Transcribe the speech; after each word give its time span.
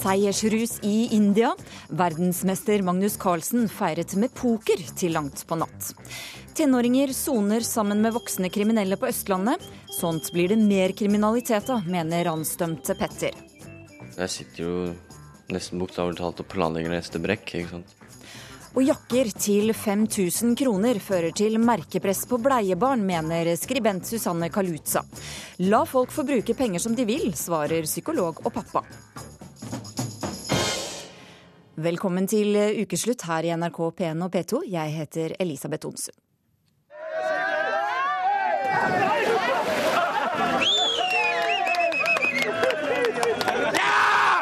Seiersrus 0.00 0.78
i 0.82 1.08
India. 1.14 1.50
Verdensmester 1.88 2.82
Magnus 2.82 3.18
Carlsen 3.20 3.68
feiret 3.68 4.14
med 4.16 4.32
poker 4.32 4.80
til 4.96 5.12
langt 5.12 5.42
på 5.46 5.58
natt. 5.60 5.92
Tenåringer 6.56 7.12
soner 7.16 7.64
sammen 7.66 8.00
med 8.00 8.14
voksne 8.16 8.48
kriminelle 8.52 8.96
på 8.96 9.10
Østlandet. 9.10 9.62
Sånt 9.92 10.32
blir 10.32 10.48
det 10.52 10.58
mer 10.62 10.94
kriminalitet 10.96 11.68
av, 11.72 11.84
mener 11.88 12.24
ransdømte 12.30 12.96
Petter. 12.96 13.36
Jeg 14.16 14.32
sitter 14.32 14.64
jo 14.64 14.74
nesten 15.52 15.80
bokstavelig 15.80 16.20
talt 16.20 16.40
og 16.40 16.48
planlegger 16.48 16.94
neste 16.94 17.20
brekk. 17.20 17.54
ikke 17.60 17.74
sant? 17.76 17.96
Og 18.70 18.84
jakker 18.86 19.32
til 19.34 19.72
5000 19.74 20.54
kroner 20.58 21.00
fører 21.02 21.34
til 21.34 21.58
merkepress 21.58 22.22
på 22.30 22.38
bleiebarn, 22.38 23.02
mener 23.02 23.50
skribent 23.58 24.06
Susanne 24.06 24.48
Kaluza. 24.54 25.02
La 25.66 25.82
folk 25.84 26.14
få 26.14 26.22
bruke 26.28 26.54
penger 26.54 26.86
som 26.86 26.94
de 26.94 27.04
vil, 27.08 27.32
svarer 27.34 27.88
psykolog 27.88 28.38
og 28.44 28.54
pappa. 28.54 28.84
Velkommen 31.80 32.26
til 32.28 32.52
ukeslutt 32.82 33.22
her 33.24 33.46
i 33.46 33.52
NRK 33.56 33.78
P1 33.96 34.24
og 34.26 34.34
P2. 34.34 34.58
Jeg 34.68 34.92
heter 34.92 35.32
Elisabeth 35.40 35.86
Onsund. 35.88 36.18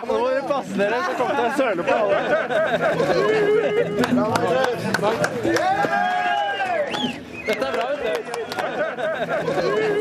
Nå 0.09 0.15
må 0.19 0.27
dere 0.33 0.43
passe 0.49 0.75
dere, 0.81 0.99
så 1.05 1.13
kommer 1.21 1.35
det 1.37 1.43
til 1.45 1.47
å 1.47 1.59
søle 1.63 1.83
på 1.87 1.95
alle. 2.01 2.19
Dette 7.47 7.65
er 7.69 7.73
bra, 7.79 7.87
vet 8.03 8.03
du. 8.03 8.35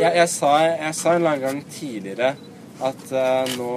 Jeg, 0.02 0.12
jeg, 0.23 0.30
sa, 0.34 0.52
jeg 0.73 0.94
sa 1.03 1.14
en 1.14 1.22
eller 1.22 1.31
annen 1.36 1.45
gang 1.45 1.59
tidligere 1.69 2.34
at 2.88 3.12
uh, 3.14 3.58
nå 3.59 3.73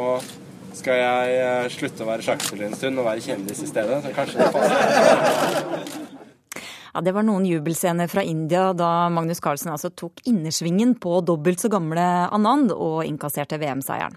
skal 0.80 0.96
jeg 0.98 1.40
uh, 1.44 1.66
slutte 1.72 2.04
å 2.04 2.08
være 2.08 2.24
sjakkspiller 2.26 2.70
en 2.70 2.78
stund 2.78 3.00
og 3.00 3.06
være 3.06 3.24
kjendis 3.24 3.60
i 3.62 3.68
stedet. 3.68 4.00
Så 4.04 4.14
kanskje 4.16 4.40
det 4.40 4.52
passer. 4.54 6.08
Ja, 6.90 6.98
Det 7.06 7.12
var 7.14 7.22
noen 7.22 7.44
jubelscener 7.46 8.08
fra 8.10 8.24
India 8.26 8.72
da 8.74 9.06
Magnus 9.14 9.38
Carlsen 9.38 9.70
altså 9.70 9.92
tok 9.94 10.24
innersvingen 10.26 10.96
på 10.98 11.20
dobbelt 11.22 11.62
så 11.62 11.70
gamle 11.70 12.02
Anand 12.34 12.72
og 12.74 13.04
innkasserte 13.06 13.60
VM-seieren. 13.62 14.16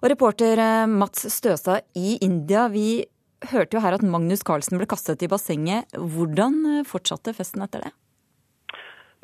Og 0.00 0.08
reporter 0.14 0.56
eh, 0.62 0.88
Mats 0.88 1.26
Støstad 1.34 1.84
i 1.98 2.16
India, 2.24 2.64
vi 2.72 3.02
hørte 3.52 3.76
jo 3.76 3.84
her 3.84 3.98
at 3.98 4.06
Magnus 4.06 4.40
Carlsen 4.40 4.80
ble 4.80 4.88
kastet 4.88 5.20
i 5.20 5.28
bassenget. 5.28 5.92
Hvordan 5.92 6.86
fortsatte 6.88 7.36
festen 7.36 7.66
etter 7.66 7.84
det? 7.84 7.92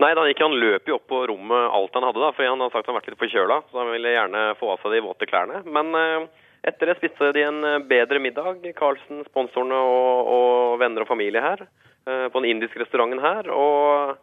Nei, 0.03 0.11
da 0.19 0.25
gikk 0.27 0.43
Han 0.43 0.57
løp 0.59 0.89
jo 0.91 0.99
opp 0.99 1.07
på 1.11 1.21
rommet 1.31 1.69
alt 1.77 1.95
han 1.95 2.07
hadde, 2.09 2.23
da, 2.23 2.33
fordi 2.35 2.51
han 2.51 2.63
hadde 2.63 2.75
sagt 2.75 2.89
han 2.91 2.97
vært 2.99 3.13
litt 3.13 3.21
forkjøla. 3.21 3.61
Så 3.71 3.79
han 3.79 3.93
ville 3.95 4.15
gjerne 4.17 4.47
få 4.59 4.73
av 4.75 4.83
seg 4.83 4.97
de 4.97 5.05
våte 5.07 5.29
klærne. 5.31 5.63
Men 5.71 5.95
eh, 5.99 6.27
etter 6.69 6.91
det 6.91 6.99
spiste 6.99 7.33
de 7.37 7.45
en 7.45 7.65
bedre 7.89 8.21
middag, 8.23 8.63
Carlsen, 8.79 9.25
sponsorene 9.29 9.79
og, 9.79 10.31
og 10.37 10.79
venner 10.83 11.05
og 11.05 11.11
familie 11.11 11.43
her, 11.45 11.67
eh, 12.09 12.29
på 12.29 12.41
den 12.41 12.55
indiske 12.55 12.81
restauranten 12.83 13.23
her. 13.25 13.51
og 13.51 14.17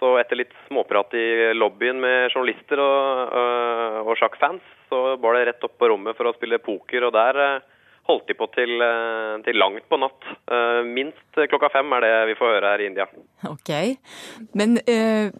så 0.00 0.16
etter 0.18 0.40
litt 0.40 0.54
småprat 0.66 1.14
i 1.14 1.52
lobbyen 1.54 2.00
med 2.02 2.32
journalister 2.32 2.80
og, 2.82 3.36
øh, 3.38 4.00
og 4.02 4.16
sjakkfans, 4.18 4.64
så 4.90 5.14
var 5.22 5.36
det 5.36 5.44
rett 5.48 5.66
opp 5.68 5.76
på 5.78 5.88
rommet 5.88 6.18
for 6.18 6.26
å 6.26 6.34
spille 6.34 6.58
poker, 6.58 7.06
og 7.06 7.14
der 7.14 7.38
holdt 8.10 8.26
de 8.28 8.34
på 8.36 8.48
til, 8.52 8.82
til 9.46 9.56
langt 9.56 9.86
på 9.88 9.96
natt. 9.96 10.26
Minst 10.84 11.38
klokka 11.48 11.70
fem 11.72 11.94
er 11.96 12.04
det 12.04 12.10
vi 12.32 12.34
får 12.36 12.50
høre 12.56 12.72
her 12.74 12.82
i 12.82 12.88
India. 12.90 13.06
Ok, 13.48 13.70
men 14.58 14.76
øh, 14.82 15.30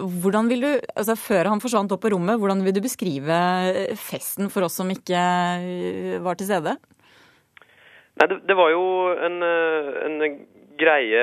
hvordan 0.00 0.48
vil 0.50 0.64
du, 0.64 0.70
altså 0.96 1.14
før 1.18 1.52
han 1.52 1.62
forsvant 1.62 1.92
opp 1.94 2.02
på 2.02 2.10
rommet, 2.14 2.40
hvordan 2.40 2.64
vil 2.66 2.74
du 2.74 2.82
beskrive 2.82 3.36
festen 4.00 4.50
for 4.50 4.66
oss 4.66 4.80
som 4.80 4.90
ikke 4.90 5.20
var 6.24 6.38
til 6.40 6.50
stede? 6.50 6.74
Nei, 8.14 8.26
det, 8.30 8.40
det 8.46 8.56
var 8.58 8.70
jo 8.70 8.82
en, 9.26 9.38
en 9.42 10.18
greie 10.78 11.20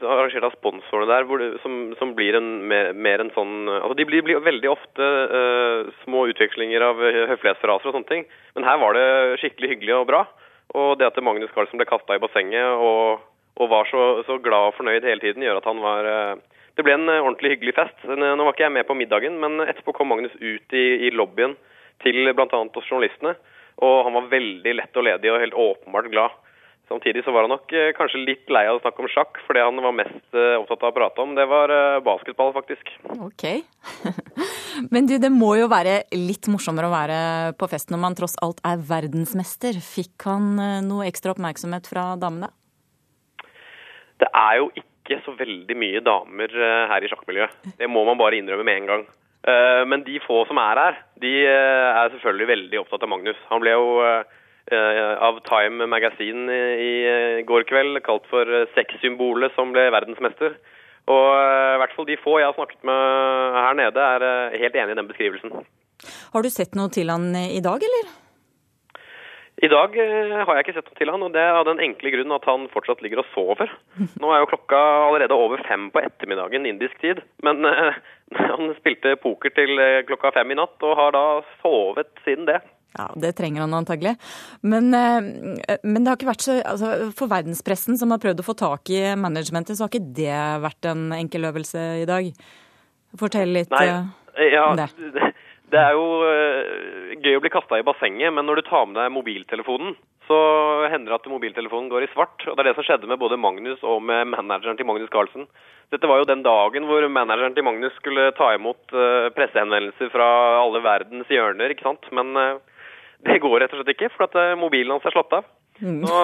arrangert 0.00 0.46
av 0.46 0.54
sponsorene 0.56 1.08
der, 1.10 1.26
det, 1.40 1.48
som, 1.62 1.76
som, 1.98 2.14
blir 2.16 2.36
en, 2.38 2.48
mer, 2.68 2.92
mer, 2.96 3.20
en 3.20 3.32
sånn 3.36 3.68
altså 3.68 3.96
De 3.98 4.06
blir, 4.08 4.24
blir 4.24 4.40
veldig 4.44 4.70
ofte 4.72 5.04
uh, 5.04 5.92
små 6.04 6.26
utvekslinger 6.32 6.84
av 6.84 7.02
høflighetsfraser 7.02 7.90
og 7.90 7.96
sånne 7.96 8.10
ting. 8.10 8.26
Men 8.56 8.68
her 8.68 8.80
var 8.80 8.96
det 8.96 9.06
skikkelig 9.42 9.74
hyggelig 9.74 9.96
og 9.98 10.08
bra. 10.10 10.24
Og 10.74 10.96
det 10.98 11.10
at 11.10 11.20
Magnus 11.22 11.52
Carlsen 11.54 11.80
ble 11.80 11.88
kasta 11.88 12.16
i 12.16 12.22
bassenget 12.22 12.80
og, 12.80 13.24
og 13.60 13.70
var 13.70 13.88
så, 13.90 14.24
så, 14.26 14.40
glad 14.42 14.72
og 14.72 14.78
fornøyd 14.78 15.04
hele 15.06 15.22
tiden, 15.22 15.44
gjør 15.44 15.60
at 15.60 15.68
han 15.68 15.84
var 15.84 16.08
uh, 16.08 16.63
Det 16.74 16.82
ble 16.82 16.96
en 16.96 17.10
ordentlig 17.10 17.54
hyggelig 17.54 17.76
fest. 17.76 18.06
Nå 18.08 18.34
var 18.40 18.54
ikke 18.54 18.66
jeg 18.66 18.74
med 18.74 18.86
på 18.88 18.96
middagen, 18.98 19.36
men 19.42 19.62
etterpå 19.62 19.94
kom 19.94 20.10
Magnus 20.10 20.34
ut 20.40 20.74
i, 20.74 20.86
i 21.06 21.12
lobbyen 21.14 21.54
til 22.02 22.32
bl.a. 22.34 22.48
oss 22.50 22.88
journalistene. 22.90 23.36
Og 23.82 24.00
han 24.06 24.16
var 24.16 24.32
veldig 24.32 24.74
lett 24.74 24.98
og 24.98 25.06
ledig 25.06 25.30
og 25.30 25.40
helt 25.42 25.60
åpenbart 25.66 26.10
glad. 26.10 26.34
Samtidig 26.88 27.24
så 27.24 27.32
var 27.32 27.46
han 27.46 27.54
nok 27.54 27.72
eh, 27.72 27.94
kanskje 27.96 28.20
litt 28.20 28.50
lei 28.52 28.66
av 28.68 28.76
å 28.76 28.82
snakke 28.82 29.00
om 29.00 29.08
sjakk, 29.08 29.38
for 29.46 29.56
det 29.56 29.62
han 29.64 29.80
var 29.80 29.94
mest 29.96 30.36
eh, 30.36 30.56
opptatt 30.60 30.82
av 30.84 30.90
å 30.92 30.96
prate 30.98 31.24
om, 31.24 31.32
det 31.36 31.46
var 31.48 31.72
eh, 31.72 32.00
basketball, 32.04 32.52
faktisk. 32.52 32.90
Ok. 33.24 33.46
Men 34.92 35.08
du, 35.08 35.16
det 35.22 35.30
må 35.32 35.54
jo 35.56 35.70
være 35.72 36.02
litt 36.12 36.50
morsommere 36.52 36.90
å 36.90 36.92
være 36.92 37.18
på 37.56 37.70
fest 37.72 37.94
når 37.94 38.02
man 38.04 38.18
tross 38.18 38.36
alt 38.44 38.60
er 38.68 38.82
verdensmester. 38.84 39.80
Fikk 39.80 40.28
han 40.28 40.58
noe 40.84 41.08
ekstra 41.08 41.32
oppmerksomhet 41.32 41.88
fra 41.88 42.10
damene? 42.20 42.52
Det 44.20 44.28
er 44.28 44.60
jo 44.60 44.68
ikke 44.74 44.93
så 45.24 45.34
veldig 45.36 45.76
mye 45.76 46.00
damer 46.04 46.54
her 46.90 47.04
i 47.04 47.10
sjakkmiljøet. 47.12 47.76
Det 47.78 47.88
må 47.90 48.04
man 48.08 48.20
bare 48.20 48.38
innrømme 48.40 48.64
med 48.64 48.80
en 48.80 48.88
gang. 48.92 49.04
Men 49.90 50.04
de 50.06 50.16
få 50.24 50.46
som 50.48 50.56
er 50.62 50.80
her, 50.80 50.94
de 51.20 51.32
er 51.44 52.12
selvfølgelig 52.14 52.48
veldig 52.48 52.80
opptatt 52.80 53.04
av 53.04 53.10
Magnus. 53.12 53.36
Han 53.50 53.60
ble 53.60 53.74
jo 53.76 53.98
av 54.72 55.42
Time 55.44 55.84
Magazine 55.92 56.48
i 56.80 57.44
går 57.44 57.68
kveld, 57.68 58.00
kalt 58.06 58.24
for 58.30 58.48
sexsymbolet 58.72 59.52
som 59.52 59.76
ble 59.76 59.90
verdensmester. 59.92 60.56
Og 61.12 61.28
i 61.36 61.78
hvert 61.82 61.92
fall 61.92 62.08
de 62.08 62.16
få 62.24 62.38
jeg 62.40 62.48
har 62.48 62.56
snakket 62.56 62.80
med 62.88 63.60
her 63.60 63.76
nede, 63.76 64.10
er 64.16 64.56
helt 64.64 64.78
enig 64.80 64.96
i 64.96 65.00
den 65.02 65.10
beskrivelsen. 65.12 65.52
Har 66.32 66.40
du 66.40 66.48
sett 66.48 66.72
noe 66.80 66.88
til 66.88 67.12
han 67.12 67.28
i 67.36 67.60
dag, 67.60 67.84
eller? 67.84 68.08
I 69.64 69.70
dag 69.72 69.94
har 69.96 70.58
jeg 70.58 70.64
ikke 70.64 70.74
sett 70.76 70.88
noe 70.90 70.98
til 70.98 71.10
han, 71.12 71.24
og 71.24 71.32
det 71.32 71.40
er 71.40 71.56
av 71.56 71.64
den 71.68 71.80
enkle 71.80 72.10
grunn 72.12 72.34
at 72.36 72.46
han 72.48 72.66
fortsatt 72.72 73.00
ligger 73.04 73.22
og 73.22 73.28
sover. 73.32 73.70
Nå 74.20 74.32
er 74.32 74.42
jo 74.42 74.50
klokka 74.50 74.80
allerede 75.08 75.38
over 75.38 75.62
fem 75.68 75.88
på 75.94 76.02
ettermiddagen 76.04 76.68
indisk 76.68 76.98
tid, 77.00 77.22
men 77.46 77.64
han 78.50 78.74
spilte 78.80 79.16
poker 79.22 79.54
til 79.56 79.80
klokka 80.08 80.34
fem 80.36 80.52
i 80.52 80.58
natt 80.58 80.84
og 80.84 80.98
har 81.00 81.14
da 81.16 81.26
sovet 81.62 82.10
siden 82.26 82.48
det. 82.50 82.60
Ja, 82.94 83.08
Det 83.18 83.32
trenger 83.34 83.64
han 83.64 83.74
antagelig. 83.74 84.12
Men, 84.62 84.92
men, 84.94 85.96
det 85.96 86.06
har 86.06 86.18
ikke 86.18 86.28
vært 86.28 86.44
så 86.44 86.60
altså, 86.62 87.08
For 87.18 87.26
verdenspressen 87.26 87.98
som 87.98 88.14
har 88.14 88.20
prøvd 88.22 88.44
å 88.44 88.46
få 88.46 88.54
tak 88.58 88.92
i 88.94 89.00
managementet, 89.18 89.74
så 89.74 89.86
har 89.86 89.90
ikke 89.90 90.14
det 90.14 90.36
vært 90.62 90.90
en 90.92 91.08
enkel 91.16 91.48
øvelse 91.50 91.82
i 92.04 92.06
dag? 92.06 92.28
Fortell 93.18 93.50
litt 93.56 93.74
Nei, 93.74 93.88
ja, 94.52 94.68
om 94.68 94.78
det. 94.78 94.86
Det 95.72 95.80
er 95.80 95.94
jo 95.96 96.04
gøy 97.24 97.38
å 97.38 97.42
bli 97.42 97.52
kasta 97.52 97.78
i 97.80 97.86
bassenget, 97.86 98.32
men 98.34 98.44
når 98.46 98.60
du 98.60 98.66
tar 98.66 98.84
med 98.86 98.98
deg 98.98 99.14
mobiltelefonen, 99.14 99.94
så 100.28 100.36
hender 100.92 101.12
det 101.12 101.16
at 101.18 101.30
mobiltelefonen 101.32 101.88
går 101.92 102.06
i 102.06 102.10
svart. 102.12 102.44
Og 102.48 102.56
det 102.56 102.62
er 102.62 102.68
det 102.70 102.76
som 102.78 102.86
skjedde 102.86 103.08
med 103.10 103.20
både 103.20 103.40
Magnus 103.40 103.82
og 103.84 104.04
med 104.04 104.28
manageren 104.32 104.78
til 104.78 104.88
Magnus 104.88 105.10
Carlsen. 105.12 105.48
Dette 105.92 106.08
var 106.08 106.20
jo 106.20 106.28
den 106.28 106.44
dagen 106.44 106.86
hvor 106.88 107.04
manageren 107.12 107.56
til 107.56 107.66
Magnus 107.66 107.96
skulle 107.98 108.30
ta 108.36 108.52
imot 108.56 108.94
pressehenvendelser 109.36 110.12
fra 110.12 110.28
alle 110.62 110.80
verdens 110.84 111.28
hjørner, 111.32 111.74
ikke 111.74 111.88
sant. 111.88 112.08
Men 112.16 112.32
det 113.24 113.40
går 113.44 113.60
rett 113.64 113.74
og 113.74 113.82
slett 113.82 113.92
ikke, 113.96 114.12
for 114.16 114.28
at 114.28 114.56
mobilen 114.60 114.96
hans 114.96 115.04
er 115.08 115.16
slått 115.16 115.36
av. 115.36 115.48
Nå 115.84 116.18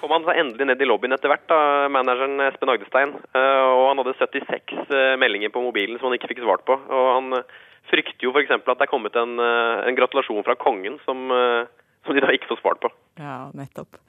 kom 0.00 0.12
han 0.16 0.24
seg 0.24 0.38
endelig 0.40 0.64
ned 0.70 0.82
i 0.82 0.88
lobbyen 0.88 1.14
etter 1.14 1.30
hvert, 1.30 1.46
da, 1.50 1.60
manageren 1.92 2.40
Espen 2.46 2.72
Agdestein. 2.72 3.14
Og 3.36 3.82
han 3.90 4.02
hadde 4.02 4.18
76 4.18 4.94
meldinger 5.20 5.52
på 5.54 5.62
mobilen 5.62 5.98
som 5.98 6.08
han 6.08 6.18
ikke 6.18 6.32
fikk 6.32 6.46
svart 6.46 6.64
på. 6.66 6.74
Og 6.74 7.08
han 7.18 7.42
frykter 7.90 8.28
jo 8.28 8.32
f.eks. 8.34 8.54
at 8.56 8.70
det 8.70 8.86
er 8.86 8.90
kommet 8.90 9.16
en, 9.18 9.38
en 9.38 9.98
gratulasjon 9.98 10.44
fra 10.46 10.56
kongen 10.60 10.98
som, 11.04 11.28
som, 11.32 12.14
de 12.14 12.24
da 12.24 12.32
ikke 12.34 12.50
får 12.52 12.60
svart 12.62 12.82
på. 12.84 12.90
Ja, 13.20 13.48
nettopp. 13.56 14.00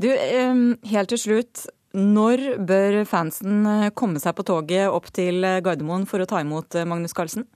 Du, 0.00 0.08
helt 0.10 1.12
til 1.12 1.22
slutt. 1.22 1.66
Når 1.96 2.58
bør 2.68 2.98
fansen 3.08 3.64
komme 3.96 4.20
seg 4.20 4.34
på 4.36 4.44
toget 4.44 4.90
opp 4.92 5.06
til 5.16 5.40
Gardermoen 5.64 6.04
for 6.10 6.20
å 6.20 6.28
ta 6.28 6.42
imot 6.44 6.76
Magnus 6.84 7.16
Carlsen? 7.16 7.46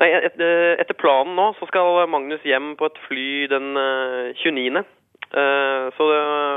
Nei, 0.00 0.10
Etter 0.12 0.96
planen 0.98 1.36
nå 1.38 1.52
så 1.56 1.68
skal 1.70 2.02
Magnus 2.10 2.42
hjem 2.44 2.74
på 2.76 2.88
et 2.90 2.98
fly 3.06 3.28
den 3.52 3.78
29. 4.42 4.82
Så 5.96 6.08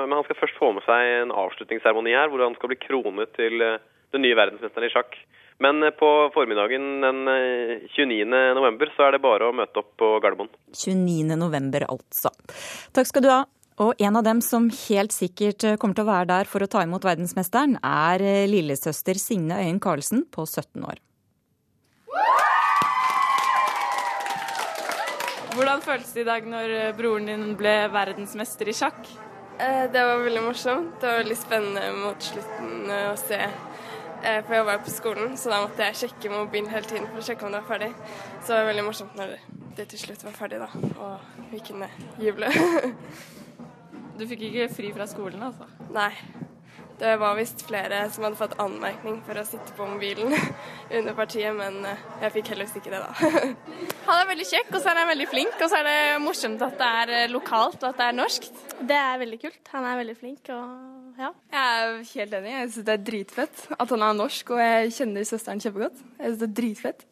men 0.09 0.15
han 0.17 0.25
skal 0.27 0.39
først 0.39 0.57
få 0.59 0.71
med 0.75 0.83
seg 0.87 1.13
en 1.21 1.35
avslutningsseremoni 1.35 2.15
her, 2.15 2.31
hvor 2.31 2.43
han 2.43 2.57
skal 2.57 2.73
bli 2.73 2.79
kronet 2.81 3.31
til 3.37 3.61
den 3.61 4.25
nye 4.25 4.37
verdensmesteren 4.37 4.89
i 4.89 4.93
sjakk. 4.93 5.15
Men 5.59 5.83
på 5.99 6.09
formiddagen 6.33 7.01
den 7.03 7.17
29. 7.91 8.23
november 8.55 8.93
så 8.95 9.09
er 9.09 9.17
det 9.17 9.23
bare 9.25 9.49
å 9.49 9.55
møte 9.55 9.81
opp 9.81 9.89
på 9.99 10.13
Gardermoen. 10.23 10.51
29. 10.71 11.35
november, 11.35 11.83
altså. 11.91 12.31
Takk 12.95 13.09
skal 13.11 13.25
du 13.25 13.29
ha. 13.33 13.41
Og 13.83 13.99
en 14.03 14.19
av 14.19 14.23
dem 14.27 14.39
som 14.43 14.69
helt 14.71 15.15
sikkert 15.15 15.63
kommer 15.79 15.95
til 15.99 16.07
å 16.07 16.11
være 16.11 16.31
der 16.31 16.49
for 16.51 16.63
å 16.63 16.71
ta 16.71 16.83
imot 16.83 17.05
verdensmesteren, 17.07 17.77
er 17.83 18.23
lillesøster 18.51 19.19
Signe 19.19 19.59
Øyen 19.59 19.83
Karlsen 19.83 20.25
på 20.31 20.47
17 20.47 20.83
år. 20.83 20.99
Hvordan 25.59 25.81
føltes 25.83 26.13
det 26.15 26.21
i 26.21 26.27
dag 26.27 26.45
når 26.47 26.71
eh, 26.71 26.91
broren 26.95 27.25
din 27.27 27.41
ble 27.59 27.73
verdensmester 27.91 28.69
i 28.71 28.75
sjakk? 28.79 28.99
Eh, 29.59 29.89
det 29.91 30.03
var 30.07 30.21
veldig 30.23 30.43
morsomt. 30.45 30.93
Det 31.01 31.09
var 31.09 31.17
veldig 31.19 31.35
spennende 31.35 31.89
mot 31.97 32.23
slutten 32.23 32.93
å 32.95 33.17
se. 33.19 33.41
Eh, 34.23 34.41
for 34.45 34.53
jeg 34.53 34.65
var 34.65 34.81
på 34.83 34.91
skolen, 34.91 35.37
så 35.37 35.51
da 35.53 35.61
måtte 35.63 35.85
jeg 35.87 35.95
sjekke 35.95 36.31
mobilen 36.33 36.69
hele 36.73 36.87
tiden 36.87 37.07
for 37.07 37.21
å 37.21 37.25
sjekke 37.25 37.45
om 37.47 37.53
det 37.53 37.61
var 37.61 37.69
ferdig. 37.69 37.91
Så 38.41 38.51
det 38.51 38.59
var 38.59 38.69
veldig 38.71 38.85
morsomt 38.89 39.15
når 39.19 39.35
det 39.77 39.87
til 39.93 40.01
slutt 40.01 40.25
var 40.27 40.35
ferdig, 40.35 40.59
da. 40.59 40.67
Og 40.99 41.51
vi 41.53 41.61
kunne 41.63 41.87
juble. 42.19 42.51
du 44.19 44.25
fikk 44.27 44.49
ikke 44.49 44.67
fri 44.75 44.91
fra 44.95 45.07
skolen, 45.07 45.43
altså? 45.47 45.69
Nei. 45.95 46.11
Det 46.99 47.13
var 47.15 47.35
visst 47.37 47.61
flere 47.63 48.01
som 48.11 48.25
hadde 48.25 48.35
fått 48.35 48.57
anmerkning 48.59 49.21
for 49.23 49.39
å 49.39 49.43
sitte 49.47 49.71
på 49.77 49.85
mobilen 49.87 50.33
under 50.97 51.13
partiet, 51.15 51.53
men 51.55 51.77
eh, 51.87 52.01
jeg 52.25 52.33
fikk 52.33 52.49
heldigvis 52.51 52.75
ikke 52.81 52.91
det, 52.91 52.99
da. 52.99 53.11
Han 54.09 54.17
er 54.17 54.27
veldig 54.33 54.47
kjekk, 54.49 54.73
og 54.73 54.81
så 54.81 54.89
er 54.91 54.99
han 54.99 55.07
veldig 55.07 55.27
flink. 55.31 55.55
Og 55.55 55.71
så 55.71 55.79
er 55.79 55.87
det 55.87 55.99
morsomt 56.23 56.65
at 56.65 56.75
det 56.79 56.89
er 57.01 57.13
eh, 57.15 57.29
lokalt 57.31 57.77
og 57.79 57.87
at 57.93 58.01
det 58.01 58.07
er 58.09 58.17
norsk. 58.17 58.47
Det 58.89 58.97
er 58.99 59.21
veldig 59.21 59.39
kult. 59.45 59.61
Han 59.71 59.87
er 59.87 59.99
veldig 60.01 60.15
flink 60.19 60.51
og 60.55 60.65
ja. 61.19 61.29
Jeg 61.53 61.61
er 61.61 62.01
helt 62.13 62.35
enig. 62.39 62.51
Jeg 62.55 62.71
syns 62.73 62.87
det 62.89 62.95
er 62.95 63.05
dritfett 63.11 63.63
at 63.75 63.93
han 63.95 64.03
er 64.07 64.17
norsk, 64.17 64.51
og 64.55 64.59
jeg 64.63 64.91
kjenner 64.97 65.29
søsteren 65.29 65.63
kjempegodt. 65.63 66.03
Jeg 66.17 66.33
syns 66.33 66.41
det 66.41 66.49
er 66.49 66.57
dritfett. 66.59 67.07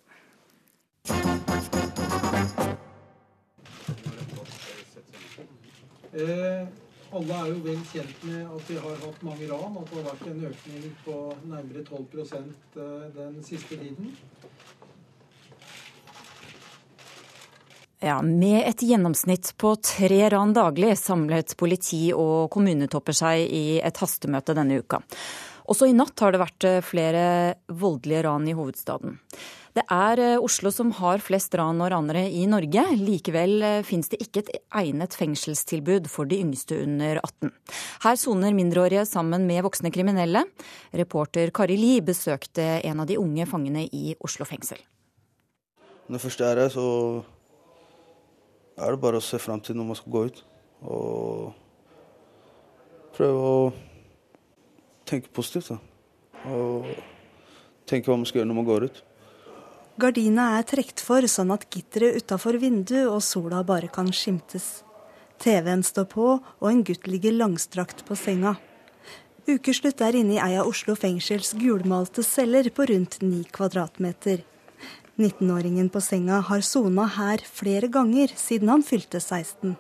Eh, 6.17 6.86
alle 7.15 7.39
er 7.39 7.51
jo 7.51 7.59
vel 7.65 7.79
kjent 7.91 8.23
med 8.27 8.43
at 8.57 8.69
vi 8.69 8.77
har 8.83 8.99
hatt 9.03 9.23
mange 9.25 9.47
ran, 9.51 9.77
at 9.79 9.91
det 9.91 9.99
har 10.01 10.07
vært 10.09 10.27
en 10.31 10.45
økning 10.49 10.87
på 11.05 11.17
nærmere 11.47 11.83
12 11.87 12.21
eh, 12.23 13.07
den 13.15 13.37
siste 13.47 13.79
tiden. 13.79 14.13
Ja, 18.03 18.21
Med 18.21 18.61
et 18.67 18.83
gjennomsnitt 18.85 19.55
på 19.57 19.73
tre 19.81 20.29
ran 20.29 20.53
daglig 20.53 20.91
samlet 20.99 21.55
politi 21.57 22.11
og 22.13 22.51
kommunetopper 22.53 23.15
seg 23.17 23.47
i 23.49 23.79
et 23.81 23.97
hastemøte 24.03 24.53
denne 24.57 24.83
uka. 24.83 25.01
Også 25.67 25.89
i 25.89 25.95
natt 25.97 26.19
har 26.23 26.31
det 26.31 26.43
vært 26.43 26.67
eh, 26.67 26.83
flere 26.85 27.23
voldelige 27.67 28.23
ran 28.27 28.45
i 28.47 28.55
hovedstaden. 28.55 29.17
Det 29.77 29.83
er 29.93 30.17
eh, 30.23 30.39
Oslo 30.41 30.71
som 30.73 30.89
har 30.97 31.21
flest 31.21 31.53
ran 31.59 31.77
og 31.83 31.91
ranere 31.93 32.23
i 32.33 32.47
Norge. 32.49 32.81
Likevel 32.97 33.61
eh, 33.61 33.83
finnes 33.85 34.09
det 34.09 34.17
ikke 34.23 34.41
et 34.41 34.49
egnet 34.79 35.13
fengselstilbud 35.13 36.07
for 36.09 36.25
de 36.25 36.39
yngste 36.41 36.79
under 36.81 37.19
18. 37.21 37.51
Her 38.07 38.17
soner 38.17 38.55
mindreårige 38.57 39.03
sammen 39.05 39.45
med 39.45 39.61
voksne 39.67 39.91
kriminelle. 39.93 40.41
Reporter 40.97 41.51
Kari 41.53 41.77
Li 41.77 41.91
besøkte 42.01 42.65
en 42.79 43.03
av 43.03 43.09
de 43.09 43.19
unge 43.21 43.45
fangene 43.45 43.83
i 43.93 44.15
Oslo 44.25 44.47
fengsel. 44.49 44.81
Når 46.09 46.23
først 46.25 46.41
jeg 46.41 46.55
er 46.55 46.61
her, 46.63 46.73
så 46.73 46.87
er 48.81 48.95
det 48.95 49.03
bare 49.03 49.21
å 49.21 49.27
se 49.27 49.37
fram 49.41 49.61
til 49.61 49.77
når 49.77 49.91
man 49.91 49.99
skal 49.99 50.15
gå 50.15 50.23
ut. 50.31 50.39
Og 50.89 51.51
prøve 53.13 53.51
å 53.51 53.61
tenke 55.05 55.29
positivt. 55.29 55.69
Da. 55.69 55.77
Og 56.49 56.89
tenke 57.85 58.09
hva 58.09 58.17
man 58.17 58.25
skal 58.25 58.41
gjøre 58.41 58.49
når 58.55 58.59
man 58.63 58.71
går 58.71 58.87
ut. 58.89 59.03
Gardina 59.97 60.51
er 60.59 60.65
trukket 60.69 61.01
for, 61.01 61.25
sånn 61.25 61.49
at 61.55 61.63
gitteret 61.73 62.19
utafor 62.21 62.59
vinduet 62.61 63.07
og 63.09 63.23
sola 63.25 63.63
bare 63.65 63.87
kan 63.89 64.11
skimtes. 64.13 64.83
TV-en 65.41 65.81
står 65.81 66.05
på, 66.11 66.25
og 66.37 66.67
en 66.69 66.83
gutt 66.85 67.07
ligger 67.09 67.33
langstrakt 67.33 68.03
på 68.05 68.13
senga. 68.13 68.53
Ukeslutt 69.49 70.03
er 70.05 70.19
inne 70.19 70.35
i 70.35 70.41
ei 70.43 70.53
av 70.61 70.69
Oslo 70.69 70.93
fengsels 70.93 71.55
gulmalte 71.57 72.21
celler 72.25 72.69
på 72.69 72.85
rundt 72.91 73.17
ni 73.23 73.41
kvadratmeter. 73.57 74.43
19-åringen 75.17 75.89
på 75.89 76.01
senga 76.05 76.43
har 76.45 76.61
sona 76.61 77.07
her 77.15 77.41
flere 77.41 77.89
ganger 77.89 78.35
siden 78.37 78.69
han 78.69 78.85
fylte 78.85 79.17
16. 79.17 79.73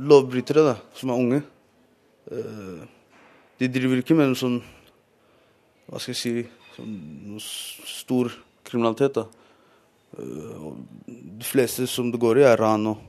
Lovbrytere 0.00 0.64
da, 0.64 0.76
som 0.96 1.12
er 1.12 1.20
unge, 1.20 1.42
eh, 2.32 2.86
de 3.60 3.68
driver 3.74 4.00
ikke 4.00 4.16
med 4.16 4.30
en 4.30 4.38
sånn 4.38 4.58
Hva 5.88 6.00
skal 6.00 6.12
jeg 6.14 6.20
si 6.20 6.32
sånn 6.76 7.40
stor 7.40 8.32
kriminalitet. 8.64 9.14
da. 9.14 9.26
Eh, 10.18 10.72
de 11.38 11.44
fleste 11.46 11.86
som 11.86 12.10
det 12.10 12.20
går 12.20 12.40
i, 12.40 12.46
er 12.48 12.58
ran 12.58 12.86
og 12.90 13.04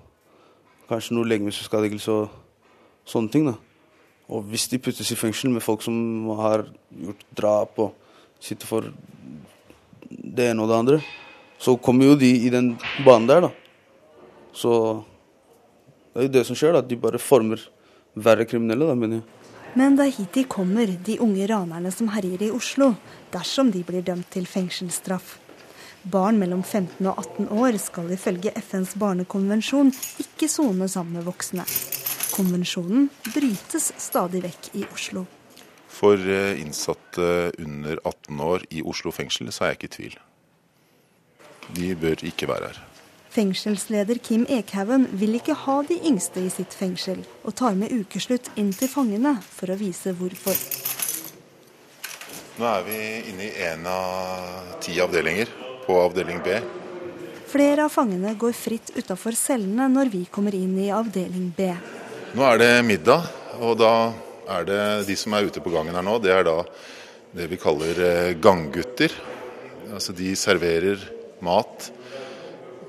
kanskje 0.90 1.16
noe 1.18 1.30
legemiddelskadegjørelse 1.30 2.14
og 2.14 3.10
sånne 3.10 3.34
ting. 3.34 3.50
da. 3.50 3.56
Og 4.30 4.46
hvis 4.46 4.68
de 4.70 4.78
puttes 4.78 5.10
i 5.12 5.18
fengsel 5.18 5.50
med 5.50 5.66
folk 5.66 5.82
som 5.82 6.30
har 6.38 6.68
gjort 6.94 7.26
drap 7.36 7.80
og 7.82 7.96
sitter 8.40 8.70
for 8.70 8.92
det 10.10 10.52
ene 10.52 10.62
og 10.62 10.70
det 10.70 10.78
andre, 10.78 11.00
så 11.60 11.76
kommer 11.78 12.12
jo 12.12 12.16
de 12.16 12.30
i 12.46 12.50
den 12.54 12.76
banen 13.06 13.28
der, 13.28 13.42
da. 13.42 13.52
Så 14.54 15.04
det 16.14 16.22
er 16.22 16.30
jo 16.30 16.36
det 16.38 16.46
som 16.46 16.58
skjer, 16.58 16.78
da. 16.78 16.86
De 16.86 16.98
bare 16.98 17.22
former 17.22 17.62
verre 18.14 18.46
kriminelle, 18.46 18.86
da, 18.86 18.96
mener 18.96 19.20
jeg. 19.20 19.28
Men 19.78 19.98
det 19.98 20.08
er 20.08 20.16
hit 20.16 20.34
de 20.34 20.46
kommer, 20.50 20.90
de 21.06 21.20
unge 21.22 21.46
ranerne 21.50 21.92
som 21.94 22.10
herjer 22.10 22.48
i 22.48 22.54
Oslo, 22.54 22.94
dersom 23.34 23.70
de 23.74 23.84
blir 23.86 24.06
dømt 24.06 24.30
til 24.34 24.48
fengselsstraff. 24.50 25.38
Barn 26.04 26.40
mellom 26.40 26.62
15 26.64 27.08
og 27.08 27.18
18 27.18 27.50
år 27.60 27.78
skal 27.82 28.12
ifølge 28.16 28.54
FNs 28.56 28.96
barnekonvensjon 29.00 29.92
ikke 30.24 30.48
sone 30.48 30.88
sammen 30.88 31.20
med 31.20 31.28
voksne. 31.28 31.66
Konvensjonen 32.32 33.10
brytes 33.34 33.92
stadig 34.00 34.44
vekk 34.46 34.72
i 34.80 34.86
Oslo. 34.94 35.26
For 35.92 36.16
eh, 36.16 36.62
innsatte 36.62 37.52
under 37.60 38.00
18 38.06 38.40
år 38.40 38.64
i 38.72 38.84
Oslo 38.86 39.12
fengsel 39.12 39.52
så 39.52 39.66
er 39.66 39.74
jeg 39.74 39.80
ikke 39.80 39.90
i 39.90 39.96
tvil. 39.98 40.20
De 41.76 41.90
bør 42.00 42.24
ikke 42.32 42.48
være 42.48 42.72
her. 42.72 42.80
Fengselsleder 43.30 44.18
Kim 44.24 44.48
Ekhaugen 44.50 45.06
vil 45.20 45.36
ikke 45.38 45.54
ha 45.66 45.82
de 45.86 46.00
yngste 46.10 46.42
i 46.42 46.50
sitt 46.50 46.74
fengsel, 46.74 47.20
og 47.44 47.54
tar 47.60 47.76
med 47.78 47.92
ukeslutt 47.94 48.50
inn 48.58 48.72
til 48.74 48.90
fangene 48.90 49.36
for 49.44 49.70
å 49.70 49.78
vise 49.78 50.16
hvorfor. 50.18 50.58
Nå 52.60 52.66
er 52.68 52.86
vi 52.88 53.02
inne 53.30 53.46
i 53.46 53.68
en 53.70 53.86
av 53.88 54.80
ti 54.84 54.98
avdelinger 55.04 55.52
på 55.90 55.98
avdeling 55.98 56.44
B. 56.46 56.60
Flere 57.50 57.88
av 57.88 57.90
fangene 57.90 58.36
går 58.38 58.54
fritt 58.54 58.92
utafor 58.94 59.34
cellene 59.34 59.88
når 59.90 60.12
vi 60.14 60.26
kommer 60.30 60.54
inn 60.54 60.76
i 60.78 60.92
avdeling 60.94 61.50
B. 61.58 61.72
Nå 62.38 62.46
er 62.46 62.60
det 62.62 62.74
middag, 62.86 63.26
og 63.58 63.80
da 63.82 63.94
er 64.54 64.68
det 64.68 64.84
de 65.08 65.16
som 65.18 65.34
er 65.34 65.50
ute 65.50 65.64
på 65.66 65.74
gangen 65.74 65.98
her 65.98 66.06
nå, 66.06 66.20
det 66.22 66.36
er 66.36 66.46
da 66.46 66.60
det 67.34 67.48
vi 67.50 67.58
kaller 67.62 68.04
eh, 68.06 68.36
ganggutter. 68.42 69.14
Altså 69.90 70.14
de 70.14 70.36
serverer 70.38 71.02
mat 71.46 71.90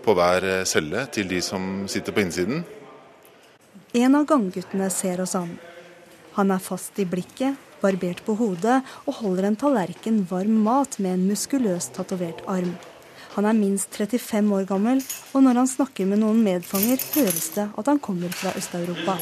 på 0.05 0.17
hver 0.17 0.45
eh, 0.45 0.67
celle 0.69 1.07
til 1.13 1.33
de 1.33 1.41
som 1.45 1.87
sitter 1.89 2.17
på 2.17 2.25
innsiden. 2.27 2.61
En 3.97 4.21
av 4.21 4.29
gangguttene 4.29 4.93
ser 4.93 5.25
oss 5.25 5.37
an. 5.41 5.57
Han 6.37 6.53
er 6.53 6.61
fast 6.63 7.01
i 7.01 7.09
blikket, 7.09 7.57
barbert 7.81 8.21
på 8.29 8.37
hodet 8.37 8.83
og 9.07 9.23
holder 9.23 9.49
en 9.49 9.59
tallerken 9.59 10.21
varm 10.29 10.61
mat 10.69 11.01
med 11.01 11.17
en 11.17 11.29
muskuløs 11.33 11.89
tatovert 11.97 12.45
arm. 12.45 12.77
Han 13.37 13.47
er 13.47 13.55
minst 13.55 13.95
35 13.95 14.55
år 14.57 14.65
gammel, 14.67 15.03
og 15.33 15.45
når 15.45 15.61
han 15.63 15.69
snakker 15.71 16.09
med 16.11 16.19
noen 16.23 16.41
medfanger, 16.43 16.99
høres 17.15 17.53
det 17.55 17.69
at 17.79 17.91
han 17.93 18.01
kommer 18.03 18.33
fra 18.35 18.51
Øst-Europa. 18.59 19.15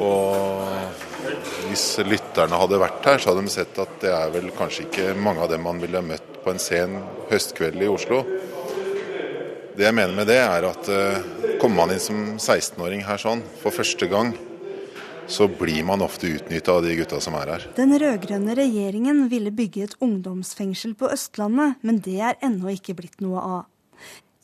Og 0.00 0.56
hvis 1.68 1.84
lytterne 2.08 2.56
hadde 2.60 2.80
vært 2.80 3.04
her, 3.04 3.20
så 3.20 3.32
hadde 3.32 3.44
de 3.44 3.52
sett 3.52 3.78
at 3.82 4.00
det 4.00 4.12
er 4.16 4.32
vel 4.32 4.48
kanskje 4.56 4.86
ikke 4.86 5.12
mange 5.20 5.44
av 5.44 5.52
dem 5.52 5.64
man 5.66 5.80
ville 5.82 6.00
møtt 6.04 6.40
på 6.44 6.54
en 6.54 6.62
sen 6.62 7.00
høstkveld 7.28 7.84
i 7.84 7.90
Oslo. 7.92 8.22
Det 9.76 9.84
jeg 9.84 9.92
mener 9.92 10.16
med 10.16 10.30
det, 10.30 10.40
er 10.40 10.64
at 10.70 10.88
uh, 10.88 11.56
kommer 11.60 11.82
man 11.82 11.92
inn 11.92 12.00
som 12.00 12.20
16-åring 12.38 13.02
her 13.04 13.20
sånn 13.20 13.42
for 13.60 13.76
første 13.76 14.08
gang, 14.08 14.32
så 15.26 15.48
blir 15.48 15.84
man 15.84 16.02
ofte 16.02 16.26
utnytta 16.26 16.72
av 16.72 16.84
de 16.86 16.94
gutta 16.98 17.20
som 17.20 17.34
er 17.38 17.52
her. 17.54 17.64
Den 17.76 17.94
rød-grønne 17.98 18.56
regjeringen 18.58 19.26
ville 19.32 19.52
bygge 19.54 19.86
et 19.86 19.96
ungdomsfengsel 20.04 20.94
på 20.98 21.10
Østlandet, 21.14 21.80
men 21.82 22.00
det 22.04 22.20
er 22.20 22.38
ennå 22.44 22.74
ikke 22.76 22.96
blitt 22.98 23.20
noe 23.24 23.42
av. 23.42 23.64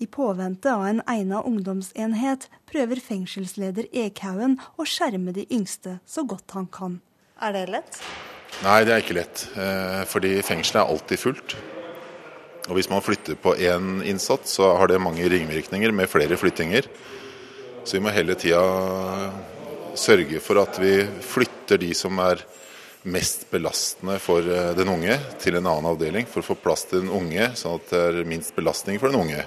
I 0.02 0.08
påvente 0.10 0.72
av 0.72 0.82
en 0.88 1.02
egna 1.06 1.44
ungdomsenhet 1.46 2.48
prøver 2.66 2.98
fengselsleder 2.98 3.86
Ekhaugen 3.94 4.56
å 4.74 4.86
skjerme 4.88 5.34
de 5.36 5.46
yngste 5.54 6.00
så 6.08 6.24
godt 6.26 6.56
han 6.56 6.66
kan. 6.66 6.98
Er 7.42 7.54
det 7.54 7.68
lett? 7.70 8.00
Nei, 8.62 8.80
det 8.86 8.94
er 8.94 9.04
ikke 9.04 9.18
lett. 9.20 9.44
Eh, 9.54 10.02
fordi 10.10 10.34
fengselet 10.42 10.82
er 10.82 10.90
alltid 10.90 11.22
fullt. 11.22 11.54
Og 12.68 12.76
hvis 12.78 12.90
man 12.90 13.02
flytter 13.02 13.38
på 13.38 13.54
én 13.58 14.02
innsatt, 14.06 14.46
så 14.50 14.74
har 14.78 14.90
det 14.90 15.00
mange 15.02 15.26
ringvirkninger 15.30 15.94
med 15.94 16.10
flere 16.10 16.38
flyttinger. 16.38 16.86
Så 17.82 17.96
vi 17.96 18.02
må 18.04 18.12
hele 18.14 18.36
tida 18.38 18.62
sørge 19.98 20.40
for 20.42 20.60
at 20.62 20.78
vi 20.80 20.98
flytter 21.24 21.80
de 21.80 21.92
som 21.96 22.18
er 22.22 22.42
mest 23.02 23.48
belastende 23.50 24.18
for 24.22 24.46
eh, 24.46 24.72
den 24.78 24.90
unge, 24.92 25.16
til 25.42 25.58
en 25.58 25.66
annen 25.66 25.90
avdeling 25.90 26.28
for 26.30 26.42
å 26.42 26.52
få 26.52 26.58
plass 26.62 26.86
til 26.88 27.02
den 27.02 27.12
unge, 27.12 27.50
sånn 27.58 27.80
at 27.80 27.90
det 27.90 28.02
er 28.08 28.28
minst 28.28 28.54
belastning 28.56 29.00
for 29.02 29.10
den 29.10 29.22
unge. 29.24 29.44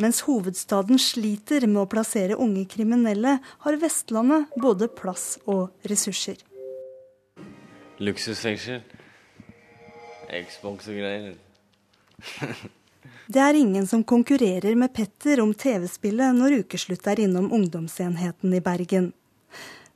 Mens 0.00 0.24
hovedstaden 0.26 0.98
sliter 0.98 1.68
med 1.68 1.84
å 1.84 1.90
plassere 1.90 2.38
unge 2.40 2.64
kriminelle, 2.70 3.36
har 3.62 3.80
Vestlandet 3.82 4.50
både 4.58 4.88
plass 4.90 5.36
og 5.44 5.68
ressurser. 5.86 6.40
Luksusfengsel. 8.02 8.82
Xbox 10.34 10.88
og 10.90 10.98
greier. 10.98 11.36
Det 13.26 13.40
er 13.40 13.56
ingen 13.56 13.86
som 13.86 14.02
konkurrerer 14.04 14.74
med 14.76 14.92
Petter 14.96 15.40
om 15.40 15.54
TV-spillet 15.54 16.34
når 16.36 16.64
ukeslutt 16.64 17.06
er 17.08 17.22
innom 17.24 17.52
ungdomsenheten 17.54 18.52
i 18.56 18.60
Bergen. 18.64 19.12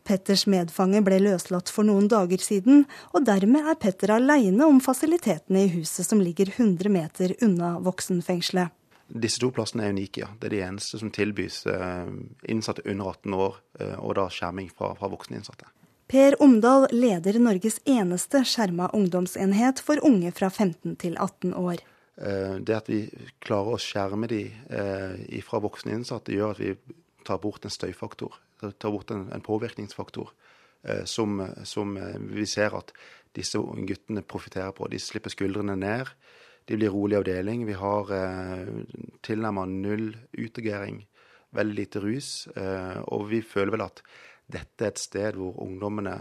Petters 0.09 0.47
medfange 0.49 1.03
ble 1.05 1.19
løslatt 1.21 1.69
for 1.69 1.85
noen 1.85 2.07
dager 2.09 2.41
siden, 2.41 2.87
og 3.13 3.27
dermed 3.29 3.67
er 3.69 3.77
Petter 3.77 4.15
aleine 4.15 4.65
om 4.65 4.81
fasilitetene 4.81 5.67
i 5.67 5.73
huset 5.75 6.09
som 6.09 6.23
ligger 6.25 6.49
100 6.55 6.89
meter 6.89 7.35
unna 7.45 7.75
voksenfengselet. 7.85 8.73
Disse 9.09 9.41
to 9.41 9.49
plassene 9.53 9.87
er 9.87 9.93
unike, 9.93 10.21
ja. 10.21 10.29
Det 10.41 10.51
er 10.51 10.55
de 10.55 10.63
eneste 10.67 11.01
som 11.01 11.13
tilbys 11.13 11.63
eh, 11.69 12.09
innsatte 12.53 12.85
under 12.85 13.13
18 13.15 13.37
år, 13.37 13.61
eh, 13.81 13.95
og 14.01 14.17
da 14.19 14.27
skjerming 14.33 14.69
fra, 14.73 14.93
fra 14.99 15.09
voksne 15.13 15.41
innsatte. 15.41 15.69
Per 16.09 16.37
Omdal 16.45 16.89
leder 16.93 17.37
Norges 17.41 17.81
eneste 17.89 18.43
skjerma 18.49 18.89
ungdomsenhet 18.97 19.81
for 19.85 20.01
unge 20.05 20.33
fra 20.37 20.49
15 20.49 20.97
til 21.01 21.17
18 21.17 21.53
år. 21.57 21.85
Eh, 22.21 22.59
det 22.61 22.77
at 22.77 22.93
vi 22.93 23.03
klarer 23.45 23.77
å 23.77 23.81
skjerme 23.81 24.29
de 24.29 24.43
fra 25.45 25.61
voksne 25.65 25.97
innsatte, 25.97 26.37
gjør 26.37 26.57
at 26.57 26.65
vi 26.65 26.77
tar 27.29 27.41
bort 27.45 27.65
en 27.65 27.73
støyfaktor. 27.73 28.37
Tar 28.59 28.93
bort 28.95 29.13
en, 29.15 29.29
en 29.33 29.45
påvirkningsfaktor 29.45 30.33
eh, 30.83 31.05
som, 31.05 31.41
som, 31.65 31.97
eh, 31.97 32.19
vi 32.19 32.47
ser 32.47 32.75
at 32.79 32.93
disse 33.37 33.61
guttene 33.61 34.25
profitterer 34.27 34.75
på. 34.77 34.89
De 34.91 35.01
slipper 35.03 35.33
skuldrene 35.33 35.77
ned. 35.79 36.11
De 36.69 36.77
blir 36.77 36.93
rolig 36.93 37.17
avdeling. 37.21 37.67
Vi 37.69 37.77
har 37.79 38.11
eh, 38.13 38.73
tilnærmet 39.25 39.77
null 39.85 40.09
utagering. 40.37 41.05
Veldig 41.57 41.77
lite 41.77 42.03
rus. 42.05 42.33
Eh, 42.57 42.99
og 43.09 43.29
vi 43.31 43.43
føler 43.47 43.77
vel 43.77 43.87
at 43.87 44.03
dette 44.49 44.85
er 44.85 44.93
et 44.93 45.01
sted 45.01 45.39
hvor 45.39 45.57
ungdommene, 45.65 46.17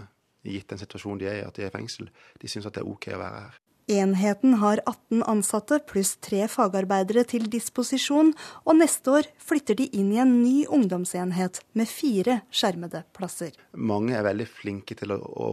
gitt 0.48 0.70
den 0.72 0.80
situasjonen 0.80 1.20
de 1.20 1.28
er 1.28 1.42
i, 1.42 1.48
at 1.48 1.58
de 1.58 1.66
er 1.66 1.72
i 1.72 1.74
fengsel, 1.74 2.08
de 2.40 2.48
syns 2.48 2.68
at 2.70 2.78
det 2.78 2.84
er 2.86 2.88
OK 2.88 3.10
å 3.12 3.20
være 3.20 3.42
her. 3.48 3.58
Enheten 3.88 4.54
har 4.54 4.82
18 4.86 5.24
ansatte 5.24 5.78
pluss 5.88 6.18
tre 6.20 6.42
fagarbeidere 6.52 7.22
til 7.24 7.46
disposisjon, 7.48 8.34
og 8.68 8.76
neste 8.76 9.14
år 9.16 9.30
flytter 9.40 9.78
de 9.80 9.86
inn 9.96 10.10
i 10.12 10.20
en 10.20 10.34
ny 10.42 10.66
ungdomsenhet 10.68 11.62
med 11.72 11.88
fire 11.88 12.42
skjermede 12.52 13.06
plasser. 13.16 13.56
Mange 13.80 14.18
er 14.18 14.28
veldig 14.28 14.50
flinke 14.52 14.98
til 15.00 15.16
å, 15.16 15.22
å, 15.24 15.48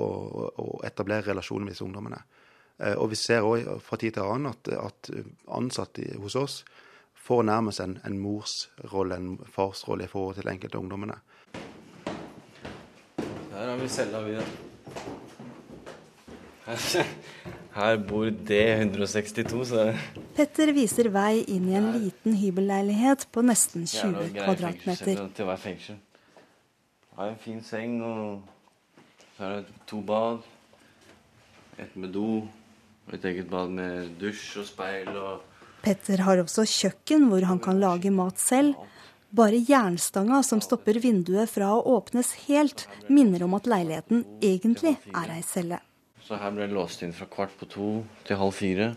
å 0.50 0.66
etablere 0.82 1.28
relasjoner 1.28 1.68
med 1.68 1.76
disse 1.76 1.86
ungdommene. 1.86 2.24
Eh, 2.82 2.98
og 2.98 3.12
vi 3.14 3.20
ser 3.22 3.46
òg 3.46 3.70
fra 3.86 4.02
tid 4.02 4.18
til 4.18 4.26
annen 4.26 4.50
at, 4.50 4.74
at, 4.82 5.14
ansatte 5.54 6.10
hos 6.18 6.34
oss 6.34 6.60
får 7.14 7.46
nærmest 7.46 7.86
en, 7.86 8.00
en 8.02 8.18
morsrolle, 8.18 9.14
en 9.14 9.36
farsrolle 9.46 10.08
i 10.08 10.10
forhold 10.10 10.42
til 10.42 10.50
enkelte 10.50 10.82
ungdommene. 10.82 11.22
Her 13.54 13.68
har 13.70 13.78
vi 13.78 13.88
cella, 13.88 14.26
vi. 14.26 14.40
Her 17.74 17.98
bor 18.08 18.30
D162, 18.48 19.64
så 19.68 19.82
Petter 20.36 20.70
viser 20.72 21.10
vei 21.12 21.42
inn 21.52 21.66
i 21.68 21.76
en 21.76 21.90
liten 21.98 22.38
hybelleilighet 22.40 23.26
på 23.34 23.44
nesten 23.44 23.84
20 23.90 24.30
kvadratmeter. 24.38 25.20
Til 25.36 25.48
være 25.50 25.60
fengsel. 25.60 26.00
Har 27.18 27.30
en 27.34 27.40
fin 27.42 27.60
seng, 27.62 28.00
og 28.02 28.40
så 29.36 29.44
er 29.44 29.56
det 29.58 29.78
to 29.90 30.00
bad. 30.00 30.40
Et 31.78 31.96
med 31.98 32.14
do, 32.14 32.46
et 33.12 33.24
eget 33.28 33.50
bad 33.50 33.70
med 33.74 34.14
dusj 34.20 34.62
og 34.62 34.68
speil. 34.70 35.10
og... 35.10 35.42
Petter 35.84 36.22
har 36.24 36.40
også 36.40 36.64
kjøkken 36.64 37.28
hvor 37.28 37.44
han 37.44 37.60
kan 37.60 37.80
lage 37.82 38.14
mat 38.14 38.40
selv. 38.40 38.78
Bare 39.34 39.58
jernstanga 39.68 40.40
som 40.46 40.62
stopper 40.64 40.96
vinduet 41.02 41.50
fra 41.50 41.74
å 41.74 41.82
åpnes 41.98 42.30
helt, 42.46 42.86
minner 43.10 43.44
om 43.44 43.58
at 43.58 43.66
leiligheten 43.68 44.22
egentlig 44.40 44.94
er 45.10 45.34
ei 45.34 45.42
celle. 45.44 45.82
Så 46.24 46.38
her 46.40 46.54
ble 46.54 46.64
jeg 46.64 46.72
låst 46.72 47.02
inn 47.04 47.12
fra 47.12 47.26
kvart 47.28 47.52
på 47.60 47.68
to 47.68 47.88
til 48.24 48.38
halv 48.40 48.54
fire. 48.56 48.92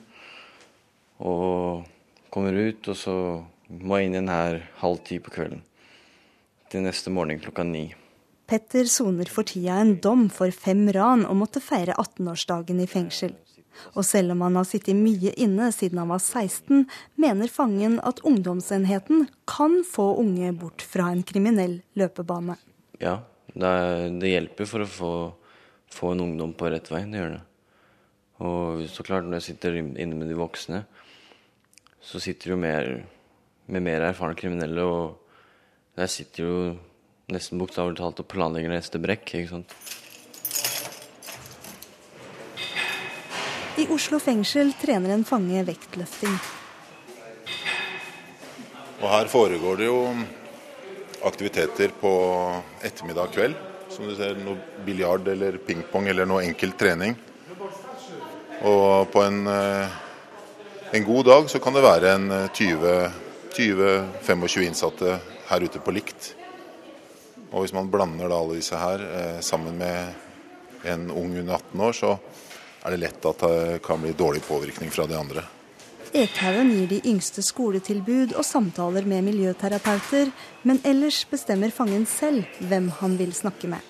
Og 1.19 1.84
kommer 2.31 2.55
ut, 2.55 2.88
og 2.88 2.96
så 2.96 3.15
må 3.67 4.00
jeg 4.00 4.07
inn 4.07 4.15
igjen 4.15 4.31
her 4.31 4.62
halv 4.79 5.01
ti 5.07 5.17
på 5.19 5.34
kvelden. 5.36 5.63
Til 6.72 6.86
neste 6.86 7.12
morgen 7.12 7.41
klokka 7.43 7.65
ni. 7.67 7.89
Petter 8.48 8.88
soner 8.88 9.27
for 9.27 9.48
tida 9.48 9.75
en 9.81 9.98
dom 10.00 10.29
for 10.31 10.55
fem 10.55 10.86
ran 10.96 11.25
og 11.27 11.36
måtte 11.41 11.60
feire 11.63 11.98
18-årsdagen 12.00 12.79
i 12.79 12.88
fengsel. 12.88 13.36
Og 14.00 14.05
selv 14.07 14.31
om 14.34 14.46
han 14.46 14.55
har 14.57 14.65
sittet 14.65 14.96
mye 14.98 15.34
inne 15.36 15.67
siden 15.75 16.00
han 16.01 16.13
var 16.13 16.24
16, 16.24 16.86
mener 17.19 17.51
fangen 17.51 18.00
at 18.07 18.24
ungdomsenheten 18.25 19.27
kan 19.51 19.81
få 19.86 20.13
unge 20.24 20.53
bort 20.57 20.81
fra 20.81 21.12
en 21.12 21.25
kriminell 21.27 21.81
løpebane. 22.00 22.55
Ja, 23.03 23.19
det, 23.51 24.31
hjelper 24.31 24.69
for 24.69 24.86
å 24.86 24.89
få 24.89 25.12
få 25.94 26.13
en 26.13 26.24
ungdom 26.27 26.53
på 26.58 26.70
rett 26.72 26.89
vei. 26.91 27.03
Det 27.10 27.22
gjør 27.22 27.36
det. 27.36 27.44
Og 28.48 28.84
så 28.94 29.06
klart, 29.06 29.25
når 29.25 29.39
jeg 29.39 29.48
sitter 29.51 29.77
inne 29.82 30.15
med 30.15 30.29
de 30.29 30.38
voksne, 30.38 30.84
så 32.03 32.22
sitter 32.22 32.53
jo 32.53 32.60
mer 32.62 32.91
med 33.67 33.84
mer 33.84 34.06
erfarne 34.08 34.38
kriminelle, 34.39 34.84
og 34.84 35.98
jeg 36.00 36.13
sitter 36.13 36.44
jo 36.46 36.58
nesten 37.34 37.60
bokstavelig 37.60 37.98
talt 38.00 38.22
og 38.24 38.29
planlegger 38.32 38.72
neste 38.72 39.01
brekk, 39.03 39.34
ikke 39.36 39.51
sant. 39.51 39.75
I 43.77 43.86
Oslo 43.94 44.17
fengsel 44.24 44.72
trener 44.79 45.13
en 45.13 45.27
fange 45.27 45.65
vektløfting. 45.67 46.38
Og 48.98 49.10
her 49.12 49.29
foregår 49.29 49.77
det 49.77 49.89
jo 49.91 50.00
aktiviteter 51.27 51.91
på 52.00 52.13
ettermiddag 52.88 53.36
kveld 53.36 53.66
som 53.98 54.06
du 54.06 54.13
ser, 54.13 54.36
noe 54.46 54.84
biljard 54.86 55.25
eller 55.32 55.58
pingpong 55.66 56.06
eller 56.12 56.27
noe 56.30 56.44
enkel 56.46 56.75
trening. 56.77 57.16
Og 58.68 59.10
på 59.10 59.24
en, 59.25 59.39
eh, 59.50 59.96
en, 60.92 61.06
god 61.06 61.25
dag 61.25 61.50
så 61.50 61.60
kan 61.62 61.74
det 61.74 61.86
være 61.86 62.13
en 62.13 62.30
20-25 62.54 63.10
eh, 63.58 64.68
innsatte 64.68 65.18
her 65.50 65.66
ute 65.66 65.82
på 65.82 65.96
likt. 65.98 66.36
Og 67.50 67.63
hvis 67.63 67.74
man 67.74 67.89
blander 67.89 68.30
da 68.30 68.38
alle 68.38 68.60
disse 68.60 68.77
her 68.77 69.01
eh, 69.01 69.42
sammen 69.42 69.77
med 69.82 70.86
en 70.86 71.10
ung 71.10 71.34
under 71.34 71.58
18 71.58 71.86
år, 71.89 71.98
så 71.98 72.18
er 72.86 72.94
det 72.94 73.01
lett 73.01 73.30
at 73.34 73.46
det 73.50 73.80
kan 73.86 74.01
bli 74.01 74.13
dårlig 74.13 74.46
påvirkning 74.46 74.94
fra 74.94 75.10
de 75.10 75.18
andre. 75.18 75.42
Ekhaugen 76.16 76.70
gir 76.72 76.88
de 76.92 77.02
yngste 77.10 77.44
skoletilbud 77.44 78.36
og 78.38 78.46
samtaler 78.46 79.06
med 79.08 79.26
miljøterapeuter, 79.28 80.32
men 80.64 80.80
ellers 80.88 81.24
bestemmer 81.28 81.74
fangen 81.74 82.06
selv 82.08 82.46
hvem 82.70 82.90
han 83.02 83.18
vil 83.20 83.34
snakke 83.36 83.68
med. 83.72 83.84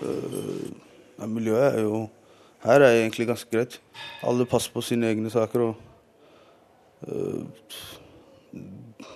Uh, 0.00 1.26
miljøet 1.28 1.74
er 1.74 1.84
jo 1.84 2.06
her 2.64 2.80
er 2.84 3.00
egentlig 3.02 3.26
ganske 3.26 3.50
greit. 3.52 3.80
Alle 4.22 4.46
passer 4.48 4.72
på 4.72 4.82
sine 4.84 5.08
egne 5.08 5.30
saker 5.32 5.62
og 5.64 5.74
uh, 7.08 7.44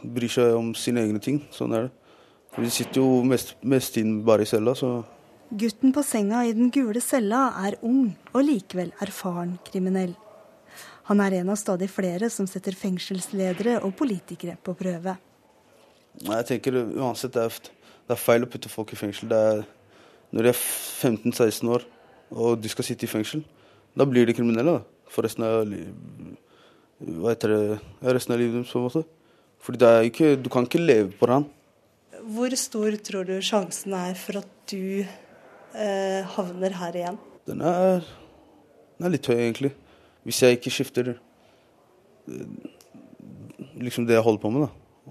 bryr 0.04 0.32
seg 0.32 0.56
om 0.56 0.72
sine 0.78 1.04
egne 1.04 1.20
ting. 1.20 1.42
Sånn 1.52 1.76
er 1.76 1.88
det. 1.88 1.92
For 2.54 2.64
de 2.64 2.70
sitter 2.72 3.02
jo 3.02 3.24
mest, 3.26 3.56
mest 3.66 3.96
inn 4.00 4.22
bare 4.24 4.46
i 4.46 4.48
cella, 4.48 4.76
så 4.78 5.02
Gutten 5.54 5.92
på 5.94 6.02
senga 6.02 6.40
i 6.48 6.54
den 6.56 6.70
gule 6.72 7.02
cella 7.04 7.50
er 7.66 7.76
ung 7.84 8.14
og 8.32 8.40
likevel 8.42 8.94
erfaren 9.04 9.58
kriminell. 9.66 10.14
Han 11.08 11.20
er 11.20 11.40
en 11.40 11.52
av 11.52 11.58
stadig 11.60 11.90
flere 11.92 12.30
som 12.32 12.46
setter 12.48 12.76
fengselsledere 12.78 13.80
og 13.84 13.92
politikere 13.98 14.56
på 14.56 14.72
prøve. 14.78 15.16
Jeg 16.24 16.46
tenker 16.48 16.78
uansett 16.80 17.34
det 17.34 17.42
er, 17.44 17.58
det 18.06 18.14
er 18.14 18.20
feil 18.20 18.46
å 18.46 18.48
putte 18.50 18.70
folk 18.72 18.94
i 18.94 18.98
fengsel. 18.98 19.28
Det 19.28 19.40
er, 19.50 19.64
når 20.32 20.46
de 20.46 20.52
er 20.54 20.62
15-16 20.62 21.74
år 21.74 21.84
og 22.34 22.56
de 22.62 22.70
skal 22.72 22.86
sitte 22.86 23.06
i 23.06 23.10
fengsel, 23.10 23.44
da 23.94 24.06
blir 24.08 24.26
de 24.26 24.34
kriminelle. 24.36 24.78
da, 24.78 25.10
For 25.12 25.26
resten 25.26 25.44
av, 25.44 25.68
det, 25.68 25.84
resten 28.00 28.34
av 28.34 28.40
livet 28.40 28.64
deres. 28.64 29.04
Fordi 29.64 29.78
det 29.80 29.88
er 29.88 30.08
ikke, 30.08 30.36
Du 30.36 30.48
kan 30.48 30.64
ikke 30.64 30.80
leve 30.80 31.12
på 31.12 31.26
det. 31.26 31.44
Hvor 32.24 32.56
stor 32.56 32.96
tror 33.04 33.24
du 33.24 33.40
sjansen 33.42 33.92
er 33.92 34.14
for 34.16 34.40
at 34.40 34.48
du 34.70 35.04
eh, 35.04 36.24
havner 36.36 36.72
her 36.80 36.96
igjen? 36.96 37.18
Den 37.46 37.60
er, 37.60 38.00
den 38.96 39.06
er 39.06 39.12
litt 39.12 39.26
høy, 39.26 39.36
egentlig. 39.36 39.74
Hvis 40.24 40.42
jeg 40.42 40.58
ikke 40.58 40.72
skifter 40.72 41.14
eh, 41.14 42.68
liksom 43.80 44.06
det 44.08 44.16
jeg 44.16 44.24
holder 44.24 44.42
på 44.42 44.52
med, 44.54 44.66
da, 44.66 44.70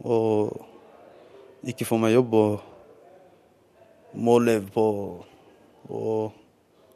og 0.10 1.68
ikke 1.70 1.88
får 1.88 2.02
meg 2.02 2.16
jobb 2.16 2.34
og 2.38 4.14
må 4.14 4.38
leve 4.42 4.70
på 4.74 4.86
og 5.94 6.40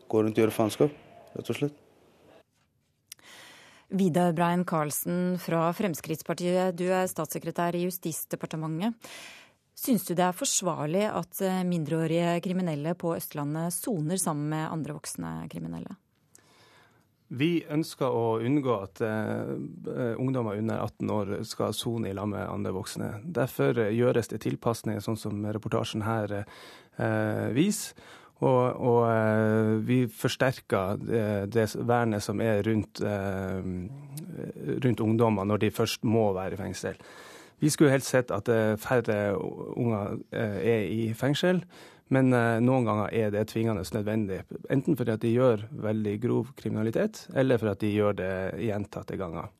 gå 0.08 0.22
rundt 0.24 0.38
og 0.38 0.44
gjøre 0.44 0.56
faenskap, 0.56 0.94
rett 1.36 1.52
og 1.52 1.58
slett. 1.60 1.84
Vidar 3.88 4.34
Brein 4.36 4.66
Karlsen 4.68 5.38
fra 5.40 5.70
Fremskrittspartiet, 5.76 6.76
du 6.76 6.90
er 6.92 7.08
statssekretær 7.08 7.76
i 7.78 7.86
Justisdepartementet. 7.86 8.96
Syns 9.78 10.08
du 10.08 10.16
det 10.18 10.26
er 10.26 10.36
forsvarlig 10.36 11.06
at 11.06 11.40
eh, 11.46 11.62
mindreårige 11.68 12.40
kriminelle 12.42 12.96
på 12.98 13.14
Østlandet 13.14 13.76
soner 13.76 14.18
sammen 14.18 14.50
med 14.50 14.72
andre 14.74 14.96
voksne 14.98 15.34
kriminelle? 15.52 15.94
Vi 17.28 17.66
ønsker 17.68 18.08
å 18.08 18.38
unngå 18.40 18.76
at 18.86 19.02
eh, 19.04 20.14
ungdommer 20.16 20.60
under 20.62 20.80
18 20.86 21.10
år 21.12 21.32
skal 21.48 21.74
sone 21.76 22.08
i 22.08 22.16
lag 22.16 22.30
med 22.32 22.46
andre 22.48 22.72
voksne. 22.72 23.10
Derfor 23.24 23.82
gjøres 23.92 24.32
det 24.32 24.46
tilpasninger, 24.46 25.04
sånn 25.04 25.20
som 25.20 25.42
reportasjen 25.44 26.06
her 26.08 26.38
eh, 26.40 27.50
viser. 27.58 28.00
Og, 28.38 28.64
og 28.80 29.00
eh, 29.10 29.74
vi 29.84 30.00
forsterker 30.14 31.02
det, 31.02 31.26
det, 31.52 31.66
vernet 31.90 32.24
som 32.24 32.40
er 32.40 32.62
rundt, 32.64 33.02
eh, 33.02 33.68
rundt 34.86 35.04
ungdommer 35.04 35.50
når 35.50 35.66
de 35.66 35.74
først 35.74 36.08
må 36.08 36.30
være 36.38 36.56
i 36.56 36.62
fengsel. 36.62 37.02
Vi 37.60 37.74
skulle 37.74 37.92
helst 37.92 38.14
sett 38.14 38.32
at 38.32 38.48
færre 38.78 39.34
unger 39.34 40.20
er 40.30 40.84
i 40.94 41.08
fengsel. 41.18 41.64
Men 42.14 42.32
eh, 42.34 42.58
noen 42.64 42.88
ganger 42.88 43.14
er 43.16 43.32
det 43.36 43.48
tvingende 43.52 43.84
nødvendig. 43.94 44.42
Enten 44.72 44.98
fordi 44.98 45.16
at 45.16 45.24
de 45.24 45.34
gjør 45.34 45.68
veldig 45.88 46.16
grov 46.24 46.52
kriminalitet, 46.60 47.26
eller 47.36 47.60
fordi 47.60 47.74
at 47.74 47.84
de 47.84 47.94
gjør 47.94 48.20
det 48.22 48.34
gjentatte 48.64 49.20
ganger. 49.20 49.52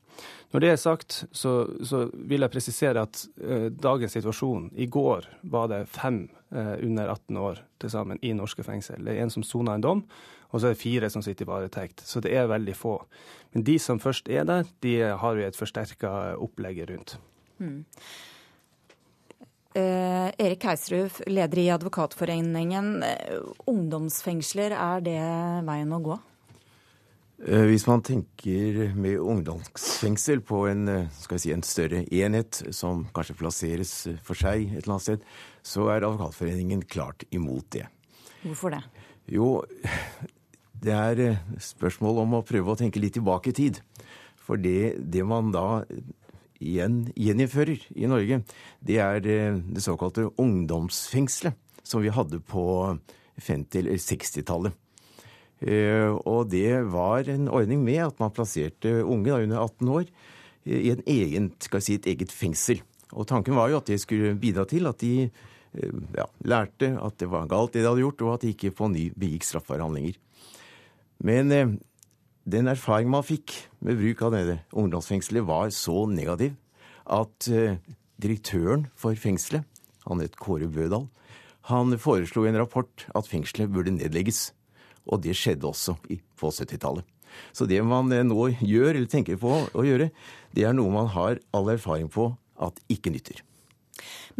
Når 0.50 0.64
det 0.64 0.70
er 0.72 0.80
sagt, 0.80 1.18
så, 1.36 1.52
så 1.84 2.06
vil 2.12 2.42
jeg 2.42 2.52
presisere 2.52 3.04
at 3.04 3.20
eh, 3.44 3.68
dagens 3.70 4.16
situasjon 4.16 4.70
I 4.80 4.88
går 4.90 5.28
var 5.52 5.68
det 5.70 5.82
fem 5.92 6.24
eh, 6.50 6.74
under 6.86 7.12
18 7.12 7.40
år 7.42 7.60
til 7.78 7.92
sammen 7.92 8.20
i 8.24 8.32
norske 8.36 8.64
fengsel. 8.66 9.04
Det 9.04 9.14
er 9.14 9.26
en 9.26 9.34
som 9.34 9.44
soner 9.46 9.76
en 9.76 9.84
dom, 9.84 10.02
og 10.48 10.60
så 10.60 10.70
er 10.70 10.74
det 10.74 10.80
fire 10.80 11.10
som 11.12 11.22
sitter 11.22 11.44
i 11.44 11.50
varetekt. 11.50 12.00
Så 12.08 12.24
det 12.24 12.32
er 12.32 12.48
veldig 12.48 12.74
få. 12.76 12.96
Men 13.52 13.66
de 13.68 13.76
som 13.82 14.00
først 14.00 14.32
er 14.32 14.48
der, 14.48 14.64
de 14.84 14.96
har 15.20 15.36
vi 15.36 15.44
et 15.44 15.58
forsterka 15.58 16.14
opplegg 16.40 16.80
rundt. 16.88 17.18
Mm. 17.60 17.84
Eh, 19.76 20.28
Erik 20.40 20.64
Heisruf, 20.64 21.20
leder 21.28 21.58
i 21.60 21.68
Advokatforeningen. 21.70 23.02
Eh, 23.04 23.40
ungdomsfengsler, 23.68 24.72
er 24.72 25.02
det 25.04 25.20
veien 25.66 25.92
å 25.92 26.00
gå? 26.00 26.16
Eh, 27.44 27.66
hvis 27.68 27.84
man 27.86 28.00
tenker 28.02 28.94
med 28.96 29.20
ungdomsfengsel 29.20 30.40
på 30.40 30.62
en, 30.70 30.88
si, 31.12 31.52
en, 31.52 31.62
større 31.62 32.06
enhet 32.08 32.62
som 32.72 33.04
kanskje 33.12 33.36
plasseres 33.36 33.92
for 34.24 34.40
seg 34.40 34.72
et 34.72 34.86
eller 34.86 34.96
annet 34.96 35.06
sted, 35.10 35.28
så 35.60 35.90
er 35.92 36.00
Advokatforeningen 36.00 36.86
klart 36.88 37.28
imot 37.28 37.68
det. 37.76 37.84
Hvorfor 38.46 38.72
det? 38.72 38.80
Jo, 39.28 39.50
det 40.80 40.96
er 40.96 41.42
spørsmål 41.60 42.24
om 42.24 42.38
å 42.40 42.46
prøve 42.48 42.72
å 42.72 42.80
tenke 42.80 43.04
litt 43.04 43.18
tilbake 43.20 43.52
i 43.52 43.58
tid. 43.60 43.82
For 44.40 44.56
det, 44.56 44.96
det 45.12 45.26
man 45.28 45.52
da 45.52 45.84
igjen 46.58 47.06
gjeninnfører 47.14 47.86
i 47.94 48.08
Norge, 48.10 48.42
det 48.84 48.98
er 49.02 49.26
eh, 49.26 49.58
det 49.58 49.84
såkalte 49.84 50.28
ungdomsfengselet 50.40 51.56
som 51.86 52.02
vi 52.04 52.12
hadde 52.12 52.40
på 52.44 52.64
50- 53.40 53.80
eller 53.80 54.00
60-tallet. 54.02 54.76
Eh, 55.60 56.10
og 56.28 56.50
det 56.52 56.84
var 56.92 57.28
en 57.30 57.48
ordning 57.50 57.82
med 57.86 58.02
at 58.04 58.20
man 58.22 58.34
plasserte 58.34 59.00
unge 59.02 59.30
da, 59.30 59.40
under 59.42 59.64
18 59.64 59.92
år 59.94 60.06
eh, 60.06 60.78
i 60.78 60.92
en 60.94 61.04
egen, 61.06 61.50
si, 61.58 61.96
et 61.96 62.10
eget 62.10 62.34
fengsel. 62.34 62.82
Og 63.14 63.26
tanken 63.30 63.56
var 63.56 63.70
jo 63.72 63.80
at 63.80 63.88
det 63.88 64.02
skulle 64.02 64.36
bidra 64.38 64.66
til 64.68 64.86
at 64.90 65.00
de 65.00 65.30
ja, 65.78 66.24
lærte 66.48 66.90
at 67.00 67.16
det 67.20 67.28
var 67.30 67.48
galt 67.48 67.74
det 67.74 67.82
de 67.82 67.88
hadde 67.88 68.02
gjort, 68.02 68.22
og 68.24 68.34
at 68.34 68.44
de 68.44 68.52
ikke 68.52 68.74
på 68.76 68.90
ny 68.92 69.08
begikk 69.16 69.46
straffbare 69.46 69.84
handlinger. 69.84 70.18
Men 71.24 71.78
den 72.48 72.70
erfaring 72.70 73.10
man 73.12 73.26
fikk 73.26 73.54
med 73.84 73.98
bruk 74.00 74.22
av 74.24 74.32
dette 74.32 74.58
ungdomsfengselet, 74.72 75.44
var 75.44 75.72
så 75.74 76.06
negativ 76.08 76.54
at 77.08 77.48
uh, 77.52 77.76
direktøren 78.20 78.86
for 78.96 79.16
fengselet, 79.18 79.66
han 80.08 80.22
het 80.24 80.38
Kåre 80.40 80.68
Bødal, 80.72 81.08
han 81.68 81.92
foreslo 82.00 82.46
i 82.46 82.52
en 82.52 82.60
rapport 82.60 83.04
at 83.12 83.28
fengselet 83.28 83.68
burde 83.72 83.92
nedlegges. 83.92 84.54
Og 85.08 85.20
det 85.24 85.34
skjedde 85.36 85.68
også 85.68 85.98
på 86.00 86.48
70-tallet. 86.48 87.04
Så 87.52 87.66
det 87.68 87.82
man 87.84 88.08
eh, 88.12 88.24
nå 88.24 88.48
gjør, 88.56 88.94
eller 88.94 89.08
tenker 89.10 89.36
på 89.40 89.52
å 89.68 89.84
gjøre, 89.84 90.08
det 90.56 90.64
er 90.64 90.72
noe 90.76 90.92
man 90.92 91.10
har 91.12 91.42
all 91.52 91.68
erfaring 91.74 92.08
på 92.12 92.30
at 92.64 92.80
ikke 92.88 93.12
nytter. 93.12 93.44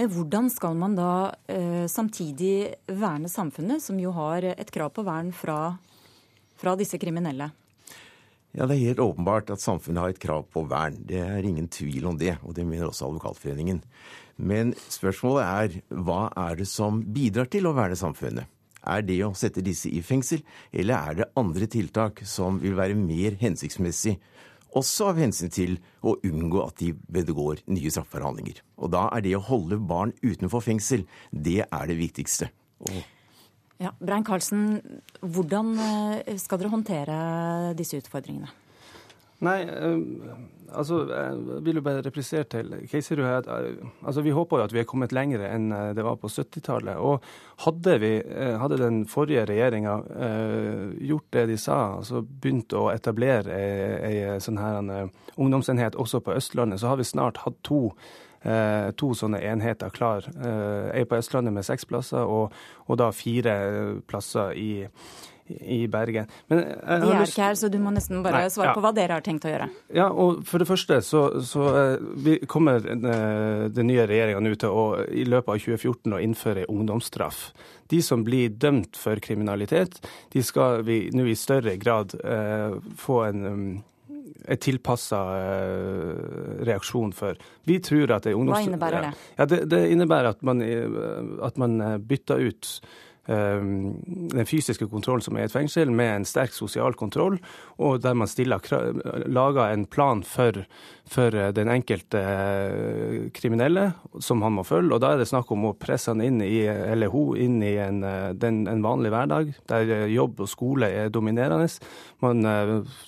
Men 0.00 0.08
hvordan 0.14 0.48
skal 0.52 0.76
man 0.78 0.96
da 0.96 1.12
eh, 1.52 1.84
samtidig 1.90 2.80
verne 2.88 3.28
samfunnet, 3.28 3.84
som 3.84 4.00
jo 4.00 4.14
har 4.16 4.48
et 4.54 4.72
krav 4.72 4.94
på 4.96 5.04
vern 5.04 5.28
fra, 5.36 5.76
fra 6.56 6.76
disse 6.80 7.00
kriminelle? 7.00 7.50
Ja, 8.56 8.66
Det 8.66 8.76
er 8.76 8.86
helt 8.88 9.02
åpenbart 9.04 9.50
at 9.50 9.60
samfunnet 9.60 10.00
har 10.00 10.08
et 10.14 10.20
krav 10.22 10.46
på 10.52 10.64
vern. 10.68 10.96
Det 11.04 11.20
er 11.20 11.44
ingen 11.44 11.68
tvil 11.68 12.06
om 12.06 12.16
det, 12.18 12.38
og 12.42 12.54
det 12.54 12.66
mener 12.66 12.88
også 12.88 13.06
Advokatforeningen. 13.06 13.82
Men 14.38 14.72
spørsmålet 14.88 15.44
er 15.44 15.80
hva 15.90 16.30
er 16.36 16.56
det 16.56 16.68
som 16.70 17.02
bidrar 17.02 17.50
til 17.50 17.68
å 17.68 17.74
verne 17.76 17.98
samfunnet? 17.98 18.46
Er 18.88 19.02
det 19.02 19.18
å 19.26 19.34
sette 19.36 19.60
disse 19.60 19.90
i 19.90 20.00
fengsel, 20.00 20.40
eller 20.72 20.94
er 20.96 21.18
det 21.18 21.30
andre 21.36 21.66
tiltak 21.66 22.22
som 22.24 22.60
vil 22.62 22.78
være 22.78 22.96
mer 22.96 23.36
hensiktsmessig, 23.40 24.16
også 24.78 25.10
av 25.10 25.20
hensyn 25.20 25.50
til 25.52 25.78
å 26.04 26.14
unngå 26.24 26.62
at 26.62 26.78
de 26.80 26.92
begår 26.94 27.64
nye 27.66 27.92
straffeforhandlinger? 27.92 28.62
Og 28.78 28.94
da 28.94 29.08
er 29.12 29.26
det 29.26 29.36
å 29.36 29.44
holde 29.44 29.76
barn 29.76 30.14
utenfor 30.22 30.64
fengsel, 30.64 31.04
det 31.32 31.66
er 31.66 31.90
det 31.90 31.98
viktigste. 32.00 32.48
Og 32.88 33.02
ja, 33.78 33.92
Brein 34.02 34.24
Karlsen, 34.26 34.80
hvordan 35.22 35.74
eh, 35.78 36.38
skal 36.40 36.60
dere 36.60 36.72
håndtere 36.72 37.18
disse 37.78 38.00
utfordringene? 38.00 38.50
Nei, 39.46 39.60
eh, 39.70 40.32
altså 40.74 41.04
jeg 41.06 41.60
vil 41.64 41.78
jo 41.78 41.84
bare 41.86 42.02
replisere 42.02 42.48
til 42.50 42.74
Keiserud 42.90 43.22
her 43.22 43.46
altså 43.46 44.24
Vi 44.26 44.34
håper 44.34 44.58
jo 44.58 44.64
at 44.66 44.74
vi 44.74 44.82
er 44.82 44.88
kommet 44.90 45.14
lenger 45.14 45.46
enn 45.46 45.70
det 45.94 46.04
var 46.04 46.18
på 46.18 46.28
70-tallet. 46.28 46.98
Og 46.98 47.22
hadde, 47.64 47.94
vi, 48.02 48.12
hadde 48.60 48.82
den 48.82 49.00
forrige 49.08 49.46
regjeringa 49.48 49.94
gjort 50.98 51.30
det 51.38 51.46
de 51.54 51.56
sa, 51.62 51.78
altså 52.02 52.24
begynt 52.26 52.74
å 52.74 52.88
etablere 52.90 53.62
ei, 54.10 54.16
sånn 54.42 54.60
her 54.60 55.08
ungdomsenhet 55.38 55.96
også 55.96 56.20
på 56.26 56.34
Østlandet, 56.34 56.82
så 56.82 56.90
har 56.90 56.98
vi 56.98 57.06
snart 57.06 57.46
hatt 57.46 57.62
to 57.62 57.86
Eh, 57.94 58.27
to 58.42 59.14
sånne 59.18 59.40
enheter 59.42 59.90
klar. 59.94 60.28
Ei 60.38 61.02
eh, 61.02 61.08
på 61.08 61.18
Østlandet 61.18 61.54
med 61.54 61.66
seks 61.66 61.88
plasser, 61.88 62.22
og, 62.22 62.54
og 62.86 63.00
da 63.00 63.10
fire 63.14 63.54
plasser 64.06 64.54
i, 64.58 64.84
i 65.48 65.80
Bergen. 65.90 66.28
Men 66.48 66.62
De 66.62 67.10
er 67.10 67.22
lyst... 67.22 67.34
ikke 67.34 67.48
her, 67.48 67.58
så 67.58 67.70
du 67.72 67.78
må 67.82 67.92
nesten 67.94 68.22
bare 68.22 68.44
Nei, 68.44 68.52
svare 68.54 68.70
ja. 68.70 68.76
på 68.76 68.84
hva 68.84 68.92
dere 68.94 69.18
har 69.18 69.26
tenkt 69.26 69.48
å 69.48 69.52
gjøre. 69.52 69.68
Ja, 69.96 70.08
og 70.12 70.44
For 70.46 70.62
det 70.62 70.68
første 70.70 71.00
så, 71.04 71.24
så 71.42 71.66
kommer 72.50 72.84
den 72.84 73.90
nye 73.90 74.06
regjeringa 74.06 74.44
nå 74.44 74.54
til 74.60 74.70
å 74.70 74.86
i 75.08 75.26
løpet 75.26 75.54
av 75.56 75.66
2014 75.66 76.14
å 76.14 76.22
innføre 76.22 76.68
ungdomsstraff. 76.70 77.48
De 77.90 78.02
som 78.04 78.22
blir 78.24 78.54
dømt 78.54 78.98
for 79.00 79.20
kriminalitet, 79.24 79.98
de 80.30 80.44
skal 80.44 80.84
vi 80.86 81.06
nå 81.16 81.26
i 81.26 81.38
større 81.38 81.78
grad 81.80 82.14
eh, 82.22 82.76
få 83.00 83.22
en 83.30 83.46
um, 84.28 84.46
er 84.48 84.60
tilpassa 84.62 85.22
eh, 85.38 86.62
reaksjon 86.68 87.12
for. 87.16 87.40
Vi 87.68 87.80
tror 87.84 88.14
at 88.16 88.28
det 88.28 88.32
er 88.32 88.38
ungdoms... 88.38 88.60
Hva 88.60 88.68
innebærer 88.68 89.08
det? 89.08 89.12
Ja, 89.38 89.48
det, 89.50 89.60
det 89.72 89.82
innebærer 89.92 90.32
at 90.36 90.46
man, 90.46 90.62
at 91.44 91.60
man 91.60 91.78
bytter 92.08 92.48
ut 92.48 92.72
Eh, 92.80 93.07
den 93.28 94.46
fysiske 94.48 94.86
kontrollen 94.88 95.24
som 95.24 95.36
er 95.36 95.44
i 95.44 95.48
et 95.48 95.52
fengsel, 95.52 95.90
med 95.92 96.14
en 96.14 96.26
sterk 96.28 96.54
sosial 96.56 96.94
kontroll, 96.96 97.36
og 97.76 98.00
der 98.00 98.16
man 98.16 98.30
stiller, 98.30 98.62
lager 99.28 99.68
en 99.68 99.84
plan 99.86 100.22
for, 100.24 100.62
for, 101.08 101.36
den 101.52 101.68
enkelte 101.72 102.22
eh, 102.22 103.28
kriminelle 103.36 103.90
som 104.24 104.42
han 104.46 104.56
må 104.56 104.64
følge. 104.64 104.94
og 104.94 105.02
Da 105.04 105.12
er 105.12 105.20
det 105.20 105.28
snakk 105.28 105.52
om 105.52 105.68
å 105.68 105.74
presse 105.76 106.12
han 106.12 106.24
inn 106.24 106.40
i, 106.44 106.64
eller 106.64 107.12
hun 107.12 107.36
inn 107.36 107.60
i 107.62 107.74
en, 107.82 108.00
eh, 108.06 108.30
den, 108.32 108.62
en 108.70 108.84
vanlig 108.84 109.12
hverdag, 109.12 109.52
der 109.68 110.08
jobb 110.08 110.40
og 110.44 110.48
skole 110.48 110.88
er 110.88 111.12
dominerende. 111.12 111.68
Man 112.24 112.42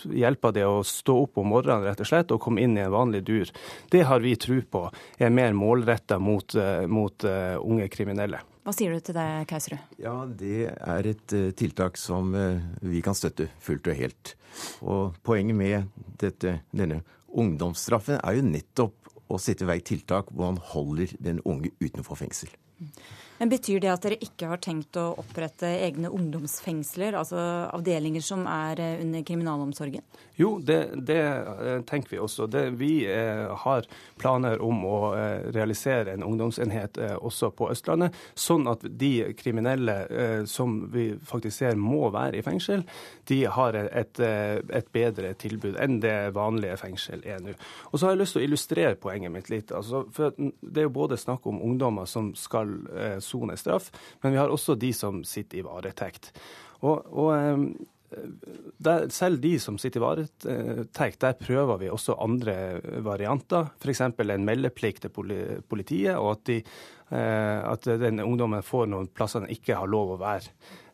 hjelper 0.04 0.52
det 0.54 0.66
å 0.68 0.82
stå 0.86 1.16
opp 1.24 1.40
om 1.40 1.48
morgenen 1.54 1.86
rett 1.86 2.04
og 2.04 2.08
slett, 2.08 2.34
og 2.34 2.42
komme 2.44 2.60
inn 2.62 2.76
i 2.76 2.84
en 2.84 2.92
vanlig 2.92 3.24
dur. 3.24 3.50
Det 3.90 4.04
har 4.06 4.20
vi 4.20 4.36
tro 4.36 4.60
på 4.60 4.84
er 5.20 5.32
mer 5.32 5.56
målretta 5.56 6.20
mot, 6.20 6.54
mot 6.90 7.24
unge 7.24 7.88
kriminelle. 7.92 8.42
Hva 8.60 8.74
sier 8.76 8.92
du 8.92 9.00
til 9.00 9.16
det, 9.16 9.28
Keiserud? 9.48 9.94
Ja, 10.02 10.14
Det 10.26 10.68
er 10.68 11.08
et 11.08 11.32
uh, 11.36 11.48
tiltak 11.56 11.96
som 11.96 12.34
uh, 12.36 12.60
vi 12.84 13.00
kan 13.04 13.16
støtte 13.16 13.48
fullt 13.62 13.88
og 13.88 13.96
helt. 13.96 14.34
Og 14.84 15.16
Poenget 15.24 15.56
med 15.56 15.88
dette, 16.20 16.60
denne 16.72 17.00
ungdomsstraffen 17.30 18.20
er 18.20 18.36
jo 18.36 18.44
nettopp 18.44 19.00
å 19.30 19.38
sette 19.40 19.64
i 19.64 19.70
vei 19.70 19.78
tiltak 19.86 20.28
hvor 20.34 20.50
man 20.50 20.62
holder 20.72 21.14
den 21.22 21.40
unge 21.46 21.72
utenfor 21.80 22.18
fengsel. 22.18 22.50
Men 23.40 23.48
Betyr 23.48 23.80
det 23.80 23.88
at 23.88 24.02
dere 24.04 24.18
ikke 24.20 24.50
har 24.50 24.60
tenkt 24.60 24.98
å 25.00 25.14
opprette 25.16 25.64
egne 25.80 26.10
ungdomsfengsler, 26.12 27.14
altså 27.16 27.40
avdelinger 27.72 28.20
som 28.20 28.42
er 28.44 28.82
eh, 28.84 28.98
under 29.00 29.22
kriminalomsorgen? 29.24 30.04
Jo, 30.36 30.50
det, 30.60 30.76
det 31.08 31.16
eh, 31.24 31.78
tenker 31.88 32.12
vi 32.12 32.18
også. 32.20 32.44
Det, 32.52 32.66
vi 32.76 32.90
eh, 33.08 33.46
har 33.62 33.88
planer 34.20 34.60
om 34.60 34.82
å 34.84 34.98
realisere 35.56 36.12
en 36.12 36.26
ungdomsenhet 36.26 36.98
også 37.16 37.48
på 37.56 37.70
Østlandet, 37.72 38.18
sånn 38.36 38.68
at 38.68 38.84
de 38.84 39.30
kriminelle 39.38 40.44
som 40.44 40.76
vi 40.92 41.06
faktisk 41.16 41.62
ser 41.62 41.80
må 41.80 42.10
være 42.12 42.36
i 42.36 42.44
fengsel, 42.44 42.84
de 43.30 43.38
har 43.48 43.78
et, 43.80 44.20
et 44.20 44.92
bedre 44.92 45.32
tilbud 45.40 45.78
enn 45.80 45.96
det 46.04 46.34
vanlige 46.36 46.76
fengsel 46.82 47.24
er 47.24 47.40
nå. 47.40 47.56
Og 47.88 47.96
så 47.96 48.06
har 48.06 48.14
jeg 48.14 48.22
lyst 48.22 48.36
til 48.36 48.42
å 48.42 48.46
illustrere 48.50 49.00
poenget 49.00 49.32
mitt 49.32 49.48
litt. 49.52 49.72
Altså, 49.72 50.04
for 50.12 50.36
det 50.36 50.84
er 50.84 50.90
jo 50.90 50.94
både 51.00 51.18
snakk 51.20 51.48
om 51.48 51.62
ungdommer 51.64 52.08
som 52.10 52.34
skal 52.36 52.76
sone 53.30 53.56
straff, 53.60 53.90
men 54.24 54.34
vi 54.34 54.42
har 54.42 54.52
også 54.52 54.76
de 54.80 54.92
som 54.96 55.22
sitter 55.26 55.62
i 55.62 55.64
varetekt. 55.66 56.32
Og, 56.80 57.06
og 57.10 57.32
ehm, 57.36 57.66
der, 58.82 59.06
selv 59.14 59.38
de 59.42 59.52
som 59.62 59.76
sitter 59.78 60.00
i 60.00 60.04
varetekt, 60.04 61.20
der 61.22 61.38
prøver 61.38 61.78
vi 61.78 61.90
også 61.92 62.16
andre 62.18 62.54
varianter. 63.06 63.70
F.eks. 63.78 64.02
en 64.02 64.46
meldeplikt 64.46 65.06
til 65.06 65.62
politiet, 65.68 66.16
og 66.16 66.32
at, 66.32 66.44
de, 66.50 66.58
eh, 67.14 67.60
at 67.70 67.86
den 68.02 68.22
ungdommen 68.24 68.66
får 68.66 68.90
noen 68.90 69.10
plasser 69.14 69.44
den 69.44 69.54
ikke 69.54 69.78
har 69.78 69.90
lov 69.90 70.16
å 70.16 70.20
være. 70.22 70.50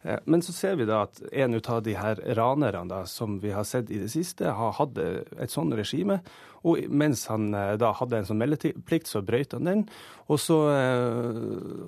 Eh, 0.07 0.19
men 0.25 0.43
så 0.43 0.55
ser 0.55 0.77
vi 0.79 0.87
da 0.89 1.03
at 1.07 1.21
en 1.33 1.59
av 1.59 1.83
de 1.83 1.97
her 1.99 2.21
ranerne 2.39 2.87
da, 2.91 3.03
som 3.11 3.41
vi 3.43 3.55
har 3.55 3.67
sett 3.67 3.91
i 3.91 4.01
det 4.03 4.13
siste, 4.13 4.53
har 4.59 4.77
hatt 4.79 4.99
et 4.99 5.53
sånt 5.53 5.75
regime. 5.77 6.21
Og 6.67 6.87
mens 6.91 7.27
han 7.31 7.51
eh, 7.55 7.75
da 7.81 7.93
hadde 7.99 8.23
en 8.23 8.31
sånn 8.31 8.41
meldeplikt, 8.41 9.11
så 9.11 9.25
brøyt 9.27 9.57
han 9.57 9.69
den. 9.69 9.85
Og 10.31 10.41
så, 10.43 10.57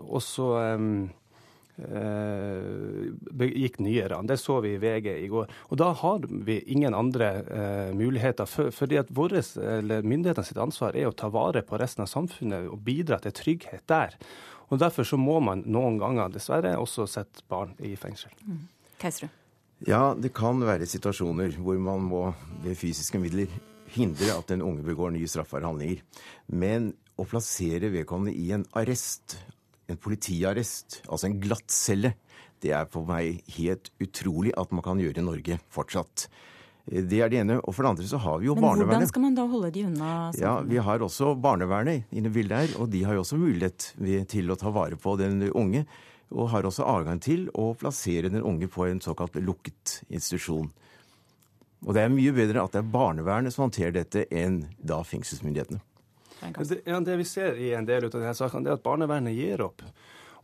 og 0.06 0.20
så 0.22 0.50
begikk 3.38 3.76
nye 3.82 4.06
ran. 4.10 4.26
Det 4.26 4.36
så 4.38 4.56
vi 4.62 4.72
i 4.74 4.80
VG 4.82 5.08
i 5.14 5.28
går. 5.30 5.50
Og 5.70 5.78
da 5.78 5.92
har 6.00 6.26
vi 6.26 6.56
ingen 6.74 6.94
andre 6.94 7.28
uh, 7.46 7.90
muligheter. 7.94 8.46
For, 8.50 8.70
fordi 8.74 8.98
at 8.98 9.10
våres, 9.14 9.52
eller 9.58 10.06
myndighetene 10.06 10.46
sitt 10.46 10.58
ansvar 10.62 10.98
er 10.98 11.10
å 11.10 11.14
ta 11.14 11.30
vare 11.30 11.62
på 11.66 11.78
resten 11.78 12.02
av 12.02 12.10
samfunnet 12.10 12.66
og 12.70 12.82
bidra 12.86 13.20
til 13.22 13.34
trygghet 13.34 13.86
der. 13.90 14.14
Og 14.68 14.80
Derfor 14.80 15.06
så 15.08 15.16
må 15.20 15.38
man 15.40 15.64
noen 15.66 15.98
ganger 16.00 16.32
dessverre 16.32 16.74
også 16.78 17.06
sette 17.08 17.44
barn 17.48 17.74
i 17.80 17.94
fengsel. 17.96 18.32
Mm. 18.44 18.66
Ja, 19.86 20.14
det 20.18 20.32
kan 20.34 20.58
være 20.66 20.88
situasjoner 20.90 21.54
hvor 21.62 21.78
man 21.80 22.02
må 22.10 22.22
ved 22.64 22.74
fysiske 22.76 23.20
midler 23.22 23.52
hindre 23.94 24.34
at 24.34 24.50
en 24.52 24.64
unge 24.66 24.82
begår 24.84 25.14
nye 25.14 25.28
straffbare 25.30 25.68
handlinger. 25.68 26.02
Men 26.50 26.92
å 27.18 27.26
plassere 27.28 27.90
vedkommende 27.94 28.34
i 28.36 28.50
en 28.54 28.66
arrest, 28.78 29.38
en 29.88 30.00
politiarrest, 30.00 31.00
altså 31.08 31.30
en 31.30 31.38
glattcelle, 31.42 32.12
det 32.62 32.74
er 32.74 32.88
for 32.90 33.06
meg 33.06 33.44
helt 33.54 33.92
utrolig 34.02 34.52
at 34.58 34.72
man 34.74 34.84
kan 34.84 35.00
gjøre 35.00 35.22
i 35.22 35.26
Norge 35.26 35.58
fortsatt. 35.72 36.26
Det 36.88 37.20
er 37.20 37.28
det 37.28 37.40
ene. 37.42 37.58
Og 37.60 37.74
for 37.76 37.84
det 37.84 37.90
andre 37.92 38.08
så 38.08 38.20
har 38.22 38.38
vi 38.40 38.48
jo 38.48 38.54
Men 38.56 38.64
barnevernet. 38.64 38.94
hvordan 38.94 39.08
skal 39.10 39.22
man 39.22 39.34
da 39.34 39.46
holde 39.46 39.70
de 39.70 39.84
unna? 39.84 40.32
Samfunnet? 40.32 40.40
Ja, 40.40 40.60
Vi 40.60 40.76
har 40.76 40.98
også 40.98 41.34
barnevernet 41.40 42.04
inne 42.10 42.26
i 42.26 42.32
bildet 42.32 42.56
her, 42.58 42.80
og 42.80 42.90
de 42.90 43.02
har 43.04 43.14
jo 43.14 43.20
også 43.20 43.38
mulighet 43.38 43.92
til 44.28 44.50
å 44.50 44.56
ta 44.56 44.70
vare 44.70 44.96
på 44.96 45.16
den 45.18 45.50
unge. 45.52 45.86
Og 46.30 46.50
har 46.50 46.62
også 46.62 46.84
adgang 46.84 47.20
til 47.20 47.48
å 47.54 47.74
plassere 47.76 48.28
den 48.28 48.42
unge 48.42 48.68
på 48.68 48.86
en 48.88 49.00
såkalt 49.00 49.34
lukket 49.34 50.02
institusjon. 50.10 50.70
Og 51.86 51.94
det 51.94 52.02
er 52.02 52.08
mye 52.12 52.32
bedre 52.32 52.62
at 52.62 52.72
det 52.72 52.78
er 52.82 52.90
barnevernet 52.92 53.52
som 53.52 53.68
håndterer 53.68 53.92
dette, 53.92 54.26
enn 54.30 54.66
da 54.80 55.02
fengselsmyndighetene. 55.02 55.80
Det, 56.40 56.82
ja, 56.86 57.00
det 57.00 57.16
vi 57.18 57.24
ser 57.24 57.56
i 57.56 57.72
en 57.74 57.86
del 57.86 58.04
av 58.04 58.10
denne 58.10 58.34
saken, 58.34 58.62
det 58.62 58.70
er 58.70 58.78
at 58.78 58.82
barnevernet 58.82 59.34
gir 59.34 59.60
opp. 59.62 59.82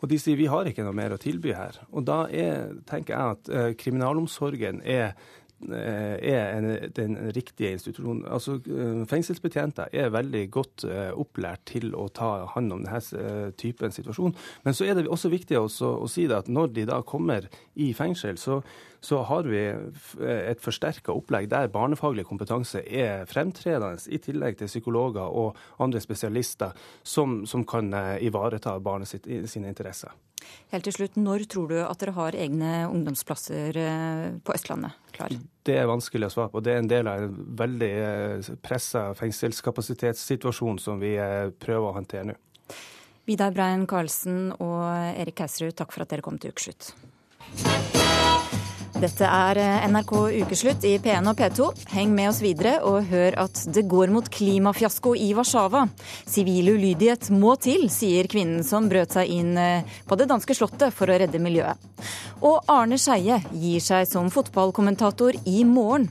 Og 0.00 0.08
de 0.08 0.18
sier 0.18 0.36
vi 0.36 0.46
har 0.46 0.64
ikke 0.64 0.84
noe 0.84 0.92
mer 0.96 1.12
å 1.14 1.20
tilby 1.20 1.52
her. 1.54 1.78
Og 1.92 2.04
da 2.04 2.24
er, 2.28 2.74
tenker 2.86 3.14
jeg 3.14 3.36
at 3.36 3.48
eh, 3.48 3.74
kriminalomsorgen 3.78 4.82
er 4.84 5.14
Eh, 5.14 5.43
er 5.72 6.58
en, 6.58 6.92
den 6.96 7.16
riktige 7.36 7.72
institusjonen. 7.72 8.24
Altså, 8.26 8.58
eh, 8.66 9.04
Fengselsbetjenter 9.10 9.92
er 9.92 10.12
veldig 10.14 10.44
godt 10.54 10.84
eh, 10.88 11.10
opplært 11.16 11.64
til 11.72 11.94
å 11.96 12.08
ta 12.12 12.46
hånd 12.54 12.74
om 12.74 12.84
denne 12.84 13.52
typen 13.60 13.94
situasjon. 13.94 14.34
Men 14.64 14.76
så 14.76 14.88
er 14.88 14.98
det 14.98 15.08
også 15.08 15.32
viktig 15.32 15.58
også, 15.58 15.94
å 16.04 16.10
si 16.10 16.26
at 16.32 16.48
når 16.48 16.74
de 16.74 16.88
da 16.90 17.00
kommer 17.06 17.48
i 17.74 17.92
fengsel, 17.96 18.38
så, 18.40 18.60
så 19.04 19.20
har 19.28 19.48
vi 19.48 19.62
et 19.68 20.62
forsterka 20.64 21.12
opplegg 21.12 21.50
der 21.52 21.72
barnefaglig 21.72 22.24
kompetanse 22.28 22.80
er 22.84 23.28
fremtredende, 23.30 24.00
i 24.08 24.20
tillegg 24.22 24.56
til 24.60 24.70
psykologer 24.70 25.28
og 25.28 25.58
andre 25.82 26.00
spesialister 26.00 26.72
som, 27.02 27.42
som 27.46 27.66
kan 27.68 27.92
ivareta 28.24 28.78
barnet 28.80 29.12
sitt, 29.12 29.28
sine 29.50 29.68
interesser. 29.72 30.14
Helt 30.72 30.86
til 30.88 30.94
slutt, 30.96 31.16
Når 31.16 31.46
tror 31.50 31.68
du 31.70 31.76
at 31.84 32.00
dere 32.00 32.14
har 32.16 32.36
egne 32.36 32.72
ungdomsplasser 32.90 33.78
eh, 33.78 34.24
på 34.44 34.54
Østlandet 34.56 34.96
klar? 35.14 35.34
Det 35.64 35.76
er 35.78 35.88
vanskelig 35.88 36.28
å 36.28 36.34
svare 36.34 36.52
på. 36.52 36.62
Det 36.64 36.74
er 36.74 36.82
en 36.82 36.90
del 36.90 37.10
av 37.10 37.24
en 37.24 37.36
veldig 37.60 37.92
eh, 37.94 38.52
pressa 38.64 39.06
fengselskapasitetssituasjon 39.18 40.80
som 40.82 41.02
vi 41.02 41.14
eh, 41.16 41.50
prøver 41.54 41.90
å 41.90 41.96
håndtere 42.00 42.32
nå. 42.32 42.38
Vidar 43.24 43.54
Brein 43.56 43.86
Karlsen 43.88 44.50
og 44.58 44.82
Erik 45.14 45.38
Kausrud, 45.40 45.72
takk 45.78 45.94
for 45.94 46.04
at 46.04 46.12
dere 46.12 46.24
kom 46.26 46.36
til 46.36 46.52
Ukeslutt. 46.52 46.92
Dette 49.04 49.26
er 49.28 49.58
eh, 49.60 49.82
NRK 49.90 50.12
Ukeslutt 50.40 50.84
i 50.88 50.94
P1 51.02 51.26
og 51.28 51.36
P2. 51.36 51.66
Heng 51.92 52.14
med 52.16 52.30
oss 52.30 52.38
videre 52.40 52.78
og 52.88 53.10
hør 53.10 53.34
at 53.42 53.58
det 53.76 53.82
går 53.90 54.08
mot 54.14 54.28
klimafiasko 54.32 55.12
i 55.20 55.26
Warszawa. 55.36 55.82
Sivil 56.24 56.70
ulydighet 56.72 57.28
må 57.34 57.52
til, 57.60 57.90
sier 57.92 58.24
kvinnen 58.32 58.62
som 58.64 58.86
brøt 58.88 59.12
seg 59.12 59.28
inn 59.28 59.58
eh, 59.60 59.98
på 60.08 60.16
det 60.16 60.28
danske 60.30 60.56
slottet 60.56 60.94
for 60.96 61.12
å 61.12 61.18
redde 61.20 61.40
miljøet. 61.42 61.76
Og 62.48 62.64
Arne 62.72 62.96
Skeie 63.00 63.42
gir 63.52 63.82
seg 63.84 64.06
som 64.08 64.30
fotballkommentator 64.32 65.36
i 65.52 65.66
morgen. 65.68 66.06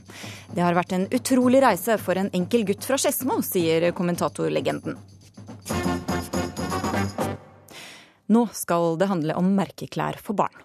Det 0.54 0.62
har 0.62 0.76
vært 0.78 0.94
en 0.94 1.08
utrolig 1.10 1.64
reise 1.64 1.96
for 1.98 2.20
en 2.20 2.30
enkel 2.36 2.62
gutt 2.68 2.86
fra 2.86 3.00
Skedsmo, 3.00 3.40
sier 3.42 3.88
kommentatorlegenden. 3.96 5.00
Nå 8.30 8.44
skal 8.54 8.94
det 9.02 9.10
handle 9.10 9.34
om 9.40 9.50
merkeklær 9.58 10.20
for 10.22 10.38
barn. 10.38 10.62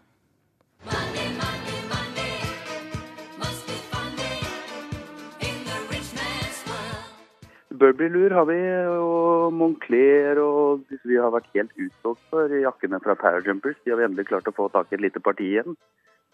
Burberry-lur 7.79 8.33
har 8.35 8.45
vi, 8.49 8.59
og 8.99 9.53
Moncler 9.55 10.39
og 10.43 10.81
disse 10.89 11.07
vi 11.07 11.19
har 11.19 11.31
vært 11.31 11.47
helt 11.55 11.71
utsolgt 11.79 12.21
for. 12.31 12.51
Jakkene 12.51 12.99
fra 13.03 13.15
Parajumpers 13.19 13.77
de 13.85 13.93
har 13.93 14.01
vi 14.01 14.07
endelig 14.07 14.27
klart 14.31 14.49
å 14.49 14.55
få 14.55 14.67
tak 14.73 14.91
i 14.91 14.97
et 14.97 15.05
lite 15.05 15.21
parti 15.23 15.47
igjen. 15.53 15.77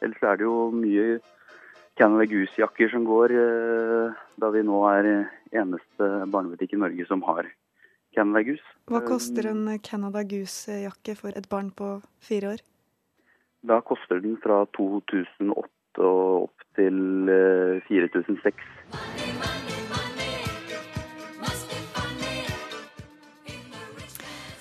Ellers 0.03 0.23
er 0.25 0.39
det 0.39 0.47
jo 0.47 0.69
mye 0.73 1.19
Canada 1.99 2.25
Goose-jakker 2.31 2.89
som 2.91 3.05
går, 3.07 3.31
eh, 3.31 4.15
da 4.41 4.49
vi 4.51 4.63
nå 4.67 4.79
er 4.89 5.11
eneste 5.53 6.09
barnebutikk 6.33 6.73
i 6.75 6.81
Norge 6.81 7.05
som 7.07 7.21
har 7.29 7.47
Canada 8.15 8.41
Goose. 8.47 8.65
Hva 8.89 9.03
koster 9.05 9.51
en 9.51 9.67
Canada 9.79 10.23
Goose-jakke 10.23 11.15
for 11.19 11.35
et 11.35 11.49
barn 11.51 11.69
på 11.71 12.01
fire 12.19 12.55
år? 12.55 12.65
Da 13.65 13.79
koster 13.81 14.19
den 14.21 14.35
fra 14.41 14.65
2008 14.77 16.03
og 16.03 16.49
opp 16.49 16.67
til 16.75 17.29
4006. 17.87 19.24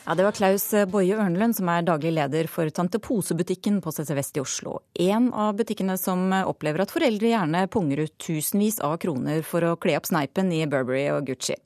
Ja, 0.07 0.15
Det 0.15 0.25
var 0.25 0.33
Klaus 0.37 0.67
Boje 0.93 1.17
Ørnlund 1.17 1.57
som 1.57 1.69
er 1.73 1.85
daglig 1.87 2.11
leder 2.13 2.45
for 2.45 2.69
Tante 2.69 2.99
Pose-butikken 3.01 3.79
på 3.81 3.89
CC 3.89 4.11
Vest 4.13 4.37
i 4.37 4.43
Oslo. 4.43 4.83
En 5.01 5.31
av 5.33 5.55
butikkene 5.57 5.95
som 5.97 6.27
opplever 6.45 6.83
at 6.85 6.93
foreldre 6.93 7.31
gjerne 7.31 7.63
punger 7.73 8.03
ut 8.05 8.13
tusenvis 8.21 8.83
av 8.85 8.99
kroner 9.01 9.41
for 9.49 9.65
å 9.65 9.79
kle 9.81 9.95
opp 9.97 10.11
sneipen 10.11 10.53
i 10.53 10.67
Burberry 10.69 11.07
og 11.09 11.25
Gucci. 11.31 11.57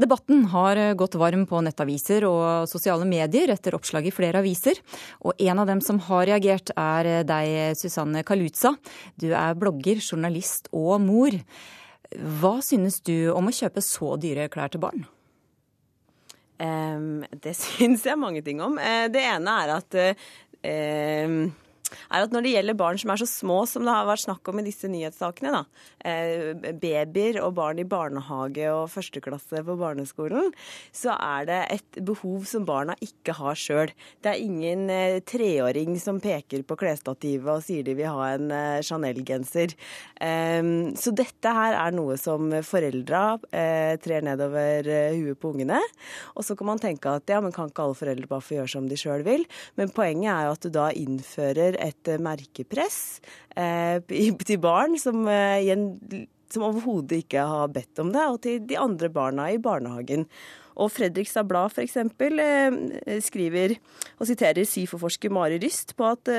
Debatten 0.00 0.46
har 0.48 0.80
gått 0.96 1.18
varm 1.20 1.44
på 1.50 1.60
nettaviser 1.66 2.24
og 2.24 2.70
sosiale 2.72 3.04
medier 3.04 3.52
etter 3.52 3.76
oppslag 3.76 4.08
i 4.08 4.14
flere 4.16 4.40
aviser. 4.40 4.80
Og 5.20 5.36
en 5.36 5.60
av 5.60 5.68
dem 5.68 5.84
som 5.84 6.00
har 6.08 6.24
reagert 6.30 6.72
er 6.72 7.26
deg, 7.28 7.76
Susanne 7.76 8.24
Kaluza. 8.24 8.78
Du 9.20 9.28
er 9.34 9.58
blogger, 9.60 10.00
journalist 10.00 10.72
og 10.72 11.02
mor. 11.04 11.36
Hva 12.16 12.56
synes 12.64 13.02
du 13.04 13.28
om 13.34 13.52
å 13.52 13.56
kjøpe 13.60 13.84
så 13.84 14.14
dyre 14.16 14.48
klær 14.48 14.72
til 14.72 14.86
barn? 14.88 15.04
Det 16.58 17.54
syns 17.62 18.06
jeg 18.06 18.18
mange 18.18 18.42
ting 18.42 18.62
om. 18.64 18.78
Uh, 18.78 19.06
det 19.12 19.22
ene 19.22 19.56
er 19.62 19.74
at 19.78 19.98
uh, 20.02 21.48
er 22.08 22.24
at 22.24 22.34
når 22.34 22.44
det 22.44 22.54
gjelder 22.54 22.78
barn 22.78 23.00
som 23.00 23.12
er 23.12 23.20
så 23.22 23.28
små 23.28 23.58
som 23.68 23.86
det 23.86 23.94
har 23.94 24.08
vært 24.08 24.24
snakk 24.24 24.50
om 24.50 24.60
i 24.60 24.66
disse 24.66 24.90
nyhetssakene, 24.90 25.52
da, 25.54 25.62
eh, 26.04 26.72
babyer 26.72 27.40
og 27.44 27.54
barn 27.58 27.80
i 27.82 27.86
barnehage 27.88 28.68
og 28.72 28.90
førsteklasse 28.92 29.62
på 29.66 29.76
barneskolen, 29.80 30.52
så 30.92 31.16
er 31.16 31.48
det 31.48 31.60
et 31.78 32.00
behov 32.04 32.46
som 32.48 32.66
barna 32.68 32.96
ikke 33.04 33.36
har 33.38 33.58
sjøl. 33.58 33.92
Det 34.22 34.32
er 34.32 34.44
ingen 34.44 34.88
eh, 34.92 35.20
treåring 35.20 35.98
som 36.00 36.20
peker 36.20 36.64
på 36.68 36.78
klesstativet 36.78 37.48
og 37.48 37.64
sier 37.64 37.86
de 37.86 37.96
vil 37.98 38.12
ha 38.12 38.32
en 38.34 38.50
eh, 38.54 38.80
Chanel-genser. 38.84 39.74
Ehm, 40.24 40.94
så 40.98 41.14
dette 41.14 41.54
her 41.54 41.76
er 41.78 41.96
noe 41.96 42.18
som 42.20 42.50
foreldra 42.64 43.38
trer 43.48 44.24
nedover 44.24 44.86
huet 45.16 45.38
på 45.40 45.50
ungene. 45.52 45.78
Og 46.36 46.44
så 46.46 46.56
kan 46.58 46.68
man 46.70 46.80
tenke 46.82 47.10
at 47.10 47.30
ja, 47.30 47.40
men 47.42 47.54
kan 47.54 47.70
ikke 47.70 47.84
alle 47.86 47.98
foreldre 47.98 48.28
bare 48.30 48.44
få 48.44 48.58
gjøre 48.58 48.72
som 48.72 48.88
de 48.90 48.98
sjøl 48.98 49.24
vil? 49.26 49.44
Men 49.78 49.92
poenget 49.94 50.30
er 50.32 50.46
jo 50.46 50.54
at 50.56 50.66
du 50.66 50.70
da 50.74 50.88
innfører 50.94 51.77
et 51.82 52.10
eh, 52.10 52.20
merkepress 52.22 53.20
eh, 53.56 53.98
til 54.06 54.60
barn 54.62 54.98
som, 55.00 55.26
eh, 55.30 55.68
som 56.52 56.66
overhodet 56.68 57.22
ikke 57.24 57.44
har 57.50 57.72
bedt 57.74 58.02
om 58.02 58.12
det, 58.14 58.24
og 58.28 58.40
til 58.44 58.62
de 58.68 58.78
andre 58.80 59.10
barna 59.12 59.50
i 59.52 59.60
barnehagen. 59.62 60.26
Og 60.78 60.92
Fredrikstad 60.94 61.48
Blad 61.50 61.72
f.eks. 61.74 61.96
Skriver 63.26 63.74
og 64.20 64.28
siterer 64.28 64.62
SIFO-forsker 64.62 65.32
Mari 65.34 65.58
Ryst 65.58 65.96
på 65.98 66.06
at 66.06 66.30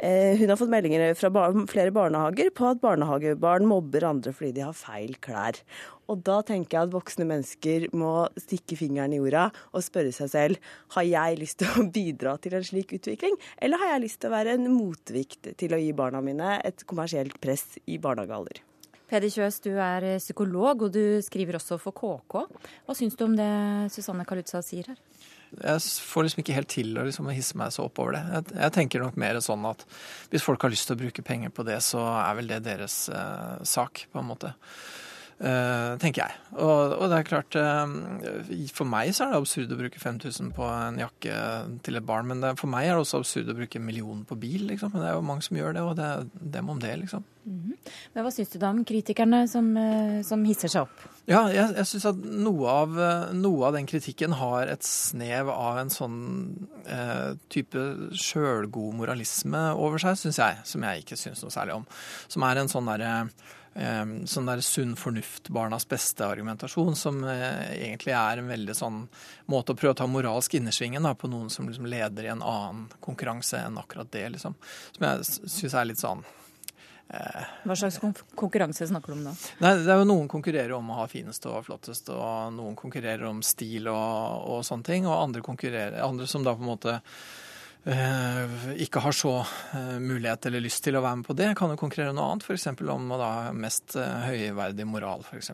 hun 0.00 0.50
har 0.50 0.58
fått 0.58 0.72
meldinger 0.72 1.12
fra 1.18 1.30
flere 1.70 1.92
barnehager 1.94 2.48
på 2.56 2.70
at 2.70 2.80
barnehagebarn 2.82 3.68
mobber 3.70 4.06
andre 4.08 4.32
fordi 4.34 4.56
de 4.56 4.64
har 4.66 4.76
feil 4.76 5.14
klær. 5.22 5.60
Og 6.10 6.22
da 6.26 6.40
tenker 6.46 6.76
jeg 6.76 6.88
at 6.88 6.94
voksne 6.94 7.26
mennesker 7.28 7.86
må 7.96 8.26
stikke 8.40 8.76
fingeren 8.80 9.14
i 9.14 9.20
jorda 9.20 9.46
og 9.72 9.84
spørre 9.84 10.12
seg 10.14 10.32
selv 10.32 10.72
har 10.96 11.06
jeg 11.06 11.38
lyst 11.40 11.60
til 11.62 11.70
å 11.78 11.86
bidra 11.94 12.34
til 12.42 12.58
en 12.58 12.66
slik 12.66 12.96
utvikling, 12.98 13.38
eller 13.62 13.80
har 13.80 13.94
jeg 13.94 14.04
lyst 14.08 14.20
til 14.22 14.32
å 14.32 14.36
være 14.36 14.58
en 14.58 14.68
motvikt 14.72 15.52
til 15.60 15.76
å 15.76 15.80
gi 15.80 15.94
barna 15.96 16.20
mine 16.24 16.58
et 16.66 16.84
kommersielt 16.88 17.38
press 17.42 17.78
i 17.86 18.00
barnehagealder. 18.02 18.64
Peder 19.12 19.28
Kjøs, 19.28 19.58
du 19.60 19.74
er 19.76 20.06
psykolog, 20.16 20.86
og 20.86 20.92
du 20.94 21.20
skriver 21.20 21.58
også 21.58 21.76
for 21.80 21.92
KK. 21.92 22.46
Hva 22.86 22.94
syns 22.96 23.18
du 23.18 23.26
om 23.26 23.34
det 23.36 23.52
Susanne 23.92 24.24
Kalutza 24.24 24.62
sier 24.64 24.88
her? 24.88 25.02
Jeg 25.60 25.82
får 26.08 26.26
liksom 26.26 26.42
ikke 26.42 26.56
helt 26.56 26.72
til 26.72 26.96
å 26.96 27.04
liksom 27.06 27.28
hisse 27.34 27.58
meg 27.60 27.74
så 27.74 27.86
opp 27.88 28.00
over 28.02 28.16
det. 28.16 28.22
Jeg, 28.32 28.48
jeg, 28.56 28.74
tenker 28.78 29.04
nok 29.04 29.20
mer 29.20 29.38
sånn 29.44 29.66
at 29.68 29.84
hvis 30.32 30.44
folk 30.46 30.64
har 30.64 30.72
lyst 30.72 30.88
til 30.88 30.96
å 30.96 31.02
bruke 31.04 31.24
penger 31.26 31.52
på 31.54 31.66
det, 31.68 31.78
så 31.84 32.02
er 32.22 32.38
vel 32.38 32.50
det 32.50 32.62
deres 32.64 33.04
eh, 33.12 33.62
sak, 33.68 34.06
på 34.12 34.22
en 34.22 34.30
måte. 34.32 34.54
Uh, 35.42 35.98
tenker 35.98 36.22
jeg. 36.22 36.34
Og, 36.54 36.92
og, 36.92 37.08
det 37.10 37.16
er 37.16 37.24
klart, 37.26 37.56
uh, 37.58 38.68
for 38.70 38.86
meg 38.86 39.10
så 39.10 39.24
er 39.24 39.32
det 39.32 39.40
absurd 39.40 39.72
å 39.74 39.78
bruke 39.80 39.98
5000 39.98 40.52
på 40.54 40.68
en 40.68 41.00
jakke 41.02 41.38
til 41.82 41.98
et 41.98 42.06
barn, 42.06 42.28
men 42.30 42.44
det, 42.44 42.52
for 42.60 42.70
meg 42.70 42.86
er 42.86 42.94
det 42.94 43.02
også 43.02 43.24
absurd 43.24 43.50
å 43.50 43.56
bruke 43.58 43.80
en 43.80 43.88
million 43.88 44.20
på 44.28 44.38
bil, 44.38 44.68
liksom. 44.70 44.92
Men 44.94 45.02
det 45.02 45.08
er 45.10 45.16
jo 45.16 45.24
mange 45.26 45.42
som 45.42 45.58
gjør 45.58 45.74
det, 45.74 45.82
og 45.82 45.96
det 45.98 46.06
er 46.06 46.28
dem 46.58 46.70
om 46.70 46.78
det, 46.84 46.92
liksom. 47.00 47.26
Mm 47.42 47.58
-hmm. 47.58 47.90
Men 48.14 48.24
hva 48.24 48.30
syns 48.30 48.54
du 48.54 48.58
da 48.58 48.70
om 48.70 48.84
kritikerne 48.84 49.48
som, 49.48 49.76
uh, 49.76 50.22
som 50.22 50.44
hisser 50.44 50.68
seg 50.68 50.86
opp? 50.86 51.08
Ja, 51.30 51.44
jeg, 51.54 51.68
jeg 51.78 51.86
syns 51.86 52.06
at 52.10 52.18
noe 52.18 52.66
av, 52.66 52.96
noe 53.38 53.66
av, 53.68 53.76
den 53.76 53.86
kritikken 53.86 54.34
har 54.40 54.66
et 54.66 54.82
snev 54.82 55.52
av 55.54 55.78
en 55.78 55.92
sånn 55.92 56.16
type 57.52 57.84
sjølgod 58.18 58.96
moralisme 58.98 59.68
over 59.78 60.02
seg, 60.02 60.18
syns 60.18 60.40
jeg, 60.42 60.62
som 60.66 60.82
jeg 60.88 61.04
ikke 61.04 61.20
syns 61.20 61.44
noe 61.44 61.54
særlig 61.54 61.76
om. 61.78 61.86
Som 62.26 62.46
er 62.48 62.58
en 62.58 62.72
sånn 62.72 62.90
derre 62.90 63.12
sånn 63.72 64.48
der 64.48 64.60
sunn 64.60 64.96
fornuft, 65.00 65.48
barnas 65.48 65.86
beste-argumentasjon, 65.88 66.96
som 66.96 67.22
eh, 67.24 67.72
egentlig 67.88 68.12
er 68.12 68.38
en 68.38 68.50
veldig 68.50 68.74
sånn 68.76 68.98
måte 69.48 69.72
å 69.72 69.78
prøve 69.78 69.94
å 69.94 70.00
ta 70.02 70.06
moralsk 70.10 70.58
innersvingen 70.58 71.02
da, 71.02 71.14
på 71.16 71.30
noen 71.32 71.48
som 71.50 71.68
liksom 71.68 71.88
leder 71.88 72.28
i 72.28 72.32
en 72.34 72.44
annen 72.44 72.90
konkurranse 73.00 73.62
enn 73.64 73.80
akkurat 73.80 74.12
det, 74.12 74.28
liksom. 74.36 74.58
Som 74.92 75.08
jeg 75.08 75.24
syns 75.24 75.74
er 75.74 75.88
litt 75.88 76.02
sånn 76.02 76.20
eh, 76.20 76.41
Hva 77.12 77.76
slags 77.76 77.98
konkurranse 78.34 78.86
snakker 78.88 79.12
du 79.12 79.18
om 79.18 79.26
da? 79.26 79.34
Nei, 79.60 79.74
det 79.82 79.92
er 79.92 80.00
jo 80.00 80.08
Noen 80.08 80.30
konkurrerer 80.32 80.72
om 80.78 80.90
å 80.94 81.02
ha 81.02 81.06
finest 81.10 81.44
og 81.50 81.60
flottest, 81.66 82.08
og 82.14 82.54
noen 82.56 82.76
konkurrerer 82.78 83.28
om 83.28 83.42
stil 83.44 83.90
og, 83.92 84.48
og 84.48 84.64
sånne 84.66 84.88
ting. 84.88 85.08
Og 85.08 85.18
andre, 85.18 85.44
andre 86.00 86.28
som 86.30 86.46
da 86.46 86.54
på 86.56 86.64
en 86.64 86.70
måte 86.70 86.96
øh, 87.84 88.70
ikke 88.86 89.02
har 89.04 89.16
så 89.16 89.34
eh, 89.42 89.98
mulighet 90.00 90.48
eller 90.48 90.64
lyst 90.64 90.84
til 90.86 90.96
å 90.96 91.04
være 91.04 91.20
med 91.20 91.28
på 91.28 91.36
det, 91.36 91.50
kan 91.58 91.74
jo 91.74 91.80
konkurrere 91.80 92.14
om 92.14 92.20
noe 92.20 92.30
annet, 92.32 92.48
f.eks. 92.48 92.70
om 92.80 93.12
å 93.12 93.20
da 93.20 93.32
mest 93.56 93.98
eh, 94.00 94.30
høyverdig 94.30 94.88
moral, 94.88 95.26
f.eks. 95.28 95.52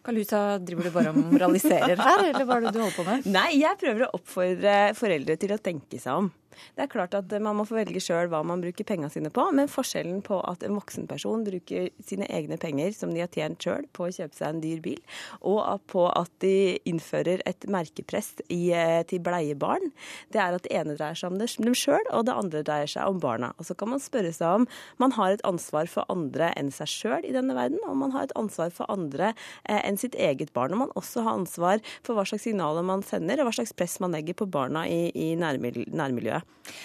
Kalusa, 0.00 0.58
driver 0.64 0.88
du 0.88 0.94
bare 0.94 1.12
og 1.12 1.22
moraliserer 1.30 2.00
her, 2.00 2.26
eller 2.32 2.46
hva 2.48 2.56
er 2.58 2.66
det 2.66 2.74
du 2.74 2.82
holder 2.82 2.96
på 2.96 3.06
med? 3.06 3.26
Nei, 3.30 3.50
jeg 3.60 3.78
prøver 3.82 4.06
å 4.06 4.14
oppfordre 4.16 4.76
foreldre 4.98 5.36
til 5.38 5.52
å 5.54 5.62
tenke 5.62 6.00
seg 6.00 6.24
om. 6.24 6.30
Det 6.76 6.84
er 6.84 6.90
klart 6.92 7.14
at 7.16 7.32
man 7.42 7.58
må 7.58 7.66
få 7.68 7.78
velge 7.78 8.02
sjøl 8.02 8.30
hva 8.32 8.42
man 8.46 8.62
bruker 8.62 8.86
pengene 8.86 9.10
sine 9.12 9.32
på, 9.34 9.44
men 9.56 9.70
forskjellen 9.70 10.22
på 10.26 10.40
at 10.48 10.64
en 10.66 10.76
voksen 10.78 11.08
person 11.10 11.44
bruker 11.46 11.90
sine 12.04 12.28
egne 12.30 12.58
penger 12.60 12.94
som 12.96 13.14
de 13.14 13.22
har 13.22 13.30
tjent 13.32 13.60
sjøl 13.62 13.86
på 13.96 14.06
å 14.06 14.12
kjøpe 14.14 14.36
seg 14.36 14.48
en 14.48 14.62
dyr 14.64 14.82
bil, 14.84 15.00
og 15.40 15.82
på 15.90 16.06
at 16.08 16.32
de 16.44 16.78
innfører 16.88 17.44
et 17.48 17.66
merkepress 17.70 18.32
i, 18.48 18.72
eh, 18.76 19.02
til 19.08 19.22
bleiebarn, 19.24 19.90
det 20.32 20.42
er 20.42 20.56
at 20.56 20.66
det 20.66 20.74
ene 20.76 20.96
dreier 20.96 21.18
seg 21.18 21.32
om 21.32 21.38
dem 21.40 21.74
sjøl, 21.76 22.02
og 22.10 22.26
det 22.26 22.36
andre 22.36 22.62
dreier 22.66 22.90
seg 22.90 23.08
om 23.08 23.20
barna. 23.22 23.52
Og 23.58 23.68
så 23.68 23.76
kan 23.76 23.92
man 23.92 24.02
spørre 24.02 24.32
seg 24.34 24.60
om 24.60 24.66
man 24.98 25.14
har 25.16 25.34
et 25.34 25.44
ansvar 25.48 25.88
for 25.90 26.08
andre 26.12 26.52
enn 26.58 26.70
seg 26.74 26.90
sjøl 26.90 27.26
i 27.26 27.34
denne 27.34 27.56
verden, 27.56 27.80
og 27.88 27.96
man 28.00 28.14
har 28.14 28.28
et 28.28 28.36
ansvar 28.38 28.72
for 28.74 28.90
andre 28.92 29.32
eh, 29.64 29.80
enn 29.84 29.98
sitt 30.00 30.16
eget 30.18 30.52
barn. 30.56 30.74
Og 30.74 30.84
man 30.84 30.96
også 30.98 31.24
har 31.26 31.38
ansvar 31.38 31.84
for 32.06 32.16
hva 32.16 32.26
slags 32.28 32.46
signaler 32.48 32.86
man 32.86 33.04
sender, 33.06 33.40
og 33.40 33.50
hva 33.50 33.56
slags 33.60 33.74
press 33.76 33.98
man 34.02 34.14
legger 34.16 34.38
på 34.38 34.48
barna 34.50 34.86
i, 34.88 35.10
i 35.14 35.32
nærmiljøet. 35.38 36.39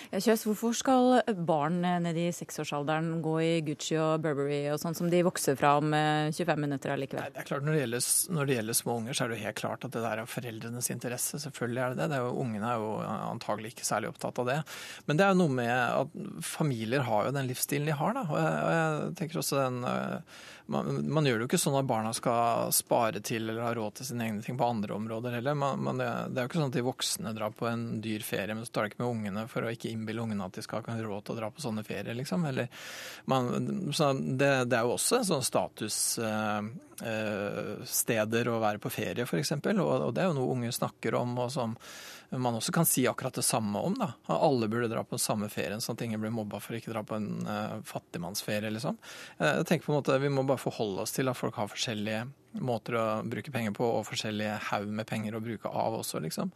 Ja, 0.10 0.20
Kjøs, 0.22 0.46
hvorfor 0.48 0.74
skal 0.78 1.20
barn 1.46 1.82
ned 1.84 2.18
i 2.18 2.28
seksårsalderen 2.34 3.20
gå 3.26 3.36
i 3.44 3.52
Gucci 3.65 3.98
og 4.02 4.24
Burberry 4.24 4.63
og 4.74 4.80
sånn 4.82 4.98
som 4.98 5.10
de 5.12 5.22
vokser 5.26 5.58
fra 5.60 5.76
om 5.82 5.91
25 5.91 6.41
eh, 6.41 6.62
minutter 6.62 6.94
allikevel? 6.96 7.34
det 7.36 7.44
er 7.44 7.48
klart, 7.48 7.65
når 7.65 7.76
det, 7.76 7.82
gjelder, 7.84 8.08
når 8.38 8.50
det, 8.50 8.58
gjelder, 8.58 8.80
små 8.80 8.98
unger, 9.02 9.18
så 9.18 9.26
er 9.26 9.32
det 9.32 9.38
jo 9.38 9.46
helt 9.46 9.60
klart 9.60 9.88
at 9.88 9.96
det 9.96 10.04
der 10.06 10.24
er 10.24 10.32
foreldrenes 10.32 10.91
interesse. 10.94 11.41
Selvfølgelig 11.44 11.84
er 11.84 11.94
det 11.94 12.02
det. 12.02 12.10
det 12.13 12.20
er 12.20 12.26
jo, 12.26 12.34
ungene 12.46 12.72
er 12.72 12.82
jo 12.82 12.91
antagelig 13.30 13.74
ikke 13.76 13.88
særlig 13.88 14.12
opptatt 14.13 14.41
av 14.44 14.52
det. 14.52 14.60
Men 15.06 15.20
det 15.20 15.28
er 15.28 15.34
jo 15.34 15.41
noe 15.44 15.56
med 15.62 15.74
at 15.76 16.20
familier 16.46 17.06
har 17.10 17.30
jo 17.30 17.38
den 17.38 17.50
livsstilen 17.52 17.89
de 17.89 18.00
har, 18.00 18.18
da. 18.18 18.26
Og 18.30 18.41
jeg, 18.41 18.60
og 18.65 18.76
jeg 18.76 19.15
tenker 19.22 19.41
også 19.41 19.62
den 19.62 19.82
eh, 19.89 20.44
man, 20.65 21.13
man, 21.13 21.25
gjør 21.25 21.38
det 21.38 21.43
jo 21.45 21.49
ikke 21.49 21.62
sånn 21.62 21.78
at 21.78 21.89
barna 21.89 22.13
skal 22.15 22.71
spare 22.73 23.19
til 23.25 23.49
eller 23.49 23.67
ha 23.67 23.73
råd 23.78 23.93
til 23.99 24.06
sine 24.08 24.23
egne 24.25 24.41
ting 24.45 24.58
på 24.58 24.65
andre 24.65 24.93
områder 24.95 25.32
heller. 25.38 25.54
Man, 25.58 25.84
man, 25.86 25.97
det 26.01 26.08
er 26.08 26.41
jo 26.41 26.47
ikke 26.49 26.60
sånn 26.62 26.71
at 26.71 26.78
de 26.78 26.88
voksne 26.88 27.34
drar 27.38 27.51
på 27.54 27.65
en 27.69 27.84
dyr 28.01 28.21
ferie, 28.25 28.56
men 28.56 28.65
så 28.65 28.71
tar 28.73 28.84
de 28.86 28.89
ikke 28.93 29.04
med 29.04 29.12
ungene 29.12 29.43
for 29.51 29.62
å 29.62 29.73
ikke 29.73 29.91
innbille 29.91 30.23
ungene 30.25 30.47
at 30.47 30.56
de 30.58 30.63
skal 30.65 30.80
ha 30.88 30.95
råd 30.97 31.21
til 31.28 31.34
å 31.36 31.39
dra 31.39 31.47
på 31.54 31.65
sånne 31.65 31.84
ferier, 31.86 32.15
liksom. 32.17 32.41
Eller, 32.49 32.67
så 33.93 34.06
det, 34.17 34.51
det, 34.71 34.78
er 34.80 34.82
jo 34.82 34.95
også 34.95 35.13
en 35.19 35.30
sånn 35.30 35.49
statussteder 35.51 38.41
eh, 38.41 38.49
eh 38.49 38.56
å 38.56 38.65
være 38.65 38.80
på 38.82 38.93
ferie, 38.93 39.23
f.eks. 39.30 39.51
Og, 39.62 39.80
og 39.80 40.12
det 40.15 40.21
er 40.23 40.30
jo 40.32 40.39
noe 40.39 40.54
unge 40.58 40.71
snakker 40.73 41.12
om, 41.21 41.30
og 41.45 41.49
som 41.54 41.69
man 42.41 42.58
også 42.58 42.74
kan 42.76 42.88
si 42.88 43.04
akkurat 43.08 43.34
det 43.38 43.43
samme 43.45 43.80
om. 43.80 43.93
da. 44.00 44.12
Alle 44.34 44.67
burde 44.71 44.89
dra 44.91 45.04
på 45.04 45.15
den 45.15 45.24
samme 45.24 45.50
ferien, 45.50 45.82
sånn 45.84 45.98
at 45.98 46.04
ingen 46.06 46.21
blir 46.21 46.34
mobba 46.34 46.60
for 46.63 46.76
å 46.76 46.80
ikke 46.80 46.93
dra 46.93 47.04
på 47.06 47.17
en 47.17 47.30
uh, 47.48 47.78
fattigmannsferie. 47.86 48.71
liksom. 48.74 48.98
Eh, 49.38 49.60
jeg 49.62 49.67
tenker 49.69 49.88
på 49.88 49.93
en 49.93 50.00
måte 50.00 50.17
Vi 50.21 50.32
må 50.34 50.45
bare 50.48 50.62
forholde 50.62 51.06
oss 51.06 51.15
til 51.15 51.30
at 51.32 51.38
folk 51.38 51.58
har 51.60 51.71
forskjellige 51.71 52.26
måter 52.65 52.95
å 52.95 53.06
bruke 53.28 53.52
penger 53.52 53.76
på, 53.76 53.88
og 54.00 54.08
forskjellige 54.08 54.58
haug 54.71 54.91
med 54.95 55.08
penger 55.10 55.36
å 55.36 55.43
bruke 55.43 55.69
av 55.69 56.00
også, 56.00 56.21
liksom. 56.24 56.52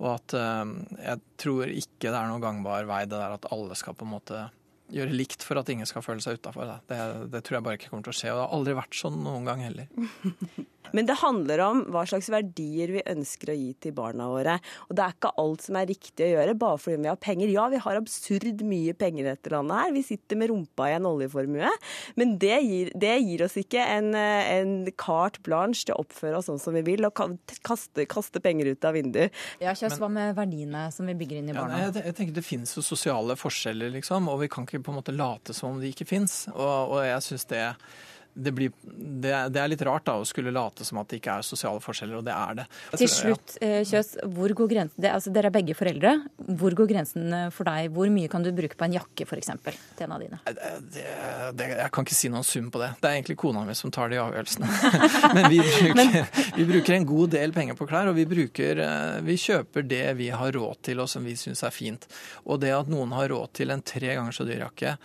Og 0.00 0.08
at 0.14 0.36
uh, 0.36 0.64
jeg 1.00 1.22
tror 1.40 1.72
ikke 1.72 2.08
det 2.08 2.16
er 2.16 2.32
noen 2.32 2.44
gangbar 2.44 2.88
vei 2.88 3.04
det 3.06 3.16
der 3.16 3.36
at 3.36 3.52
alle 3.52 3.76
skal 3.78 3.96
på 3.96 4.08
en 4.08 4.14
måte 4.16 4.48
gjøre 4.90 5.14
likt 5.14 5.44
for 5.46 5.60
at 5.60 5.70
ingen 5.70 5.88
skal 5.88 6.04
føle 6.04 6.22
seg 6.24 6.40
utafor. 6.40 6.74
Det, 6.88 6.98
det, 7.30 7.42
tror 7.46 7.58
jeg 7.58 7.66
bare 7.66 7.78
ikke 7.78 7.92
kommer 7.92 8.06
til 8.06 8.14
å 8.14 8.18
skje. 8.20 8.32
Og 8.32 8.38
det 8.38 8.44
har 8.44 8.54
aldri 8.58 8.76
vært 8.80 8.98
sånn 8.98 9.20
noen 9.24 9.48
gang 9.48 9.64
heller. 9.64 9.90
Men 10.92 11.06
det 11.06 11.18
handler 11.20 11.62
om 11.64 11.82
hva 11.92 12.02
slags 12.08 12.30
verdier 12.32 12.90
vi 12.94 13.02
ønsker 13.12 13.52
å 13.52 13.56
gi 13.56 13.70
til 13.82 13.94
barna 13.96 14.26
våre. 14.30 14.56
Og 14.88 14.96
det 14.98 15.04
er 15.04 15.14
ikke 15.14 15.32
alt 15.40 15.66
som 15.66 15.78
er 15.78 15.88
riktig 15.90 16.26
å 16.26 16.30
gjøre 16.32 16.56
bare 16.58 16.80
fordi 16.82 17.02
vi 17.04 17.10
har 17.10 17.20
penger. 17.20 17.52
Ja, 17.52 17.66
vi 17.70 17.82
har 17.84 18.00
absurd 18.00 18.64
mye 18.66 18.94
penger 18.98 19.24
i 19.24 19.28
dette 19.30 19.52
landet 19.54 19.78
her. 19.78 19.94
Vi 19.94 20.04
sitter 20.06 20.40
med 20.40 20.50
rumpa 20.52 20.90
i 20.90 20.96
en 20.96 21.08
oljeformue. 21.10 21.70
Men 22.20 22.36
det 22.42 22.58
gir, 22.66 22.92
det 22.98 23.14
gir 23.22 23.46
oss 23.46 23.56
ikke 23.60 23.86
en, 23.96 24.12
en 24.16 24.74
carte 24.98 25.42
blanche 25.46 25.86
til 25.86 25.96
å 25.96 26.02
oppføre 26.04 26.40
oss 26.40 26.50
sånn 26.50 26.60
som 26.62 26.76
vi 26.76 26.84
vil, 26.86 27.06
og 27.06 27.14
kaste, 27.66 28.06
kaste 28.10 28.42
penger 28.42 28.72
ut 28.74 28.86
av 28.88 28.96
vinduet. 28.98 29.34
Ja, 29.62 29.74
Kjøs, 29.76 29.98
hva 30.00 30.10
med 30.12 30.34
verdiene 30.38 30.88
som 30.94 31.08
vi 31.10 31.16
bygger 31.18 31.40
inn 31.40 31.52
i 31.52 31.56
barna? 31.56 31.78
Ja, 31.78 31.90
jeg, 31.90 32.06
jeg, 32.10 32.18
tenker 32.18 32.38
Det 32.40 32.46
finnes 32.46 32.74
jo 32.76 32.84
sosiale 32.84 33.36
forskjeller, 33.38 33.92
liksom, 33.98 34.30
og 34.32 34.42
vi 34.42 34.50
kan 34.52 34.66
ikke 34.66 34.82
på 34.86 34.94
en 34.94 35.00
måte 35.00 35.14
late 35.14 35.54
som 35.56 35.74
om 35.74 35.82
de 35.82 35.92
ikke 35.92 36.08
fins. 36.08 36.42
Og, 36.54 36.96
og 36.96 37.04
jeg 37.06 37.26
synes 37.26 37.46
det 37.52 37.66
det, 38.34 38.52
blir, 38.52 38.70
det, 38.82 39.32
det, 39.50 39.60
er 39.60 39.70
litt 39.72 39.82
rart 39.86 40.06
da, 40.06 40.14
å 40.20 40.26
skulle 40.28 40.52
late 40.54 40.84
som 40.86 41.00
at 41.02 41.10
det 41.10 41.18
ikke 41.20 41.36
er 41.40 41.46
sosiale 41.46 41.82
forskjeller, 41.82 42.20
og 42.20 42.26
det 42.26 42.34
er 42.34 42.58
det. 42.60 42.66
Til 43.00 43.10
slutt, 43.10 43.56
eh, 43.64 43.80
Kjøs, 43.88 44.12
hvor 44.36 44.54
går 44.60 44.70
grensen, 44.70 45.02
det, 45.02 45.10
altså, 45.16 45.32
Dere 45.34 45.50
er 45.50 45.54
begge 45.54 45.76
foreldre. 45.78 46.14
Hvor 46.60 46.76
går 46.78 46.90
grensen 46.92 47.34
eh, 47.36 47.46
for 47.54 47.68
deg? 47.68 47.90
Hvor 47.96 48.12
mye 48.12 48.30
kan 48.30 48.44
du 48.46 48.52
bruke 48.54 48.78
på 48.78 48.86
en 48.86 48.96
jakke 48.98 49.26
f.eks. 49.26 49.50
til 49.66 50.06
en 50.06 50.14
av 50.16 50.22
dine? 50.22 50.40
Det, 50.46 51.68
jeg 51.74 51.90
kan 51.94 52.06
ikke 52.06 52.18
si 52.18 52.30
noen 52.32 52.46
sum 52.46 52.70
på 52.72 52.82
det. 52.82 52.92
Det 53.00 53.10
er 53.10 53.18
egentlig 53.18 53.38
kona 53.42 53.64
mi 53.66 53.76
som 53.78 53.92
tar 53.94 54.12
de 54.12 54.20
avgjørelsene. 54.22 54.70
Men 55.36 55.50
vi 55.50 55.60
bruker, 55.80 56.46
vi 56.56 56.68
bruker, 56.70 56.96
en 56.96 57.08
god 57.10 57.34
del 57.34 57.56
penger 57.56 57.78
på 57.78 57.88
klær, 57.90 58.12
og 58.12 58.18
vi, 58.18 58.28
bruker, 58.30 58.84
eh, 58.86 59.18
vi 59.26 59.38
kjøper 59.40 59.86
det 59.90 60.04
vi 60.20 60.30
har 60.34 60.54
råd 60.56 60.84
til 60.86 61.02
og 61.02 61.10
som 61.10 61.26
vi 61.26 61.36
syns 61.40 61.64
er 61.66 61.74
fint. 61.74 62.06
Og 62.46 62.62
det 62.62 62.72
at 62.76 62.90
noen 62.90 63.12
har 63.18 63.30
råd 63.32 63.56
til 63.58 63.74
en 63.74 63.82
tre 63.82 64.14
ganger 64.14 64.36
så 64.36 64.46
dyr 64.46 64.64
jakke, 64.68 64.96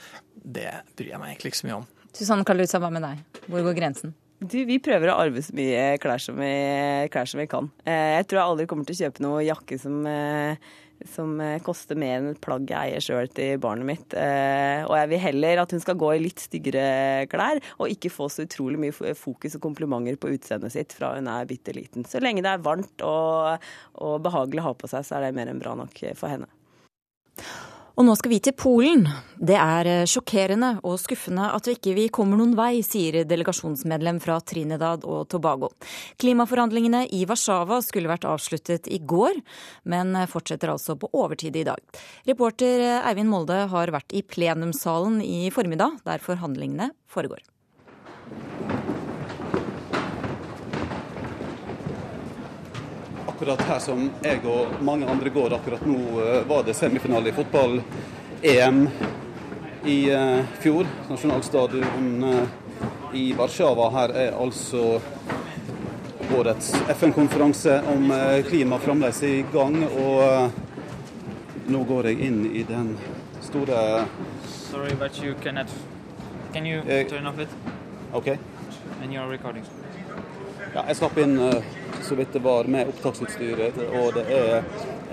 det 0.45 0.69
bryr 0.95 1.15
jeg 1.15 1.21
meg 1.21 1.33
egentlig 1.33 1.53
ikke 1.53 1.63
så 1.63 1.69
mye 1.71 1.81
om. 1.81 1.91
Susanne 2.15 2.47
Kalusa, 2.47 2.79
hva 2.79 2.91
med 2.93 3.03
deg? 3.03 3.41
Hvor 3.49 3.65
går 3.65 3.75
grensen? 3.75 4.15
Du, 4.39 4.57
vi 4.67 4.77
prøver 4.83 5.11
å 5.11 5.19
arve 5.19 5.41
så 5.43 5.55
mye 5.55 5.95
klær 5.99 6.21
som, 6.21 6.39
vi, 6.39 6.55
klær 7.11 7.27
som 7.27 7.41
vi 7.41 7.47
kan. 7.49 7.69
Eh, 7.87 8.17
jeg 8.19 8.27
tror 8.27 8.39
jeg 8.39 8.51
aldri 8.51 8.65
kommer 8.71 8.87
til 8.87 8.95
å 8.95 8.99
kjøpe 9.03 9.23
noe 9.23 9.43
jakke 9.45 9.77
som, 9.79 9.97
eh, 10.07 10.71
som 11.11 11.33
eh, 11.43 11.57
koster 11.63 11.99
mer 11.99 12.17
enn 12.19 12.29
et 12.33 12.41
plagg 12.43 12.71
jeg 12.71 12.91
eier 12.91 13.03
sjøl 13.03 13.31
til 13.35 13.59
barnet 13.63 13.87
mitt. 13.89 14.15
Og 14.15 14.95
jeg 14.99 15.11
vil 15.11 15.23
heller 15.23 15.63
at 15.63 15.75
hun 15.75 15.83
skal 15.83 15.99
gå 15.99 16.13
i 16.15 16.23
litt 16.23 16.43
styggere 16.43 16.87
klær, 17.31 17.59
og 17.79 17.91
ikke 17.91 18.11
få 18.13 18.29
så 18.31 18.47
utrolig 18.47 18.79
mye 18.85 19.15
fokus 19.15 19.59
og 19.59 19.63
komplimenter 19.67 20.19
på 20.19 20.31
utseendet 20.35 20.75
sitt 20.75 20.95
fra 20.95 21.15
hun 21.17 21.31
er 21.31 21.47
bitte 21.49 21.75
liten. 21.75 22.07
Så 22.07 22.23
lenge 22.23 22.43
det 22.45 22.51
er 22.51 22.63
varmt 22.63 23.07
og, 23.07 23.71
og 24.03 24.19
behagelig 24.23 24.63
å 24.63 24.69
ha 24.69 24.75
på 24.79 24.91
seg, 24.91 25.07
så 25.07 25.19
er 25.19 25.27
det 25.27 25.37
mer 25.39 25.51
enn 25.51 25.63
bra 25.63 25.75
nok 25.79 26.03
for 26.19 26.31
henne. 26.31 26.51
Og 27.95 28.03
nå 28.03 28.11
skal 28.19 28.33
vi 28.33 28.41
til 28.43 28.55
Polen. 28.59 29.05
Det 29.39 29.55
er 29.55 29.87
eh, 29.87 30.07
sjokkerende 30.09 30.73
og 30.83 30.97
skuffende 30.99 31.47
at 31.55 31.69
vi 31.69 31.75
ikke 31.77 32.17
kommer 32.17 32.39
noen 32.39 32.51
vei, 32.57 32.81
sier 32.83 33.21
delegasjonsmedlem 33.23 34.19
fra 34.23 34.35
Trinidad 34.43 35.07
og 35.07 35.29
Tobago. 35.31 35.71
Klimaforhandlingene 36.19 37.05
i 37.15 37.23
Warszawa 37.29 37.79
skulle 37.85 38.11
vært 38.11 38.27
avsluttet 38.27 38.91
i 38.91 38.99
går, 38.99 39.39
men 39.87 40.11
fortsetter 40.27 40.73
altså 40.75 40.97
på 40.99 41.11
overtid 41.15 41.55
i 41.55 41.63
dag. 41.67 41.79
Reporter 42.27 42.83
Eivind 42.99 43.31
Molde 43.31 43.63
har 43.71 43.95
vært 43.95 44.11
i 44.11 44.25
plenumssalen 44.27 45.21
i 45.23 45.47
formiddag, 45.55 46.01
der 46.03 46.23
forhandlingene 46.23 46.91
foregår. 47.07 47.45
Akkurat 53.35 53.61
her 53.61 53.79
som 53.79 54.05
jeg 54.23 54.39
og 54.47 54.77
mange 54.79 55.07
andre 55.11 55.29
går 55.29 55.53
akkurat 55.57 55.81
nå, 55.83 56.21
eh, 56.23 56.43
var 56.47 56.63
det 56.63 56.73
semifinale 56.73 57.29
i 57.29 57.33
fotball-EM 57.35 58.87
i 59.85 59.97
uh, 60.15 60.45
fjor. 60.63 60.87
Nasjonalstadion 61.09 62.23
uh, 62.23 62.47
i 63.13 63.33
Warszawa. 63.35 63.89
Her 63.91 64.13
er 64.15 64.37
altså 64.39 65.01
årets 66.37 66.71
FN-konferanse 66.95 67.81
om 67.91 68.09
klima 68.47 68.79
fremdeles 68.79 69.21
i 69.23 69.43
gang. 69.53 69.77
Og 69.83 71.69
nå 71.69 71.83
går 71.91 72.09
jeg 72.09 72.29
inn 72.29 72.41
i 72.49 72.63
den 72.65 72.95
store 73.43 74.05
Sorry, 74.47 74.95
but 74.95 75.19
you 75.21 75.35
cannot. 75.43 75.67
Can 76.53 76.65
you 76.65 76.81
turn 77.09 77.27
off 77.27 77.39
it? 77.39 77.49
Okay. 78.13 78.39
And 79.03 79.13
you're 79.13 79.29
recording. 79.29 79.67
Ja, 80.73 80.87
jeg 80.87 80.97
slapp 80.97 81.19
inn 81.21 81.37
så 82.03 82.15
vidt 82.15 82.33
det 82.33 82.41
var 82.43 82.67
med 82.71 82.89
opptaksutstyret, 82.91 83.77
og 84.01 84.15
det 84.17 84.25
er 84.33 84.63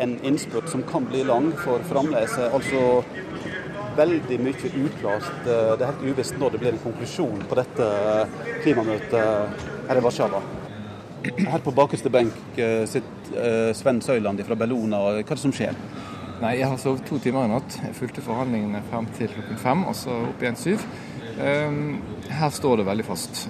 en 0.02 0.16
innspurt 0.24 0.70
som 0.72 0.82
kan 0.88 1.06
bli 1.06 1.22
lang, 1.28 1.52
for 1.62 1.84
framleset. 1.88 2.52
altså 2.52 3.04
veldig 3.96 4.38
mye 4.40 4.70
uklart. 4.86 5.30
Det 5.44 5.54
er 5.54 5.90
helt 5.90 6.04
uvisst 6.06 6.38
når 6.40 6.54
det 6.54 6.62
blir 6.62 6.72
en 6.72 6.82
konklusjon 6.82 7.44
på 7.48 7.58
dette 7.58 7.88
klimamøtet 8.62 9.64
her 9.88 10.00
i 10.00 10.04
Warszawa. 10.04 10.40
Her 11.22 11.60
på 11.62 11.74
bakerste 11.76 12.10
benk 12.10 12.56
sitter 12.90 13.74
Sven 13.76 14.00
Søyland 14.02 14.42
fra 14.46 14.56
Bellona. 14.58 15.02
Hva 15.02 15.20
er 15.20 15.28
det 15.28 15.38
som 15.38 15.54
skjer? 15.54 15.76
Nei, 16.42 16.56
Jeg 16.58 16.66
har 16.66 16.78
sovet 16.80 17.04
to 17.06 17.20
timer 17.22 17.46
i 17.46 17.52
natt. 17.52 17.76
Jeg 17.84 17.94
fulgte 17.94 18.24
forhandlingene 18.24 18.82
frem 18.90 19.06
til 19.14 19.30
klokken 19.30 19.60
fem, 19.62 19.84
og 19.86 19.94
så 19.94 20.16
opp 20.32 20.42
igjen 20.42 20.58
syv. 20.58 20.86
Her 21.36 22.50
står 22.50 22.76
det 22.80 22.86
veldig 22.86 23.04
fast. 23.06 23.44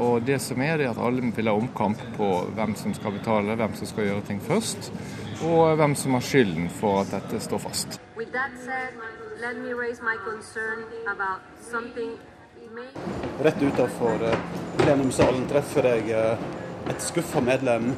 Og 0.00 0.22
det 0.26 0.38
som 0.42 0.60
er, 0.62 0.76
det 0.78 0.86
er 0.86 0.92
at 0.92 1.02
alle 1.02 1.32
vil 1.36 1.50
ha 1.50 1.54
omkamp 1.56 2.02
på 2.16 2.28
hvem 2.56 2.76
som 2.78 2.94
skal 2.96 3.16
betale, 3.16 3.56
hvem 3.58 3.74
som 3.78 3.90
skal 3.90 4.08
gjøre 4.08 4.26
ting 4.28 4.40
først, 4.44 4.90
og 5.46 5.76
hvem 5.80 5.96
som 5.98 6.16
har 6.18 6.24
skylden 6.24 6.70
for 6.80 7.02
at 7.02 7.14
dette 7.16 7.42
står 7.42 7.62
fast. 7.66 8.00
Rett 13.40 13.62
utenfor 13.62 14.24
plenumssalen 14.78 15.46
treffer 15.50 15.88
jeg 15.94 16.38
et 16.90 17.04
skuffa 17.04 17.40
medlem 17.44 17.92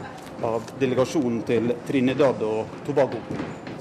av 0.47 0.65
delegasjonen 0.81 1.43
til 1.47 1.75
Trinidad 1.87 2.43
og 2.47 2.81
Tobago. 2.87 3.21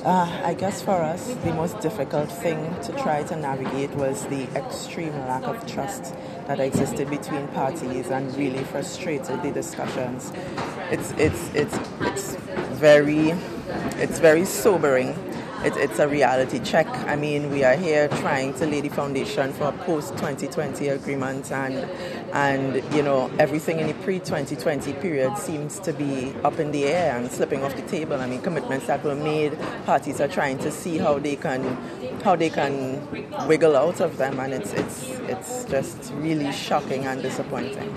Uh, 0.03 0.41
I 0.43 0.55
guess 0.55 0.81
for 0.81 0.99
us, 1.03 1.27
the 1.43 1.53
most 1.53 1.79
difficult 1.79 2.31
thing 2.31 2.57
to 2.81 2.91
try 2.93 3.21
to 3.21 3.35
navigate 3.35 3.91
was 3.91 4.25
the 4.25 4.45
extreme 4.55 5.13
lack 5.27 5.43
of 5.43 5.63
trust 5.71 6.15
that 6.47 6.59
existed 6.59 7.07
between 7.07 7.47
parties 7.49 8.09
and 8.09 8.35
really 8.35 8.63
frustrated 8.63 9.43
the 9.43 9.51
discussions. 9.51 10.33
It's 10.89 11.11
it's 11.19 11.53
it's 11.53 11.77
it's 12.01 12.35
very 12.81 13.35
it's 13.97 14.17
very 14.17 14.43
sobering. 14.43 15.13
It, 15.63 15.77
it's 15.77 15.99
a 15.99 16.07
reality 16.07 16.59
check. 16.59 16.87
I 17.07 17.15
mean, 17.15 17.51
we 17.51 17.63
are 17.63 17.75
here 17.75 18.07
trying 18.07 18.55
to 18.55 18.65
lay 18.65 18.81
the 18.81 18.89
foundation 18.89 19.53
for 19.53 19.65
a 19.65 19.71
post 19.71 20.09
2020 20.17 20.87
agreement, 20.87 21.51
and 21.51 21.87
and 22.33 22.81
you 22.95 23.03
know 23.03 23.29
everything 23.37 23.79
in 23.79 23.85
the 23.85 23.93
pre 23.93 24.17
2020 24.17 24.93
period 24.93 25.37
seems 25.37 25.79
to 25.81 25.93
be 25.93 26.33
up 26.43 26.57
in 26.57 26.71
the 26.71 26.85
air 26.85 27.15
and 27.15 27.31
slipping 27.31 27.63
off 27.63 27.75
the 27.75 27.83
table. 27.83 28.19
I 28.19 28.25
mean, 28.25 28.41
commitments 28.41 28.87
that 28.87 29.03
were 29.03 29.13
made, 29.15 29.55
parties 29.85 30.19
are 30.19 30.27
trying 30.27 30.57
to 30.59 30.71
see 30.71 30.97
how 30.97 31.19
they 31.19 31.35
can 31.35 31.61
how 32.23 32.35
they 32.35 32.49
can 32.49 33.07
wiggle 33.47 33.77
out 33.77 33.99
of 34.01 34.17
them, 34.17 34.39
and 34.39 34.55
it's 34.55 34.73
it's 34.73 35.09
it's 35.29 35.65
just 35.65 36.11
really 36.15 36.51
shocking 36.51 37.05
and 37.05 37.21
disappointing. 37.21 37.93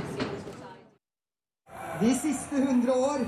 De 2.00 2.14
siste 2.14 2.52
100 2.52 2.92
år 2.92 3.18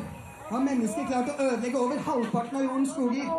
har 0.48 0.60
mennesker 0.60 1.06
klart 1.06 1.28
å 1.28 1.42
ødelegge 1.42 1.78
over 1.78 1.98
halvparten 1.98 2.56
av 2.58 2.64
jordens 2.64 2.90
skoger. 2.92 3.30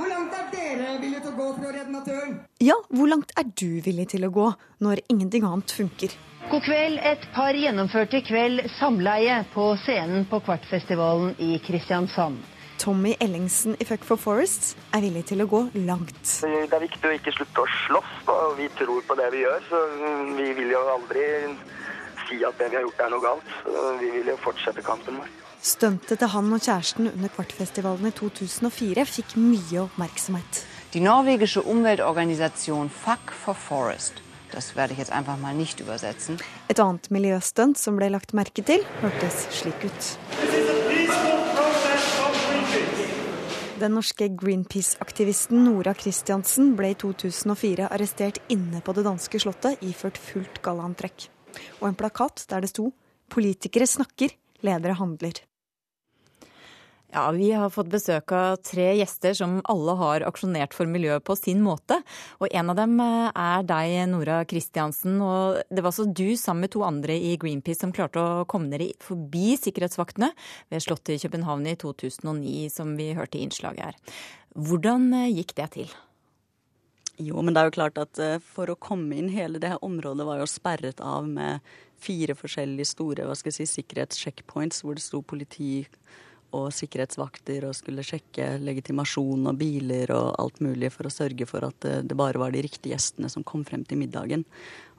Hvor 0.00 0.08
langt 0.08 0.32
er 0.32 0.46
dere 0.48 0.92
villige 0.96 1.18
til 1.20 1.28
å 1.28 1.36
gå 1.36 1.46
for 1.58 1.68
å 1.68 1.70
redde 1.74 1.92
naturen? 1.92 2.36
Ja, 2.64 2.76
hvor 2.88 3.08
langt 3.10 3.34
er 3.36 3.44
du 3.60 3.82
villig 3.84 4.06
til 4.08 4.22
å 4.24 4.30
gå 4.32 4.46
når 4.80 5.02
ingenting 5.12 5.44
annet 5.44 5.74
funker? 5.76 6.14
God 6.48 6.62
kveld. 6.64 6.96
Et 7.04 7.26
par 7.34 7.52
gjennomførte 7.52 8.16
i 8.16 8.24
kveld 8.24 8.62
samleie 8.78 9.42
på 9.52 9.66
scenen 9.82 10.24
på 10.30 10.40
Kvartfestivalen 10.46 11.34
i 11.44 11.58
Kristiansand. 11.66 12.40
Tommy 12.80 13.12
Ellingsen 13.20 13.76
i 13.76 13.84
Fuck 13.84 14.08
for 14.08 14.16
Forests 14.16 14.72
er 14.96 15.04
villig 15.04 15.26
til 15.28 15.44
å 15.44 15.48
gå 15.52 15.60
langt. 15.84 16.32
Det 16.40 16.72
er 16.72 16.86
viktig 16.86 17.10
å 17.10 17.12
ikke 17.18 17.36
slutte 17.36 17.66
å 17.66 17.68
slåss, 17.82 18.16
og 18.32 18.56
vi 18.56 18.70
tror 18.80 19.04
på 19.04 19.18
det 19.20 19.28
vi 19.36 19.44
gjør. 19.44 19.68
Så 19.68 19.82
vi 20.40 20.48
vil 20.62 20.72
jo 20.78 20.80
aldri 20.96 21.28
si 22.24 22.40
at 22.40 22.56
det 22.56 22.72
vi 22.72 22.80
har 22.80 22.88
gjort 22.88 23.04
er 23.04 23.12
noe 23.12 23.26
galt. 23.28 23.54
Så 23.68 23.86
vi 24.00 24.14
vil 24.16 24.32
jo 24.32 24.40
fortsette 24.48 24.88
kampen 24.88 25.20
vår. 25.20 25.28
Stuntet 25.60 26.16
til 26.22 26.30
han 26.32 26.52
og 26.56 26.62
kjæresten 26.64 27.10
under 27.10 27.28
Kvartfestivalen 27.34 28.08
i 28.08 28.14
2004 28.16 29.02
fikk 29.04 29.34
mye 29.36 29.82
oppmerksomhet. 29.82 30.62
Die 30.94 31.02
norwegische 31.04 31.60
Umweltorganisation 31.60 32.88
Fuck 32.88 33.30
for 33.30 33.54
Forest. 33.54 34.22
Das 34.52 34.74
werde 34.74 34.94
ich 34.94 34.98
jetzt 34.98 35.12
einfach 35.12 35.36
mal 35.36 35.54
nicht 35.54 35.80
übersetzen. 35.80 36.38
Et 36.68 36.80
annet 36.80 37.10
miljøstunt 37.10 37.78
som 37.78 37.98
ble 38.00 38.08
lagt 38.08 38.32
merke 38.32 38.64
til, 38.64 38.82
hørtes 39.02 39.44
slik 39.60 39.84
ut. 39.84 40.08
Den 43.80 43.94
norske 43.94 44.30
Greenpeace-aktivisten 44.32 45.60
Nora 45.64 45.92
Christiansen 45.94 46.72
ble 46.76 46.94
i 46.94 46.98
2004 46.98 47.92
arrestert 47.92 48.40
inne 48.48 48.80
på 48.80 48.96
det 48.96 49.04
danske 49.04 49.40
slottet 49.44 49.84
iført 49.84 50.18
fullt 50.18 50.62
gallaantrekk. 50.64 51.28
Og 51.84 51.86
en 51.92 52.00
plakat 52.00 52.46
der 52.48 52.64
det 52.64 52.72
sto 52.72 52.92
'Politikere 53.30 53.86
snakker, 53.86 54.34
ledere 54.62 54.96
handler'. 54.98 55.49
Ja, 57.12 57.30
Vi 57.34 57.48
har 57.50 57.70
fått 57.74 57.88
besøk 57.90 58.30
av 58.30 58.60
tre 58.62 58.84
gjester 58.94 59.34
som 59.34 59.56
alle 59.72 59.96
har 59.98 60.22
aksjonert 60.28 60.74
for 60.76 60.86
miljøet 60.86 61.24
på 61.26 61.34
sin 61.34 61.58
måte. 61.64 61.96
Og 62.38 62.46
en 62.54 62.70
av 62.70 62.76
dem 62.78 63.00
er 63.02 63.64
deg, 63.66 63.94
Nora 64.12 64.44
Kristiansen. 64.46 65.16
Og 65.18 65.58
det 65.66 65.82
var 65.82 65.90
altså 65.90 66.06
du 66.06 66.36
sammen 66.38 66.68
med 66.68 66.74
to 66.76 66.84
andre 66.86 67.16
i 67.18 67.32
Greenpeace 67.40 67.82
som 67.82 67.94
klarte 67.96 68.22
å 68.22 68.44
komme 68.46 68.70
dere 68.70 68.92
forbi 69.02 69.56
sikkerhetsvaktene 69.58 70.30
ved 70.70 70.86
Slottet 70.86 71.16
i 71.16 71.24
København 71.24 71.66
i 71.72 71.74
2009, 71.82 72.70
som 72.70 72.94
vi 72.94 73.10
hørte 73.18 73.40
i 73.40 73.42
innslaget 73.48 73.90
her. 73.90 74.22
Hvordan 74.54 75.10
gikk 75.32 75.56
det 75.58 75.68
til? 75.80 75.98
Jo, 77.18 77.42
men 77.42 77.52
det 77.52 77.60
er 77.60 77.72
jo 77.72 77.78
klart 77.80 77.98
at 78.00 78.22
for 78.54 78.70
å 78.70 78.78
komme 78.78 79.18
inn 79.18 79.34
hele 79.34 79.58
det 79.58 79.74
her 79.74 79.82
området 79.84 80.24
var 80.30 80.38
jo 80.40 80.48
sperret 80.48 81.02
av 81.02 81.26
med 81.26 81.58
fire 82.00 82.38
forskjellige 82.38 82.94
store 82.94 83.26
hva 83.26 83.34
skal 83.36 83.50
jeg 83.50 83.66
si, 83.66 83.80
sikkerhetscheckpoints 83.82 84.84
hvor 84.84 84.96
det 84.96 85.04
sto 85.04 85.20
politi 85.20 85.82
og 86.56 86.68
sikkerhetsvakter 86.74 87.64
og 87.68 87.76
skulle 87.78 88.04
sjekke 88.06 88.56
legitimasjon 88.62 89.48
og 89.50 89.58
biler 89.60 90.10
og 90.14 90.34
alt 90.42 90.60
mulig 90.64 90.90
for 90.94 91.08
å 91.08 91.12
sørge 91.14 91.46
for 91.48 91.66
at 91.66 91.86
det 92.04 92.18
bare 92.18 92.40
var 92.42 92.54
de 92.54 92.62
riktige 92.66 92.94
gjestene 92.94 93.30
som 93.32 93.46
kom 93.46 93.64
frem 93.68 93.84
til 93.86 94.00
middagen. 94.00 94.44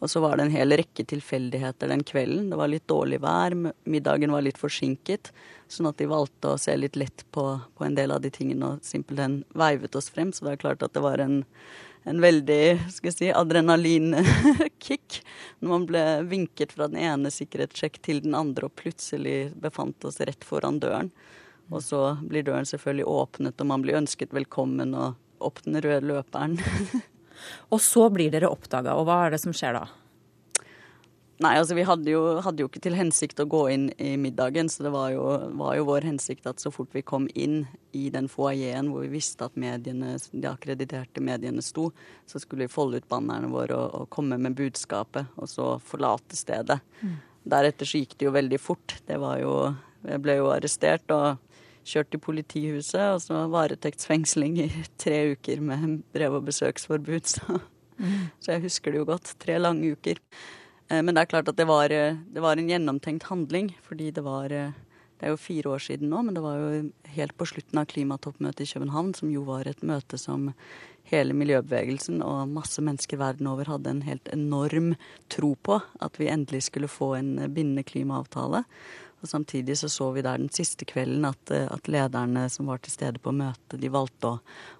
Og 0.02 0.10
så 0.10 0.22
var 0.24 0.38
det 0.38 0.48
en 0.48 0.56
hel 0.56 0.74
rekke 0.80 1.06
tilfeldigheter 1.06 1.92
den 1.92 2.04
kvelden. 2.08 2.50
Det 2.50 2.58
var 2.58 2.72
litt 2.72 2.88
dårlig 2.90 3.22
vær, 3.22 3.54
middagen 3.84 4.34
var 4.34 4.46
litt 4.48 4.60
forsinket, 4.62 5.30
sånn 5.72 5.92
at 5.92 6.02
de 6.02 6.10
valgte 6.10 6.56
å 6.56 6.60
se 6.62 6.74
litt 6.80 6.98
lett 6.98 7.26
på, 7.32 7.46
på 7.78 7.86
en 7.86 7.96
del 8.00 8.16
av 8.16 8.24
de 8.24 8.34
tingene 8.34 8.74
og 8.74 8.88
simpelthen 8.88 9.44
veivet 9.54 9.96
oss 9.96 10.10
frem. 10.10 10.34
Så 10.34 10.48
det 10.48 10.56
er 10.56 10.66
klart 10.66 10.84
at 10.88 10.98
det 10.98 11.06
var 11.06 11.22
en 11.22 11.44
en 12.10 12.22
veldig 12.22 12.90
skal 12.90 13.12
jeg 13.12 13.18
si, 13.18 13.28
adrenalinkick 13.30 15.20
når 15.62 15.70
man 15.70 15.84
ble 15.90 16.06
vinket 16.32 16.74
fra 16.74 16.88
den 16.90 17.02
ene 17.04 17.32
sikkerhetssjekk 17.34 18.00
til 18.02 18.24
den 18.26 18.34
andre 18.38 18.70
og 18.70 18.78
plutselig 18.80 19.52
befant 19.62 20.08
oss 20.10 20.18
rett 20.24 20.46
foran 20.48 20.82
døren. 20.82 21.12
Og 21.72 21.84
så 21.86 22.02
blir 22.28 22.46
døren 22.46 22.68
selvfølgelig 22.68 23.08
åpnet, 23.08 23.62
og 23.62 23.70
man 23.72 23.84
blir 23.86 24.00
ønsket 24.02 24.36
velkommen 24.36 24.94
og 24.98 25.16
opp 25.42 25.64
den 25.66 25.80
røde 25.82 26.04
løperen. 26.10 26.60
og 27.74 27.82
så 27.82 28.10
blir 28.14 28.34
dere 28.34 28.52
oppdaga, 28.52 28.98
og 29.00 29.08
hva 29.08 29.26
er 29.26 29.36
det 29.36 29.42
som 29.44 29.56
skjer 29.56 29.80
da? 29.80 29.88
Nei, 31.42 31.56
altså 31.58 31.74
vi 31.74 31.84
hadde 31.88 32.12
jo, 32.12 32.20
hadde 32.46 32.62
jo, 32.62 32.68
ikke 32.70 32.84
til 32.86 32.94
hensikt 32.94 33.40
å 33.42 33.48
gå 33.50 33.64
inn 33.74 33.88
i 33.98 34.12
middagen, 34.22 34.68
så 34.70 34.84
det 34.86 34.92
var 34.94 35.10
jo, 35.10 35.24
var 35.58 35.74
jo, 35.80 35.88
vår 35.88 36.06
hensikt 36.06 36.46
at 36.46 36.62
så 36.62 36.70
fort 36.74 36.92
vi 36.94 37.02
kom 37.02 37.26
inn 37.34 37.64
i 37.98 38.12
den 38.14 38.28
foajeen 38.30 38.92
hvor 38.92 39.08
vi 39.08 39.16
visste 39.16 39.48
at 39.48 39.58
mediene, 39.58 40.14
de 40.30 40.50
akkrediterte 40.52 41.24
mediene 41.26 41.64
sto, 41.66 41.88
så 42.30 42.42
skulle 42.42 42.68
vi 42.68 42.74
folde 42.76 43.02
ut 43.02 43.10
bannerne 43.10 43.50
våre 43.50 43.74
og, 43.74 44.04
og 44.04 44.12
komme 44.14 44.38
med 44.38 44.54
budskapet, 44.60 45.34
og 45.42 45.50
så 45.50 45.72
forlate 45.82 46.38
stedet. 46.38 46.78
Mm. 47.02 47.18
Deretter 47.56 47.90
så 47.90 48.04
gikk 48.04 48.20
det 48.20 48.28
jo 48.28 48.36
veldig 48.38 48.62
fort. 48.62 49.00
Det 49.08 49.18
var 49.18 49.42
jo 49.42 49.56
Jeg 50.02 50.22
ble 50.22 50.34
jo 50.40 50.48
arrestert 50.50 51.12
og 51.14 51.42
kjørt 51.88 52.12
til 52.14 52.22
politihuset, 52.24 53.02
og 53.16 53.22
så 53.24 53.44
varetektsfengsling 53.52 54.60
i 54.64 54.70
tre 55.02 55.34
uker 55.36 55.62
med 55.66 56.02
brev- 56.14 56.40
og 56.40 56.48
besøksforbud. 56.50 57.30
Så, 57.34 57.60
mm. 57.98 58.32
så 58.40 58.56
jeg 58.56 58.66
husker 58.68 58.92
det 58.92 59.02
jo 59.02 59.10
godt. 59.10 59.36
Tre 59.42 59.60
lange 59.60 59.94
uker. 59.94 60.22
Men 60.92 61.16
det 61.16 61.22
er 61.22 61.30
klart 61.32 61.48
at 61.48 61.56
det 61.56 61.68
var, 61.70 61.88
det 61.88 62.42
var, 62.44 62.60
en 62.60 62.68
gjennomtenkt 62.68 63.30
handling, 63.30 63.70
fordi 63.86 64.10
det 64.12 64.24
var 64.26 64.50
Det 64.50 65.28
er 65.28 65.36
jo 65.36 65.38
fire 65.38 65.70
år 65.70 65.80
siden 65.86 66.10
nå, 66.10 66.24
men 66.26 66.34
det 66.34 66.42
var 66.42 66.58
jo 66.58 66.90
helt 67.14 67.36
på 67.38 67.46
slutten 67.46 67.78
av 67.78 67.86
klimatoppmøtet 67.86 68.66
i 68.66 68.74
København, 68.74 69.14
som 69.14 69.30
jo 69.30 69.44
var 69.46 69.68
et 69.70 69.84
møte 69.86 70.18
som 70.18 70.50
hele 71.12 71.36
miljøbevegelsen 71.38 72.24
og 72.26 72.50
masse 72.50 72.82
mennesker 72.82 73.20
verden 73.22 73.50
over 73.52 73.70
hadde 73.70 73.92
en 73.92 74.02
helt 74.08 74.32
enorm 74.34 74.96
tro 75.30 75.54
på. 75.56 75.80
At 76.02 76.20
vi 76.20 76.30
endelig 76.32 76.64
skulle 76.68 76.92
få 76.92 77.14
en 77.20 77.36
bindende 77.54 77.86
klimaavtale. 77.88 78.64
Og 79.22 79.30
Samtidig 79.30 79.78
så 79.78 79.90
så 79.90 80.10
vi 80.16 80.24
der 80.26 80.42
den 80.42 80.50
siste 80.50 80.86
kvelden 80.90 81.28
at, 81.30 81.52
at 81.54 81.90
lederne 81.92 82.48
som 82.50 82.70
var 82.72 82.82
til 82.82 82.94
stede 82.94 83.22
på 83.22 83.34
møtet, 83.36 83.78
de 83.78 83.92
valgte 83.94 84.32
å, 84.32 84.40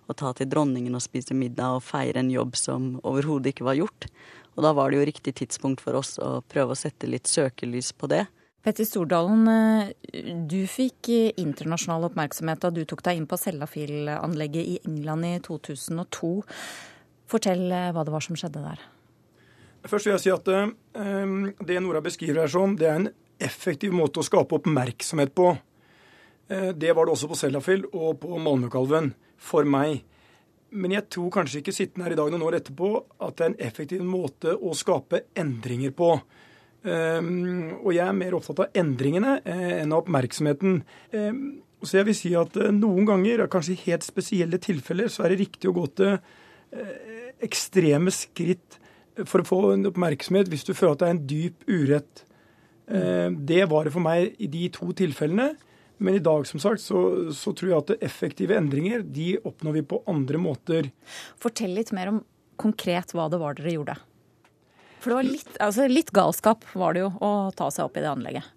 å 0.10 0.18
ta 0.18 0.34
til 0.34 0.50
dronningen 0.50 0.98
og 0.98 1.04
spise 1.06 1.38
middag 1.38 1.78
og 1.78 1.86
feire 1.86 2.24
en 2.24 2.32
jobb 2.34 2.58
som 2.58 2.96
overhodet 3.06 3.54
ikke 3.54 3.68
var 3.70 3.78
gjort. 3.78 4.10
Og 4.58 4.66
da 4.66 4.74
var 4.76 4.90
det 4.90 4.98
jo 4.98 5.08
riktig 5.12 5.36
tidspunkt 5.38 5.84
for 5.86 6.00
oss 6.00 6.18
å 6.20 6.40
prøve 6.50 6.74
å 6.74 6.80
sette 6.80 7.10
litt 7.10 7.30
søkelys 7.30 7.94
på 7.94 8.10
det. 8.12 8.26
Petter 8.66 8.86
Stordalen, 8.86 9.46
eh, 9.50 10.34
du 10.50 10.60
fikk 10.70 11.10
internasjonal 11.38 12.10
oppmerksomhet 12.10 12.66
da 12.66 12.74
du 12.74 12.84
tok 12.86 13.06
deg 13.06 13.22
inn 13.22 13.30
på 13.30 13.38
Sellafield-anlegget 13.42 14.74
i 14.74 14.82
England 14.90 15.30
i 15.30 15.36
2002. 15.46 16.34
Fortell 17.30 17.64
hva 17.70 18.04
det 18.06 18.14
var 18.14 18.26
som 18.26 18.38
skjedde 18.38 18.66
der. 18.66 18.82
Først 19.86 20.06
vil 20.06 20.14
jeg 20.14 20.26
si 20.26 20.34
at 20.34 20.46
det 20.46 21.82
Nora 21.82 22.04
beskriver 22.06 22.44
her 22.44 22.52
som, 22.54 22.76
det 22.78 22.90
er 22.90 23.00
en 23.00 23.08
effektiv 23.44 23.96
måte 23.96 24.22
å 24.22 24.26
skape 24.26 24.58
oppmerksomhet 24.60 25.34
på. 25.38 25.52
Det 26.52 26.92
var 26.92 27.08
det 27.08 27.14
også 27.14 27.30
på 27.32 27.38
Sellafield 27.40 27.86
og 27.96 28.18
på 28.26 28.40
Malmökalven, 28.44 29.14
for 29.40 29.64
meg. 29.64 30.02
Men 30.72 30.94
jeg 30.96 31.08
tror 31.12 31.32
kanskje 31.36 31.60
ikke 31.60 31.74
sittende 31.76 32.08
her 32.08 32.16
i 32.16 32.20
dag 32.20 32.32
noen 32.32 32.46
år 32.48 32.62
etterpå 32.62 32.92
at 33.24 33.36
det 33.36 33.44
er 33.44 33.52
en 33.52 33.64
effektiv 33.68 34.04
måte 34.08 34.54
å 34.56 34.72
skape 34.78 35.26
endringer 35.40 35.92
på. 35.96 36.14
Um, 36.82 37.76
og 37.84 37.92
jeg 37.94 38.06
er 38.08 38.16
mer 38.18 38.38
opptatt 38.38 38.64
av 38.64 38.78
endringene 38.80 39.36
eh, 39.44 39.82
enn 39.82 39.92
av 39.92 40.06
oppmerksomheten. 40.06 40.80
Um, 41.14 41.42
så 41.84 42.00
jeg 42.00 42.08
vil 42.08 42.18
si 42.18 42.32
at 42.40 42.56
uh, 42.58 42.72
noen 42.74 43.06
ganger, 43.10 43.44
kanskje 43.52 43.76
i 43.76 43.84
helt 43.84 44.08
spesielle 44.08 44.62
tilfeller, 44.64 45.12
så 45.12 45.26
er 45.26 45.34
det 45.34 45.42
riktig 45.44 45.72
å 45.72 45.76
gå 45.78 45.88
til 46.00 46.16
ekstreme 47.44 48.08
skritt 48.16 48.78
for 49.28 49.42
å 49.42 49.48
få 49.50 49.58
en 49.74 49.90
oppmerksomhet 49.90 50.48
hvis 50.48 50.64
du 50.64 50.70
føler 50.72 50.94
at 50.94 51.02
det 51.02 51.08
er 51.10 51.16
en 51.18 51.26
dyp 51.28 51.66
urett. 51.68 52.22
Uh, 52.92 53.32
det 53.32 53.64
var 53.72 53.88
det 53.88 53.96
for 53.96 54.04
meg 54.04 54.36
i 54.42 54.50
de 54.52 54.68
to 54.76 54.92
tilfellene. 54.98 55.54
Men 56.02 56.18
i 56.18 56.24
dag 56.24 56.48
som 56.50 56.60
sagt, 56.60 56.82
så, 56.82 57.00
så, 57.36 57.54
tror 57.54 57.70
jeg 57.70 57.84
at 57.84 58.06
effektive 58.08 58.56
endringer 58.58 59.04
de 59.06 59.36
oppnår 59.46 59.76
vi 59.76 59.84
på 59.92 60.00
andre 60.10 60.40
måter. 60.42 60.90
Fortell 61.42 61.76
litt 61.78 61.92
mer 61.94 62.10
om 62.10 62.24
konkret 62.62 63.14
hva 63.14 63.28
det 63.30 63.38
var 63.42 63.58
dere 63.58 63.76
gjorde. 63.76 63.98
For 65.02 65.12
det 65.12 65.18
var 65.20 65.28
litt, 65.28 65.54
altså 65.62 65.86
litt 65.90 66.10
galskap 66.14 66.66
var 66.78 66.98
det 66.98 67.04
jo 67.04 67.12
å 67.22 67.32
ta 67.58 67.70
seg 67.74 67.86
opp 67.86 67.98
i 67.98 68.04
det 68.04 68.10
anlegget. 68.10 68.50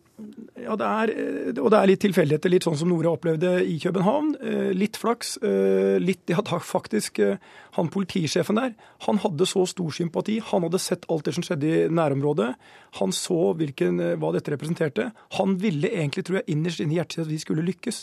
Ja, 0.54 0.76
det 0.78 0.86
er, 0.86 1.10
og 1.58 1.72
det 1.74 1.78
er 1.78 1.88
litt 1.90 2.00
tilfeldigheter, 2.04 2.52
litt 2.52 2.64
sånn 2.64 2.76
som 2.78 2.90
Nora 2.92 3.10
opplevde 3.16 3.56
i 3.66 3.74
København. 3.82 4.28
Eh, 4.38 4.70
litt 4.76 4.98
flaks. 5.00 5.34
Eh, 5.42 5.96
litt 5.98 6.30
Ja, 6.30 6.38
da 6.46 6.60
faktisk 6.62 7.18
eh, 7.18 7.40
Han 7.74 7.90
politisjefen 7.90 8.54
der, 8.54 8.76
han 9.08 9.18
hadde 9.18 9.48
så 9.50 9.64
stor 9.66 9.90
sympati. 9.90 10.38
Han 10.52 10.62
hadde 10.62 10.78
sett 10.78 11.08
alt 11.10 11.26
det 11.26 11.34
som 11.34 11.42
skjedde 11.42 11.66
i 11.66 11.88
nærområdet. 11.90 12.52
Han 13.00 13.10
så 13.10 13.52
hvilken, 13.58 13.98
hva 14.22 14.30
dette 14.36 14.54
representerte. 14.54 15.10
Han 15.40 15.58
ville 15.58 15.90
egentlig, 15.90 16.24
tror 16.28 16.38
jeg, 16.38 16.54
innerst 16.54 16.84
inne 16.84 16.94
i 16.94 17.00
hjertet 17.00 17.18
sitt 17.18 17.26
at 17.26 17.32
vi 17.32 17.42
skulle 17.42 17.66
lykkes. 17.66 18.00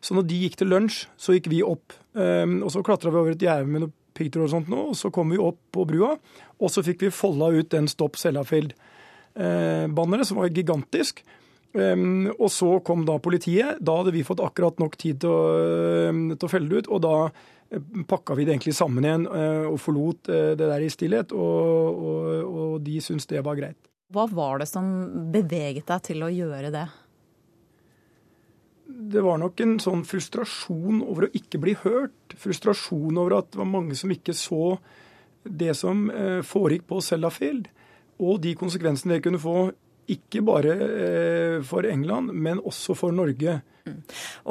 Så 0.00 0.16
når 0.16 0.28
de 0.30 0.40
gikk 0.46 0.56
til 0.56 0.72
lunsj, 0.72 1.04
så 1.20 1.36
gikk 1.36 1.50
vi 1.52 1.60
opp. 1.60 1.92
Og 2.16 2.68
så 2.72 2.80
klatra 2.86 3.12
vi 3.12 3.20
over 3.20 3.36
et 3.36 3.44
gjerde 3.44 3.68
med 3.68 3.84
noe 3.84 3.92
piggtråd 4.16 4.46
og 4.46 4.52
sånt 4.54 4.70
nå, 4.72 4.88
og 4.92 4.96
så 4.96 5.10
kom 5.12 5.34
vi 5.34 5.40
opp 5.42 5.60
på 5.74 5.84
brua. 5.90 6.14
Og 6.58 6.72
så 6.72 6.84
fikk 6.86 7.04
vi 7.04 7.14
folda 7.14 7.50
ut 7.52 7.68
den 7.74 7.90
Stopp 7.90 8.16
Sellafield 8.16 8.72
banneret, 9.38 10.26
som 10.26 10.40
var 10.40 10.48
gigantisk. 10.50 11.22
Um, 11.76 12.30
og 12.38 12.48
så 12.52 12.78
kom 12.84 13.04
da 13.06 13.18
politiet. 13.20 13.80
Da 13.84 13.98
hadde 14.00 14.14
vi 14.14 14.24
fått 14.26 14.42
akkurat 14.44 14.78
nok 14.80 14.96
tid 15.00 15.20
til 15.22 15.32
å, 15.32 16.12
til 16.34 16.48
å 16.48 16.50
felle 16.50 16.70
det 16.70 16.84
ut. 16.84 16.88
Og 16.96 17.02
da 17.04 17.16
eh, 17.28 17.90
pakka 18.08 18.36
vi 18.38 18.46
det 18.46 18.54
egentlig 18.56 18.76
sammen 18.78 19.04
igjen 19.04 19.26
uh, 19.28 19.68
og 19.68 19.76
forlot 19.82 20.30
det 20.30 20.62
der 20.62 20.84
i 20.84 20.92
stillhet. 20.92 21.34
Og, 21.36 22.00
og, 22.08 22.54
og 22.62 22.78
de 22.86 22.98
syntes 23.04 23.28
det 23.30 23.44
var 23.44 23.58
greit. 23.60 23.80
Hva 24.14 24.24
var 24.32 24.62
det 24.62 24.70
som 24.70 24.88
beveget 25.32 25.90
deg 25.90 26.06
til 26.06 26.24
å 26.24 26.32
gjøre 26.32 26.72
det? 26.72 26.86
Det 28.88 29.20
var 29.20 29.36
nok 29.36 29.60
en 29.60 29.74
sånn 29.84 30.00
frustrasjon 30.08 31.02
over 31.04 31.26
å 31.26 31.34
ikke 31.36 31.60
bli 31.60 31.74
hørt. 31.82 32.32
Frustrasjon 32.40 33.20
over 33.20 33.42
at 33.42 33.52
det 33.52 33.60
var 33.60 33.68
mange 33.68 33.98
som 33.98 34.10
ikke 34.10 34.32
så 34.32 34.78
det 35.44 35.74
som 35.76 36.08
foregikk 36.44 36.88
på 36.88 37.02
Sellafield 37.04 37.68
og 38.18 38.40
de 38.42 38.54
konsekvensene 38.58 39.16
det 39.16 39.24
kunne 39.24 39.40
få, 39.42 39.70
ikke 40.08 40.40
bare 40.44 40.74
eh, 40.74 41.56
for 41.66 41.86
England, 41.86 42.32
men 42.32 42.62
også 42.64 42.96
for 42.96 43.12
Norge. 43.12 43.58
Mm. 43.84 43.98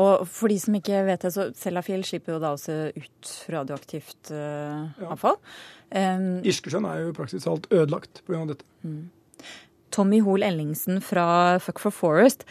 Og 0.01 0.25
for 0.29 0.53
de 0.53 0.57
som 0.61 0.77
ikke 0.77 1.03
vet 1.07 1.25
det, 1.25 1.33
så 1.33 1.49
Sellafield 1.57 2.05
slipper 2.05 2.35
jo 2.35 2.41
da 2.43 2.53
også 2.55 2.77
ut 2.93 3.31
radioaktivt 3.53 4.31
uh, 4.33 4.85
ja. 4.97 5.11
avfall. 5.13 5.37
Um, 5.89 6.43
Irskesjøen 6.45 6.87
er 6.89 7.05
jo 7.05 7.15
praktisk 7.17 7.45
talt 7.47 7.69
ødelagt 7.73 8.21
pga. 8.27 8.43
dette. 8.51 8.67
Mm. 8.85 9.07
Tommy 9.93 10.21
Hoel 10.25 10.45
Ellingsen 10.45 11.01
fra 11.01 11.57
Fuck 11.63 11.81
for 11.81 11.95
Forest. 11.95 12.45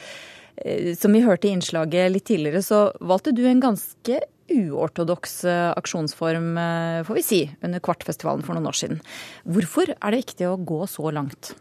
Som 0.97 1.13
vi 1.13 1.21
hørte 1.21 1.51
i 1.51 1.53
innslaget 1.53 2.09
litt 2.15 2.25
tidligere, 2.31 2.63
så 2.65 2.87
valgte 3.05 3.35
du 3.37 3.43
en 3.45 3.61
ganske 3.61 4.23
uortodoks 4.53 5.41
aksjonsform, 5.49 6.55
får 7.07 7.19
vi 7.19 7.25
si, 7.27 7.43
under 7.67 7.83
Kvartfestivalen 7.83 8.45
for 8.47 8.57
noen 8.57 8.71
år 8.71 8.79
siden. 8.79 9.01
Hvorfor 9.45 9.95
er 9.97 10.15
det 10.15 10.25
viktig 10.25 10.51
å 10.51 10.59
gå 10.61 10.83
så 10.91 11.11
langt? 11.15 11.57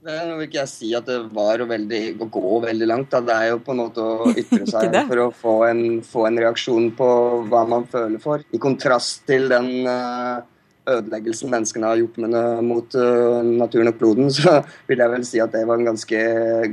Det 0.00 0.14
vil 0.16 0.46
ikke 0.46 0.62
jeg 0.62 0.70
si 0.70 0.90
at 0.96 1.08
det 1.10 1.18
var 1.36 1.60
å, 1.60 1.66
veldig, 1.68 2.00
å 2.24 2.28
gå 2.32 2.60
veldig 2.64 2.86
langt. 2.88 3.10
Da. 3.12 3.20
Det 3.20 3.34
er 3.34 3.50
jo 3.50 3.58
på 3.64 3.74
en 3.74 3.82
måte 3.82 4.00
å 4.04 4.30
ytre 4.40 4.64
seg 4.68 4.96
for 5.10 5.24
å 5.26 5.28
få 5.36 5.56
en, 5.68 5.82
få 6.06 6.24
en, 6.30 6.40
reaksjon 6.40 6.88
på 6.96 7.08
hva 7.50 7.66
man 7.68 7.84
føler 7.90 8.22
for. 8.22 8.40
I 8.40 8.60
kontrast 8.62 9.26
til 9.28 9.50
den 9.52 9.84
uh, 9.84 10.40
ødeleggelsen 10.88 11.52
menneskene 11.52 11.90
har 11.92 12.00
gjort 12.00 12.16
mot 12.64 12.96
uh, 12.96 13.44
naturen 13.44 13.92
og 13.92 14.00
kloden, 14.00 14.32
så 14.38 14.62
vil 14.88 15.04
jeg 15.04 15.14
vel 15.18 15.28
si 15.28 15.44
at 15.44 15.52
det 15.52 15.66
var 15.68 15.76
en 15.76 15.92
ganske, 15.92 16.24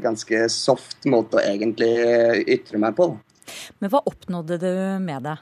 ganske 0.05 0.43
soft 0.53 1.09
måte 1.11 1.41
å 1.41 1.43
egentlig 1.43 1.91
ytre 2.55 2.79
meg 2.79 2.95
på. 2.95 3.11
Men 3.79 3.93
hva 3.93 4.03
oppnådde 4.09 4.59
du 4.61 4.73
med 5.03 5.27
det? 5.27 5.37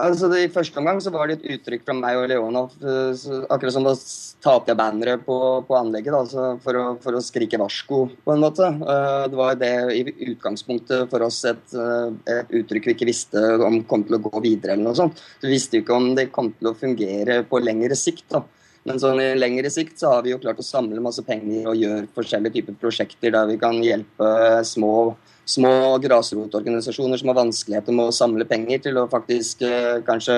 Altså, 0.00 0.30
I 0.40 0.48
første 0.48 0.80
omgang 0.80 1.02
så 1.04 1.10
var 1.12 1.28
det 1.28 1.34
et 1.36 1.50
uttrykk 1.52 1.82
fra 1.84 1.94
meg 1.94 2.16
og 2.16 2.24
Leonov, 2.30 2.72
eh, 2.80 3.24
akkurat 3.52 3.74
som 3.74 3.84
da 3.84 3.92
tapte 4.40 4.72
jeg 4.72 4.78
banneret 4.80 5.24
på, 5.26 5.36
på, 5.68 5.76
anlegget 5.76 6.14
da, 6.14 6.22
altså 6.24 6.46
for, 6.64 6.78
å, 6.80 6.84
for, 7.02 7.18
å, 7.18 7.20
skrike 7.22 7.60
varsko, 7.60 7.98
på 8.24 8.32
en 8.32 8.40
måte. 8.40 8.70
Uh, 8.80 9.28
det 9.28 9.36
var 9.36 9.58
det 9.60 9.70
i 9.92 10.00
utgangspunktet 10.32 11.12
for 11.12 11.26
oss 11.26 11.42
et, 11.50 11.76
uh, 11.76 12.08
et, 12.24 12.56
uttrykk 12.62 12.88
vi 12.88 12.96
ikke 12.96 13.10
visste 13.10 13.44
om 13.60 13.82
kom 13.88 14.06
til 14.08 14.16
å 14.16 14.22
gå 14.24 14.42
videre. 14.42 14.74
eller 14.74 14.88
noe 14.88 14.96
sånt. 14.96 15.20
Vi 15.44 15.52
visste 15.52 15.76
jo 15.76 15.84
ikke 15.84 16.00
om 16.00 16.10
det 16.16 16.30
kom 16.32 16.50
til 16.56 16.72
å 16.72 16.76
fungere 16.78 17.42
på 17.44 17.60
lengre 17.60 17.98
sikt. 17.98 18.30
da. 18.32 18.42
Men 18.88 18.98
sånn 18.98 19.20
i 19.22 19.28
lengre 19.38 19.70
sikt 19.70 20.00
så 20.00 20.16
har 20.16 20.24
vi 20.24 20.32
jo 20.32 20.40
klart 20.42 20.58
å 20.58 20.66
samle 20.66 21.02
masse 21.02 21.22
penger 21.26 21.68
og 21.70 21.78
gjøre 21.78 22.08
forskjellige 22.16 22.56
typer 22.56 22.78
prosjekter 22.80 23.34
der 23.34 23.46
vi 23.52 23.60
kan 23.60 23.78
hjelpe 23.84 24.32
små 24.66 25.14
små 25.44 25.98
grasrotorganisasjoner 26.02 27.18
som 27.18 27.32
har 27.32 27.40
vanskeligheter 27.40 27.94
med 27.94 28.10
å 28.10 28.14
samle 28.14 28.46
penger 28.48 28.84
til 28.86 29.00
å 29.00 29.08
faktisk 29.10 29.64
eh, 29.66 29.98
kanskje 30.06 30.36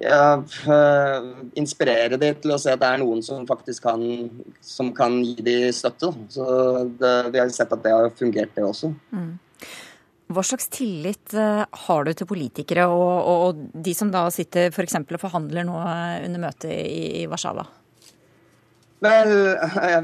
ja, 0.00 0.38
eh, 0.74 1.26
inspirere 1.60 2.18
dem 2.20 2.38
til 2.40 2.54
å 2.54 2.60
se 2.60 2.72
at 2.72 2.80
det 2.80 2.88
er 2.88 3.02
noen 3.02 3.20
som 3.24 3.46
faktisk 3.48 3.84
kan, 3.84 4.02
som 4.64 4.92
kan 4.96 5.20
gi 5.24 5.36
dem 5.44 5.68
støtte. 5.74 6.12
Så 6.32 6.46
det, 7.00 7.12
vi 7.34 7.42
har 7.42 7.52
sett 7.54 7.74
at 7.74 7.84
det 7.84 7.94
har 7.94 8.10
fungert, 8.16 8.54
det 8.56 8.64
også. 8.64 8.92
Mm. 9.12 9.34
Hva 10.28 10.44
slags 10.44 10.68
tillit 10.68 11.32
eh, 11.32 11.64
har 11.86 12.04
du 12.04 12.12
til 12.12 12.28
politikere 12.28 12.84
og, 12.92 13.12
og, 13.16 13.44
og 13.46 13.82
de 13.86 13.94
som 13.96 14.10
da 14.12 14.26
sitter 14.34 14.68
f.eks. 14.68 14.98
For 15.00 15.16
og 15.16 15.24
forhandler 15.24 15.64
nå 15.64 15.76
under 15.80 16.42
møtet 16.42 16.72
i, 16.74 17.22
i 17.22 17.28
Warszawa? 17.30 17.64
Vel, 18.98 19.30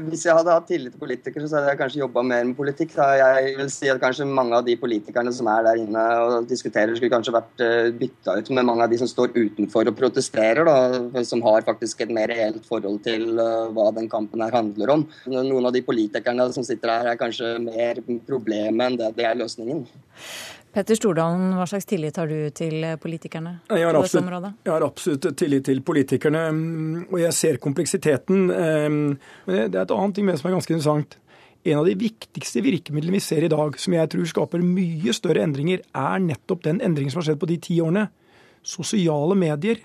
Hvis 0.07 0.23
jeg 0.23 0.35
hadde 0.37 0.53
hatt 0.53 0.67
tillit 0.69 0.93
til 0.93 1.01
politikere, 1.01 1.47
så 1.49 1.57
hadde 1.57 1.73
jeg 1.73 1.79
kanskje 1.81 1.99
jobba 1.99 2.21
mer 2.23 2.45
med 2.47 2.55
politikk. 2.55 2.93
Jeg 2.95 3.55
vil 3.57 3.71
si 3.73 3.89
at 3.91 3.99
kanskje 3.99 4.27
Mange 4.29 4.55
av 4.55 4.63
de 4.67 4.77
politikerne 4.79 5.33
som 5.35 5.49
er 5.51 5.65
der 5.67 5.81
inne 5.83 6.03
og 6.23 6.47
diskuterer, 6.47 6.95
skulle 6.95 7.11
kanskje 7.11 7.35
vært 7.35 7.63
eh, 7.63 7.91
bytta 7.99 8.37
ut 8.39 8.51
med 8.55 8.67
mange 8.67 8.85
av 8.87 8.93
de 8.93 8.99
som 9.01 9.09
står 9.11 9.35
utenfor 9.35 9.91
og 9.91 9.97
protesterer. 9.99 10.63
Da, 10.65 11.23
som 11.27 11.43
har 11.43 11.67
faktisk 11.67 12.05
et 12.05 12.13
mer 12.15 12.31
reelt 12.31 12.63
forhold 12.67 13.01
til 13.05 13.35
uh, 13.35 13.67
hva 13.75 13.89
den 13.95 14.07
kampen 14.11 14.43
her 14.43 14.55
handler 14.55 14.93
om. 14.95 15.05
Noen 15.27 15.67
av 15.67 15.75
de 15.75 15.83
politikerne 15.85 16.47
som 16.55 16.65
sitter 16.65 16.93
her, 16.93 17.11
er 17.11 17.19
kanskje 17.19 17.55
mer 17.63 17.99
problemet 18.27 18.85
enn 18.85 18.99
det 18.99 19.11
det 19.19 19.27
er 19.27 19.39
løsningen. 19.39 19.85
Petter 20.75 20.97
Stordalen, 20.99 21.53
hva 21.55 21.63
slags 21.69 21.87
tillit 21.87 22.17
har 22.19 22.27
du 22.27 22.49
til 22.51 22.81
politikerne 22.99 23.53
jeg 23.69 23.85
har, 23.87 23.95
absolutt, 23.95 24.47
jeg 24.65 24.73
har 24.73 24.83
absolutt 24.83 25.27
tillit 25.39 25.63
til 25.69 25.79
politikerne, 25.87 26.41
mm, 26.51 27.05
og 27.13 27.21
jeg 27.21 27.35
ser 27.37 27.59
kompleksiteten. 27.63 28.49
Ehm, 28.51 28.97
men 29.47 29.71
det 29.71 29.79
er 29.79 29.85
et 29.85 29.93
annet 29.95 30.17
ting 30.17 30.27
med 30.27 30.35
som 30.41 30.49
er 30.49 30.57
ganske 30.57 30.75
interessant. 30.75 31.15
En 31.65 31.79
av 31.79 31.87
de 31.87 31.95
viktigste 31.97 32.59
virkemidlene 32.65 33.15
vi 33.15 33.23
ser 33.23 33.45
i 33.47 33.51
dag, 33.53 33.79
som 33.79 33.95
jeg 33.95 34.11
tror 34.11 34.27
skaper 34.27 34.65
mye 34.67 35.15
større 35.15 35.45
endringer, 35.47 35.85
er 35.95 36.19
nettopp 36.25 36.67
den 36.67 36.83
endringen 36.83 37.13
som 37.13 37.23
har 37.23 37.29
skjedd 37.29 37.39
på 37.45 37.49
de 37.53 37.57
ti 37.69 37.79
årene. 37.79 38.09
Sosiale 38.65 39.39
medier 39.39 39.79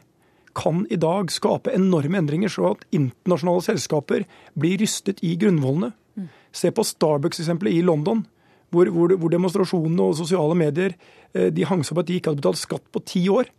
kan 0.58 0.82
i 0.90 0.98
dag 0.98 1.30
skape 1.30 1.70
enorme 1.70 2.18
endringer, 2.18 2.50
så 2.50 2.74
at 2.74 2.82
internasjonale 2.90 3.62
selskaper 3.68 4.26
blir 4.58 4.82
rystet 4.82 5.22
i 5.22 5.36
grunnvollene. 5.38 5.94
Mm. 6.18 6.28
Se 6.50 6.74
på 6.74 6.82
Starbucks-eksempelet 6.82 7.78
i 7.78 7.86
London 7.86 8.26
hvor, 8.70 8.90
hvor, 8.94 9.14
hvor 9.18 9.32
demonstrasjonene 9.32 10.10
og 10.10 10.18
sosiale 10.18 10.56
medier 10.58 10.94
eh, 11.34 11.48
de 11.54 11.66
hang 11.68 11.82
seg 11.86 11.96
på 11.96 12.04
at 12.04 12.10
de 12.10 12.18
ikke 12.18 12.32
hadde 12.32 12.42
betalt 12.42 12.62
skatt 12.62 12.86
på 12.92 13.02
ti 13.06 13.24
år. 13.32 13.50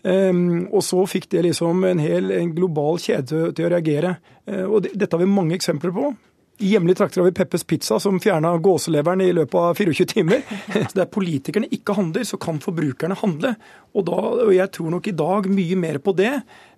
Um, 0.00 0.64
og 0.72 0.80
så 0.80 1.02
fikk 1.04 1.26
det 1.28 1.42
liksom 1.44 1.82
en 1.84 1.98
hel 2.00 2.30
en 2.32 2.54
global 2.56 2.96
kjede 3.02 3.50
til, 3.52 3.66
å 3.66 3.72
reagere. 3.72 4.14
Uh, 4.48 4.64
og 4.64 4.78
det, 4.86 4.94
Dette 4.96 5.16
har 5.16 5.20
vi 5.20 5.28
mange 5.28 5.56
eksempler 5.58 5.92
på. 5.92 6.12
Hjemlige 6.60 6.98
trakter 6.98 7.22
har 7.22 7.30
vi 7.30 7.32
Peppes 7.32 7.62
Pizza, 7.64 7.96
som 8.00 8.18
fjerna 8.20 8.50
gåseleveren 8.60 9.22
i 9.24 9.30
løpet 9.32 9.54
av 9.56 9.78
24 9.78 10.04
timer. 10.10 10.42
Så 10.90 10.98
Der 10.98 11.06
politikerne 11.08 11.70
ikke 11.72 11.94
handler, 11.96 12.26
så 12.28 12.36
kan 12.36 12.58
forbrukerne 12.60 13.16
handle. 13.16 13.54
Og, 13.94 14.04
da, 14.04 14.18
og 14.44 14.52
jeg 14.52 14.68
tror 14.76 14.90
nok 14.92 15.08
i 15.08 15.14
dag 15.16 15.48
mye 15.48 15.78
mer 15.80 15.98
på 16.04 16.12
det, 16.18 16.34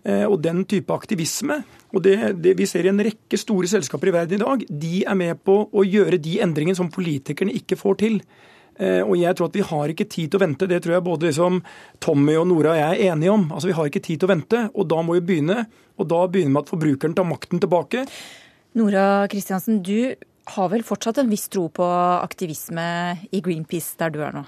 eh, 0.07 0.23
og 0.23 0.39
den 0.45 0.63
type 0.71 0.95
aktivisme. 0.95 1.59
Og 1.91 2.05
det, 2.07 2.15
det 2.45 2.55
vi 2.61 2.69
ser 2.71 2.87
i 2.87 2.93
en 2.93 3.03
rekke 3.03 3.41
store 3.41 3.67
selskaper 3.73 4.13
i 4.13 4.15
verden 4.15 4.39
i 4.39 4.45
dag, 4.45 4.63
de 4.71 5.03
er 5.03 5.19
med 5.19 5.43
på 5.43 5.59
å 5.67 5.85
gjøre 5.85 6.21
de 6.23 6.39
endringene 6.47 6.79
som 6.79 6.91
politikerne 6.93 7.57
ikke 7.59 7.81
får 7.81 7.99
til. 8.05 8.21
Eh, 8.79 9.03
og 9.03 9.17
jeg 9.19 9.35
tror 9.35 9.51
at 9.51 9.59
Vi 9.59 9.65
har 9.67 9.93
ikke 9.93 10.07
tid 10.07 10.31
til 10.31 10.39
å 10.39 10.45
vente. 10.45 10.69
Det 10.71 10.79
tror 10.85 10.95
jeg 10.95 11.07
både 11.09 11.33
liksom 11.33 11.59
Tommy 11.99 12.39
og 12.39 12.47
Nora 12.53 12.77
og 12.77 12.85
jeg 12.85 13.01
er 13.01 13.17
enige 13.17 13.35
om. 13.35 13.49
Altså 13.51 13.73
Vi 13.73 13.75
har 13.81 13.91
ikke 13.91 14.05
tid 14.07 14.23
til 14.23 14.31
å 14.31 14.35
vente, 14.37 14.63
og 14.73 14.87
da 14.95 15.03
må 15.03 15.19
vi 15.19 15.27
begynne. 15.33 15.67
Og 15.99 16.09
da 16.09 16.23
begynner 16.31 16.53
vi 16.53 16.55
med 16.55 16.63
at 16.63 16.73
forbrukeren 16.73 17.19
tar 17.19 17.29
makten 17.29 17.61
tilbake. 17.61 18.07
Nora 18.73 19.29
Kristiansen, 19.29 19.83
du 19.83 20.15
har 20.45 20.69
vel 20.73 20.83
fortsatt 20.83 21.19
en 21.21 21.31
viss 21.31 21.49
tro 21.53 21.69
på 21.69 21.85
aktivisme 21.85 23.19
i 23.31 23.41
Greenpeace 23.45 23.99
der 24.01 24.11
du 24.15 24.23
er 24.25 24.33
nå? 24.33 24.45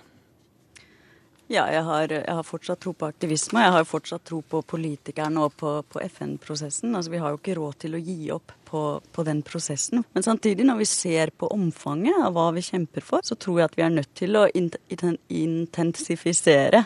Ja, 1.52 1.66
jeg 1.68 1.82
har, 1.84 2.08
jeg 2.08 2.24
har, 2.24 2.42
fortsatt 2.42 2.80
tro 2.80 2.94
på 2.96 3.04
aktivisme. 3.12 3.60
Jeg 3.60 3.72
har 3.74 3.84
fortsatt 3.84 4.24
tro 4.24 4.40
på 4.48 4.62
politikerne 4.64 5.42
og 5.44 5.52
på, 5.60 5.84
på 5.92 6.00
FN-prosessen. 6.06 6.96
Altså, 6.96 7.12
vi 7.12 7.20
har 7.20 7.34
jo 7.34 7.36
ikke 7.36 7.58
råd 7.58 7.74
til 7.84 7.98
å 7.98 8.00
gi 8.00 8.30
opp 8.32 8.48
på, 8.64 9.04
på, 9.12 9.24
den 9.28 9.42
prosessen. 9.44 10.00
Men 10.16 10.24
samtidig, 10.24 10.64
når 10.64 10.80
vi 10.80 10.88
ser 10.88 11.28
på 11.36 11.44
omfanget 11.52 12.16
av 12.16 12.32
hva 12.32 12.48
vi 12.56 12.64
kjemper 12.64 13.04
for, 13.04 13.20
så 13.28 13.36
tror 13.36 13.60
jeg 13.60 13.68
at 13.68 13.76
vi 13.76 13.84
er 13.84 13.92
nødt 13.92 14.08
til 14.16 14.40
å 14.40 14.48
intensifisere 14.56 16.80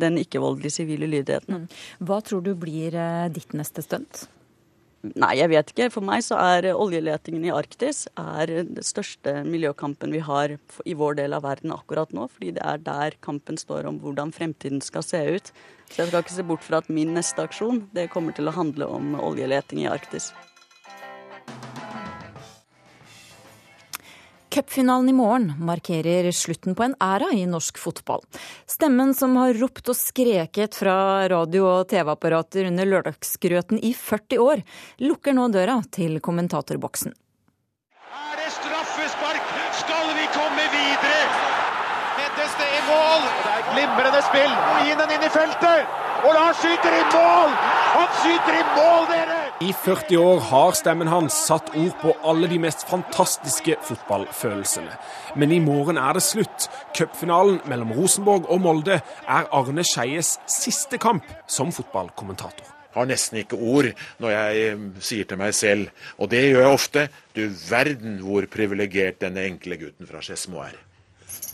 den 0.00 0.16
ikke-voldelige 0.18 0.80
sivile 0.80 1.06
lydigheten. 1.06 1.62
Mm. 1.62 1.70
Hva 2.10 2.18
tror 2.26 2.42
du 2.42 2.58
blir 2.58 2.90
eh, 2.98 3.30
ditt 3.30 3.54
neste 3.54 3.78
stunt? 3.86 4.26
Nei, 5.00 5.32
jeg 5.38 5.48
vet 5.48 5.70
ikke. 5.72 5.86
For 5.94 6.04
meg 6.04 6.20
så 6.26 6.36
er 6.36 6.66
oljeletingen 6.74 7.46
i 7.48 7.52
Arktis 7.56 8.02
er 8.20 8.50
den 8.50 8.84
største 8.84 9.38
miljøkampen 9.48 10.12
vi 10.12 10.20
har 10.24 10.58
i 10.84 10.96
vår 10.96 11.16
del 11.22 11.36
av 11.36 11.46
verden 11.46 11.72
akkurat 11.72 12.12
nå. 12.16 12.26
Fordi 12.28 12.52
det 12.58 12.64
er 12.66 12.82
der 12.84 13.16
kampen 13.24 13.56
står 13.60 13.88
om 13.88 14.00
hvordan 14.02 14.34
fremtiden 14.36 14.84
skal 14.84 15.06
se 15.06 15.22
ut. 15.38 15.52
Så 15.88 16.02
jeg 16.02 16.12
skal 16.12 16.20
ikke 16.26 16.36
se 16.36 16.46
bort 16.52 16.66
fra 16.66 16.82
at 16.84 16.92
min 16.92 17.16
neste 17.16 17.48
aksjon 17.48 17.86
det 17.96 18.10
kommer 18.12 18.36
til 18.36 18.50
å 18.50 18.54
handle 18.54 18.92
om 18.92 19.16
oljeleting 19.24 19.86
i 19.86 19.90
Arktis. 19.90 20.30
Cupfinalen 24.50 25.08
i 25.08 25.12
morgen 25.12 25.52
markerer 25.58 26.32
slutten 26.32 26.74
på 26.74 26.82
en 26.82 26.94
æra 27.00 27.28
i 27.32 27.44
norsk 27.46 27.76
fotball. 27.78 28.24
Stemmen 28.66 29.12
som 29.14 29.36
har 29.38 29.54
ropt 29.54 29.92
og 29.92 29.94
skreket 29.94 30.74
fra 30.74 31.28
radio- 31.30 31.68
og 31.68 31.86
TV-apparater 31.92 32.66
under 32.66 32.88
lørdagsgrøten 32.90 33.78
i 33.78 33.92
40 33.94 34.40
år, 34.42 34.64
lukker 35.06 35.36
nå 35.38 35.46
døra 35.54 35.76
til 35.94 36.18
kommentatorboksen. 36.18 37.14
Er 37.14 38.42
det 38.42 38.50
straffespark? 38.56 39.54
Skal 39.84 40.10
vi 40.18 40.26
komme 40.34 40.66
videre? 40.74 41.22
Heddes 42.18 42.58
det 42.58 42.70
i 42.74 42.82
mål? 42.90 43.30
Det 43.44 43.54
er 43.54 43.68
glimrende 43.70 44.24
spill. 44.32 44.56
Gi 44.82 44.98
den 44.98 45.14
inn 45.14 45.28
i 45.28 45.30
feltet! 45.30 45.98
Og 46.26 46.34
han 46.34 46.58
skyter 46.58 46.98
i 46.98 47.04
mål! 47.14 47.54
Han 47.94 48.10
skyter 48.18 48.58
i 48.58 48.66
mål, 48.74 49.06
dere! 49.14 49.39
I 49.60 49.72
40 49.76 50.16
år 50.16 50.38
har 50.40 50.70
stemmen 50.72 51.08
hans 51.12 51.34
satt 51.44 51.66
ord 51.76 51.92
på 52.00 52.14
alle 52.24 52.48
de 52.48 52.56
mest 52.62 52.86
fantastiske 52.88 53.74
fotballfølelsene. 53.84 54.94
Men 55.36 55.52
i 55.52 55.58
morgen 55.60 56.00
er 56.00 56.16
det 56.16 56.22
slutt. 56.24 56.70
Cupfinalen 56.96 57.58
mellom 57.68 57.92
Rosenborg 57.92 58.48
og 58.48 58.62
Molde 58.64 58.96
er 59.04 59.52
Arne 59.52 59.84
Skeies 59.84 60.38
siste 60.48 60.96
kamp 60.96 61.28
som 61.44 61.74
fotballkommentator. 61.76 62.72
Har 62.96 63.12
nesten 63.12 63.42
ikke 63.42 63.60
ord 63.60 63.92
når 64.24 64.32
jeg 64.32 64.64
eh, 64.70 64.86
sier 65.04 65.28
til 65.28 65.44
meg 65.44 65.52
selv, 65.54 65.92
og 66.16 66.32
det 66.32 66.40
gjør 66.46 66.64
jeg 66.64 66.78
ofte, 66.80 67.08
du 67.36 67.44
verden 67.68 68.16
hvor 68.24 68.48
privilegert 68.48 69.20
denne 69.20 69.44
enkle 69.44 69.76
gutten 69.84 70.08
fra 70.08 70.24
Skedsmo 70.24 70.64
er. 70.64 70.86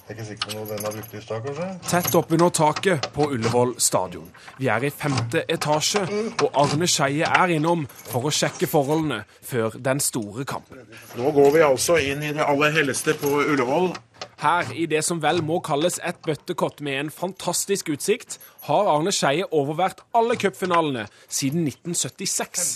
Jeg 0.06 0.14
er 0.14 0.18
ikke 0.20 0.26
sikker 0.28 0.50
på 0.52 0.52
noe 0.54 0.66
den 0.70 0.84
har 0.86 0.92
brukt 0.94 1.14
i 1.18 1.20
stad, 1.20 1.40
kanskje? 1.42 1.64
Tett 1.90 2.14
oppunder 2.14 2.50
taket 2.54 3.08
på 3.10 3.26
Ullevål 3.34 3.72
stadion. 3.82 4.28
Vi 4.60 4.68
er 4.70 4.84
i 4.86 4.90
femte 4.94 5.42
etasje, 5.50 6.04
og 6.44 6.60
Arne 6.62 6.86
Skeie 6.86 7.26
er 7.26 7.54
innom 7.56 7.82
for 7.90 8.28
å 8.28 8.30
sjekke 8.30 8.68
forholdene 8.70 9.24
før 9.42 9.74
den 9.82 9.98
store 9.98 10.46
kampen. 10.46 10.84
Nå 11.18 11.32
går 11.34 11.50
vi 11.56 11.64
altså 11.66 11.98
inn 11.98 12.22
i 12.22 12.30
det 12.38 12.46
aller 12.46 12.70
helligste 12.78 13.16
på 13.18 13.32
Ullevål. 13.48 13.90
Her, 14.36 14.68
i 14.76 14.84
det 14.84 15.00
som 15.06 15.22
vel 15.24 15.38
må 15.40 15.62
kalles 15.64 15.96
et 16.04 16.18
bøttekott 16.26 16.82
med 16.84 16.98
en 17.00 17.10
fantastisk 17.10 17.88
utsikt, 17.94 18.36
har 18.66 18.90
Arne 18.92 19.12
Skeie 19.14 19.46
overvært 19.48 20.02
alle 20.16 20.36
cupfinalene 20.36 21.06
siden 21.24 21.64
1976. 21.70 22.66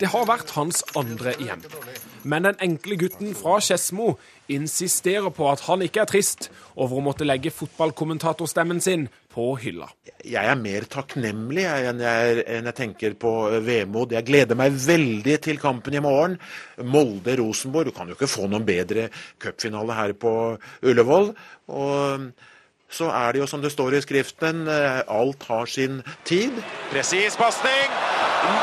Det 0.00 0.10
har 0.10 0.26
vært 0.26 0.50
hans 0.56 0.82
andre 0.98 1.36
hjem. 1.38 1.62
Men 2.26 2.48
den 2.48 2.58
enkle 2.66 2.98
gutten 2.98 3.36
fra 3.38 3.60
Skedsmo 3.62 4.16
insisterer 4.50 5.30
på 5.30 5.46
at 5.52 5.62
han 5.68 5.84
ikke 5.86 6.02
er 6.02 6.10
trist 6.10 6.50
over 6.74 6.98
å 6.98 7.06
måtte 7.06 7.28
legge 7.28 7.54
fotballkommentatorstemmen 7.54 8.82
sin 8.82 9.06
på 9.36 9.50
hylla. 9.60 9.88
Jeg 10.24 10.48
er 10.48 10.56
mer 10.58 10.86
takknemlig 10.90 11.66
enn 11.68 12.00
jeg, 12.00 12.42
enn 12.56 12.70
jeg 12.70 12.76
tenker 12.78 13.16
på 13.20 13.32
vemod. 13.66 14.14
Jeg 14.16 14.24
gleder 14.26 14.58
meg 14.58 14.74
veldig 14.80 15.36
til 15.44 15.60
kampen 15.60 15.98
i 15.98 16.02
morgen. 16.02 16.38
Molde-Rosenborg. 16.80 17.90
Du 17.90 17.96
kan 17.96 18.08
jo 18.08 18.16
ikke 18.16 18.30
få 18.30 18.48
noen 18.48 18.64
bedre 18.66 19.10
cupfinale 19.42 19.96
her 19.98 20.16
på 20.16 20.32
Ullevål. 20.86 21.34
Og 21.68 22.30
så 22.88 23.10
er 23.10 23.34
det 23.34 23.42
jo 23.42 23.50
som 23.50 23.60
det 23.60 23.74
står 23.74 23.98
i 23.98 24.02
skriften, 24.04 24.64
alt 24.70 25.44
har 25.50 25.68
sin 25.68 26.00
tid. 26.24 26.54
Presis 26.92 27.36
pasning. 27.36 27.92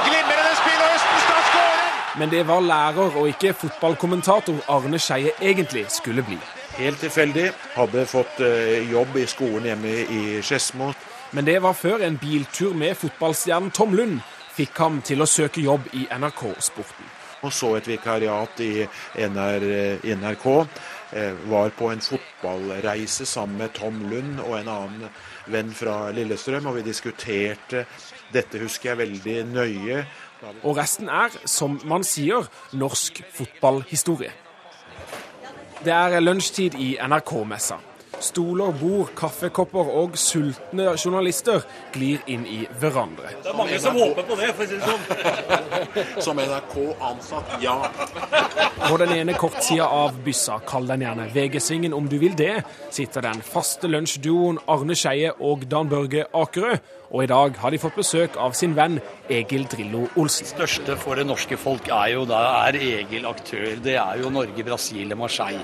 Glimrende 0.08 0.58
spill, 0.62 0.82
og 0.82 0.98
Østenstad 0.98 1.48
skårer! 1.52 1.94
Men 2.18 2.30
det 2.32 2.44
var 2.48 2.66
lærer 2.66 3.18
og 3.20 3.28
ikke 3.28 3.54
fotballkommentator 3.58 4.66
Arne 4.70 5.00
Skeie 5.00 5.34
egentlig 5.42 5.86
skulle 5.90 6.26
bli. 6.26 6.38
Helt 6.74 7.00
tilfeldig. 7.00 7.52
Hadde 7.76 8.06
fått 8.10 8.40
eh, 8.42 8.92
jobb 8.92 9.18
i 9.22 9.28
skolen 9.30 9.68
hjemme 9.70 9.92
i 10.10 10.22
Skedsmo. 10.42 10.90
Men 11.34 11.46
det 11.46 11.60
var 11.62 11.76
før 11.78 12.02
en 12.06 12.18
biltur 12.18 12.74
med 12.78 12.98
fotballstjernen 12.98 13.70
Tom 13.74 13.94
Lund 13.94 14.24
fikk 14.54 14.82
ham 14.82 14.98
til 15.06 15.22
å 15.22 15.30
søke 15.30 15.62
jobb 15.62 15.86
i 15.94 16.08
NRK 16.10 16.42
Sporten. 16.66 17.12
Og 17.44 17.54
så 17.54 17.74
et 17.78 17.90
vikariat 17.92 18.62
i 18.64 18.88
NR, 19.28 19.66
NRK. 20.18 20.48
Eh, 21.14 21.38
var 21.52 21.74
på 21.78 21.92
en 21.94 22.02
fotballreise 22.02 23.28
sammen 23.30 23.62
med 23.62 23.74
Tom 23.78 24.00
Lund 24.10 24.42
og 24.42 24.58
en 24.58 24.74
annen 24.74 25.10
venn 25.54 25.74
fra 25.78 26.08
Lillestrøm, 26.16 26.72
og 26.72 26.80
vi 26.80 26.88
diskuterte 26.88 27.86
dette 28.34 28.62
husker 28.62 28.94
jeg 28.94 29.02
veldig 29.04 29.38
nøye. 29.52 30.06
Og 30.64 30.74
resten 30.80 31.12
er, 31.12 31.36
som 31.46 31.78
man 31.86 32.02
sier, 32.08 32.50
norsk 32.74 33.22
fotballhistorie. 33.36 34.34
Det 35.84 35.92
er 35.92 36.20
lunsjtid 36.20 36.78
i 36.80 36.94
NRK-messa. 36.96 37.76
Stoler, 38.22 38.72
bord, 38.78 39.10
kaffekopper 39.18 39.90
og 39.98 40.18
sultne 40.20 40.94
journalister 40.96 41.64
glir 41.94 42.22
inn 42.32 42.46
i 42.48 42.64
hverandre. 42.80 43.34
Det 43.44 43.52
er 43.52 43.58
mange 43.58 43.80
som 43.82 43.98
håper 43.98 44.28
på 44.30 44.38
det, 44.40 44.52
for 44.54 44.64
å 44.64 44.70
si 44.70 44.78
det 44.78 44.86
sånn. 44.88 46.22
Som 46.24 46.40
NRK-ansatt, 46.40 47.56
ja. 47.64 47.76
På 48.88 48.98
den 49.02 49.14
ene 49.16 49.36
kortsida 49.38 49.86
av 49.92 50.18
byssa, 50.24 50.60
kall 50.68 50.88
den 50.90 51.04
gjerne 51.06 51.28
VG-svingen 51.34 51.96
om 51.96 52.08
du 52.10 52.18
vil 52.22 52.36
det, 52.40 52.64
sitter 52.94 53.26
den 53.26 53.42
faste 53.46 53.90
lunsjduoen 53.92 54.62
Arne 54.72 54.96
Skeie 54.98 55.34
og 55.44 55.66
Dan 55.72 55.92
Børge 55.92 56.28
Akerø. 56.34 56.78
Og 57.14 57.26
i 57.26 57.30
dag 57.30 57.58
har 57.62 57.74
de 57.74 57.78
fått 57.82 58.00
besøk 58.00 58.38
av 58.42 58.56
sin 58.58 58.74
venn 58.78 58.98
Egil 59.32 59.68
Drillo 59.70 60.08
Olsen. 60.18 60.48
Det 60.48 60.56
største 60.56 60.96
for 60.98 61.20
det 61.20 61.28
norske 61.30 61.60
folk 61.62 61.90
er 61.94 62.16
jo 62.16 62.24
da 62.30 62.40
er 62.64 62.80
Egil 62.80 63.28
aktør. 63.30 63.68
Det 63.84 64.00
er 64.02 64.24
jo 64.24 64.32
Norge, 64.34 64.66
Brasil 64.66 65.14
og 65.14 65.22
Marseille. 65.22 65.62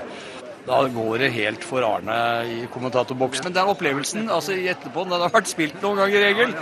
Da 0.66 0.80
går 0.92 1.22
det 1.22 1.30
helt 1.34 1.64
for 1.64 1.84
Arne 1.86 2.16
i 2.44 2.58
kommentatorboksen. 2.72 3.46
Men 3.48 3.56
den 3.56 3.70
opplevelsen 3.72 4.28
altså 4.30 4.52
etterpå, 4.52 5.06
den 5.08 5.16
har 5.16 5.32
vært 5.32 5.48
spilt 5.48 5.78
noen 5.82 6.02
ganger, 6.02 6.26
regel. 6.26 6.52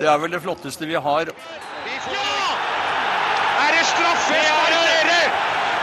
det 0.00 0.10
er 0.12 0.20
vel 0.22 0.34
det 0.36 0.42
flotteste 0.44 0.88
vi 0.88 0.98
har. 1.06 1.32
Ja! 2.12 2.34
Er 3.64 3.72
det 3.72 3.86
straffespark, 3.88 4.76
dere? 4.76 5.22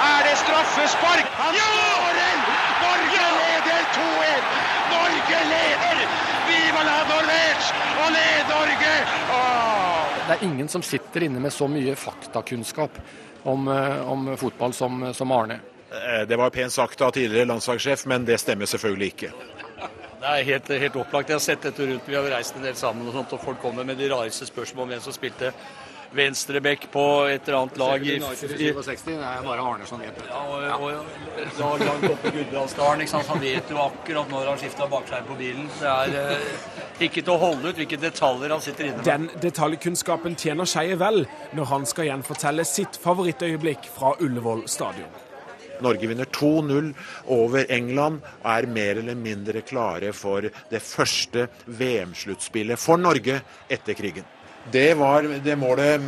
Er 0.03 0.21
det 0.27 0.35
straffespark? 0.43 1.33
Han 1.39 1.57
skårer! 1.57 2.37
Norge 2.83 3.25
leder 3.39 3.89
2-1! 3.97 4.55
Norge 4.93 5.43
leder! 5.49 6.05
Viva 6.47 6.87
la 6.87 7.01
Norvège! 7.09 7.83
Og 8.05 8.15
led 8.19 8.53
Norge! 8.53 8.95
Åh! 9.39 10.17
Det 10.23 10.37
er 10.37 10.47
ingen 10.47 10.69
som 10.71 10.85
sitter 10.85 11.25
inne 11.25 11.41
med 11.43 11.51
så 11.51 11.67
mye 11.67 11.97
faktakunnskap 11.99 13.01
om, 13.49 13.67
om 13.67 14.35
fotball 14.39 14.75
som, 14.77 15.09
som 15.13 15.31
Arne. 15.35 15.59
Eh, 15.93 16.27
det 16.27 16.35
var 16.35 16.49
pent 16.49 16.73
sagt 16.73 17.01
av 17.01 17.11
tidligere 17.11 17.45
landslagssjef, 17.45 18.05
men 18.05 18.25
det 18.25 18.39
stemmer 18.41 18.65
selvfølgelig 18.65 19.07
ikke. 19.13 19.31
Det 20.23 20.29
er 20.31 20.45
helt, 20.47 20.69
helt 20.79 20.95
opplagt. 20.95 21.29
Jeg 21.29 21.35
har 21.35 21.43
sett 21.43 21.65
dette 21.67 21.85
rundt. 21.87 22.05
Vi 22.07 22.15
har 22.15 22.29
reist 22.31 22.55
en 22.55 22.63
del 22.63 22.75
sammen, 22.79 23.07
og 23.07 23.13
sånt, 23.13 23.33
og 23.35 23.41
folk 23.43 23.59
kommer 23.61 23.83
med 23.83 23.99
de 23.99 24.07
rareste 24.09 24.47
spørsmål 24.47 24.87
om 24.87 24.93
hvem 24.93 25.03
som 25.03 25.15
spilte 25.15 25.51
venstreback 26.13 26.91
på 26.91 27.03
et 27.25 27.47
eller 27.47 27.57
annet 27.59 27.77
lag. 27.77 28.05
I, 28.05 28.15
i, 28.15 28.19
det 28.19 28.67
er 28.69 29.43
bare 29.43 29.65
Arne 29.65 29.87
vet 30.01 30.19
det. 30.19 30.27
Ja, 30.29 30.41
og, 30.45 30.85
og 30.85 31.41
et 31.41 31.85
langt 31.87 32.05
oppe 32.11 32.29
i 32.29 32.35
Gudbrandsdalen. 32.37 33.07
Han 33.29 33.41
vet 33.41 33.73
jo 33.73 33.81
akkurat 33.81 34.31
når 34.31 34.51
han 34.51 34.61
skifta 34.61 34.87
bakskjerm 34.93 35.27
på 35.31 35.39
bilen. 35.41 35.67
Det 35.79 35.89
er 35.89 36.15
eh, 36.21 36.47
ikke 37.09 37.21
til 37.25 37.33
å 37.33 37.39
holde 37.41 37.73
ut 37.73 37.81
hvilke 37.81 37.99
detaljer 38.01 38.55
han 38.55 38.63
sitter 38.63 38.89
inne 38.89 39.01
med. 39.01 39.09
Den 39.09 39.29
detaljkunnskapen 39.43 40.37
tjener 40.39 40.69
Skeie 40.69 40.97
vel 41.01 41.25
når 41.57 41.71
han 41.73 41.89
skal 41.89 42.11
gjenfortelle 42.11 42.65
sitt 42.67 43.01
favorittøyeblikk 43.01 43.89
fra 43.97 44.15
Ullevål 44.21 44.67
stadion. 44.71 45.22
Norge 45.83 46.09
vinner 46.09 46.29
2-0 46.31 46.91
over 47.35 47.67
England 47.71 48.21
og 48.41 48.49
er 48.55 48.69
mer 48.71 49.01
eller 49.03 49.19
mindre 49.19 49.65
klare 49.67 50.13
for 50.15 50.47
det 50.47 50.83
første 50.83 51.47
VM-sluttspillet 51.67 52.79
for 52.79 53.01
Norge 53.01 53.41
etter 53.69 53.97
krigen. 53.99 54.25
Det 54.71 54.93
var 54.95 55.27
det 55.43 55.57
målet 55.59 55.99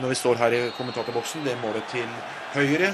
når 0.00 0.08
vi 0.08 0.16
står 0.16 0.38
her 0.40 0.54
i 0.56 0.60
kommentatorboksen, 0.76 1.42
det 1.44 1.56
målet 1.60 1.84
til 1.90 2.06
Høyre. 2.54 2.92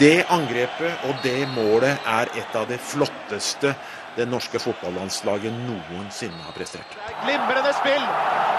Det 0.00 0.24
angrepet 0.32 1.04
og 1.04 1.20
det 1.22 1.44
målet 1.52 2.08
er 2.08 2.32
et 2.40 2.56
av 2.56 2.64
de 2.70 2.78
flotteste 2.80 3.74
det 4.14 4.26
norske 4.30 4.60
fotballandslaget 4.62 5.54
noensinne 5.66 6.38
har 6.46 6.54
prestert. 6.56 6.96
Glimrende 7.24 7.72
spill 7.76 8.04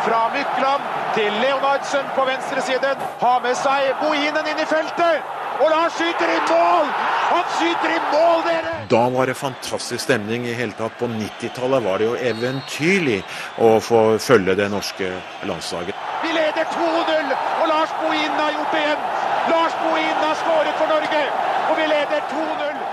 fra 0.05 0.21
Mykland 0.33 0.89
til 1.15 1.31
Leonardsen 1.41 2.11
på 2.15 2.25
venstresiden. 2.27 3.03
Har 3.21 3.41
med 3.43 3.55
seg 3.59 3.93
Bohinen 4.03 4.51
inn 4.51 4.61
i 4.61 4.67
feltet. 4.69 5.23
Og 5.63 5.69
Lars 5.71 5.93
skyter 5.95 6.31
i 6.33 6.39
mål! 6.49 6.89
Han 7.25 7.45
skyter 7.57 7.93
i 7.95 7.99
mål, 8.11 8.41
dere! 8.47 8.73
Da 8.91 9.03
var 9.13 9.29
det 9.29 9.37
fantastisk 9.39 10.03
stemning 10.03 10.47
i 10.47 10.55
hele 10.57 10.75
tatt. 10.77 10.97
På 10.99 11.07
90-tallet 11.07 11.85
var 11.85 12.01
det 12.01 12.09
jo 12.09 12.17
eventyrlig 12.31 13.21
å 13.63 13.75
få 13.83 14.01
følge 14.21 14.57
det 14.59 14.67
norske 14.73 15.11
landslaget. 15.47 15.95
Vi 16.25 16.33
leder 16.35 16.67
2-0, 16.73 17.31
og 17.61 17.65
Lars 17.71 17.95
Bohinen 18.01 18.37
har 18.41 18.51
gjort 18.57 18.75
det 18.75 18.83
igjen. 18.83 19.07
Lars 19.53 19.79
Bohinen 19.83 20.21
har 20.25 20.37
skåret 20.43 20.77
for 20.81 20.91
Norge, 20.91 21.23
og 21.69 21.79
vi 21.79 21.89
leder 21.93 22.29
2-0. 22.33 22.83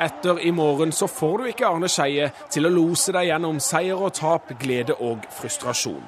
Etter 0.00 0.42
i 0.48 0.52
morgen 0.56 0.92
så 0.96 1.08
får 1.12 1.38
du 1.38 1.48
ikke 1.50 1.68
Arne 1.68 1.88
Skeie 1.92 2.30
til 2.50 2.66
å 2.66 2.72
lose 2.72 3.12
deg 3.12 3.28
gjennom 3.28 3.58
seier 3.60 4.00
og 4.00 4.14
tap, 4.16 4.48
glede 4.60 4.96
og 4.96 5.26
frustrasjon. 5.36 6.02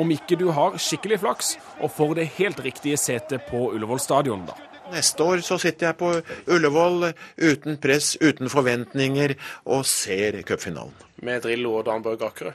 Om 0.00 0.10
ikke 0.16 0.38
du 0.40 0.48
har 0.56 0.78
skikkelig 0.80 1.20
flaks 1.22 1.56
og 1.78 1.92
får 1.94 2.14
det 2.18 2.30
helt 2.40 2.62
riktige 2.64 2.98
setet 2.98 3.44
på 3.50 3.68
Ullevål 3.68 4.00
stadion, 4.02 4.48
da. 4.48 4.73
Neste 4.92 5.24
år 5.24 5.40
så 5.46 5.58
sitter 5.58 5.88
jeg 5.90 5.98
på 6.00 6.10
Ullevål 6.52 7.10
uten 7.40 7.78
press, 7.80 8.14
uten 8.20 8.50
forventninger, 8.52 9.34
og 9.64 9.86
ser 9.88 10.42
cupfinalen. 10.46 10.92
Med 11.24 11.42
Drillo 11.46 11.78
og 11.78 11.86
Dan 11.88 12.04
Børge 12.04 12.28
Akerø? 12.28 12.52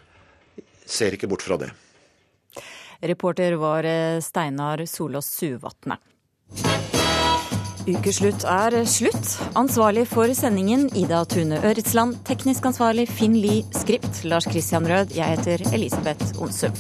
Ser 0.86 1.18
ikke 1.18 1.30
bort 1.30 1.46
fra 1.46 1.58
det. 1.62 1.72
Reporter 3.02 3.56
var 3.58 3.88
Steinar 4.22 4.84
Solås 4.90 5.30
Suvatne. 5.40 5.98
Ukeslutt 7.90 8.44
er 8.46 8.76
slutt. 8.86 9.30
Ansvarlig 9.58 10.04
for 10.12 10.30
sendingen 10.38 10.90
Ida 11.00 11.24
Tune 11.26 11.58
Øritsland. 11.66 12.20
Teknisk 12.28 12.68
ansvarlig 12.70 13.08
Finn 13.10 13.38
Lie. 13.40 13.64
Skript 13.74 14.24
Lars 14.30 14.46
Christian 14.50 14.86
Rød. 14.86 15.16
Jeg 15.16 15.38
heter 15.38 15.64
Elisabeth 15.74 16.42
Onsum. 16.44 16.76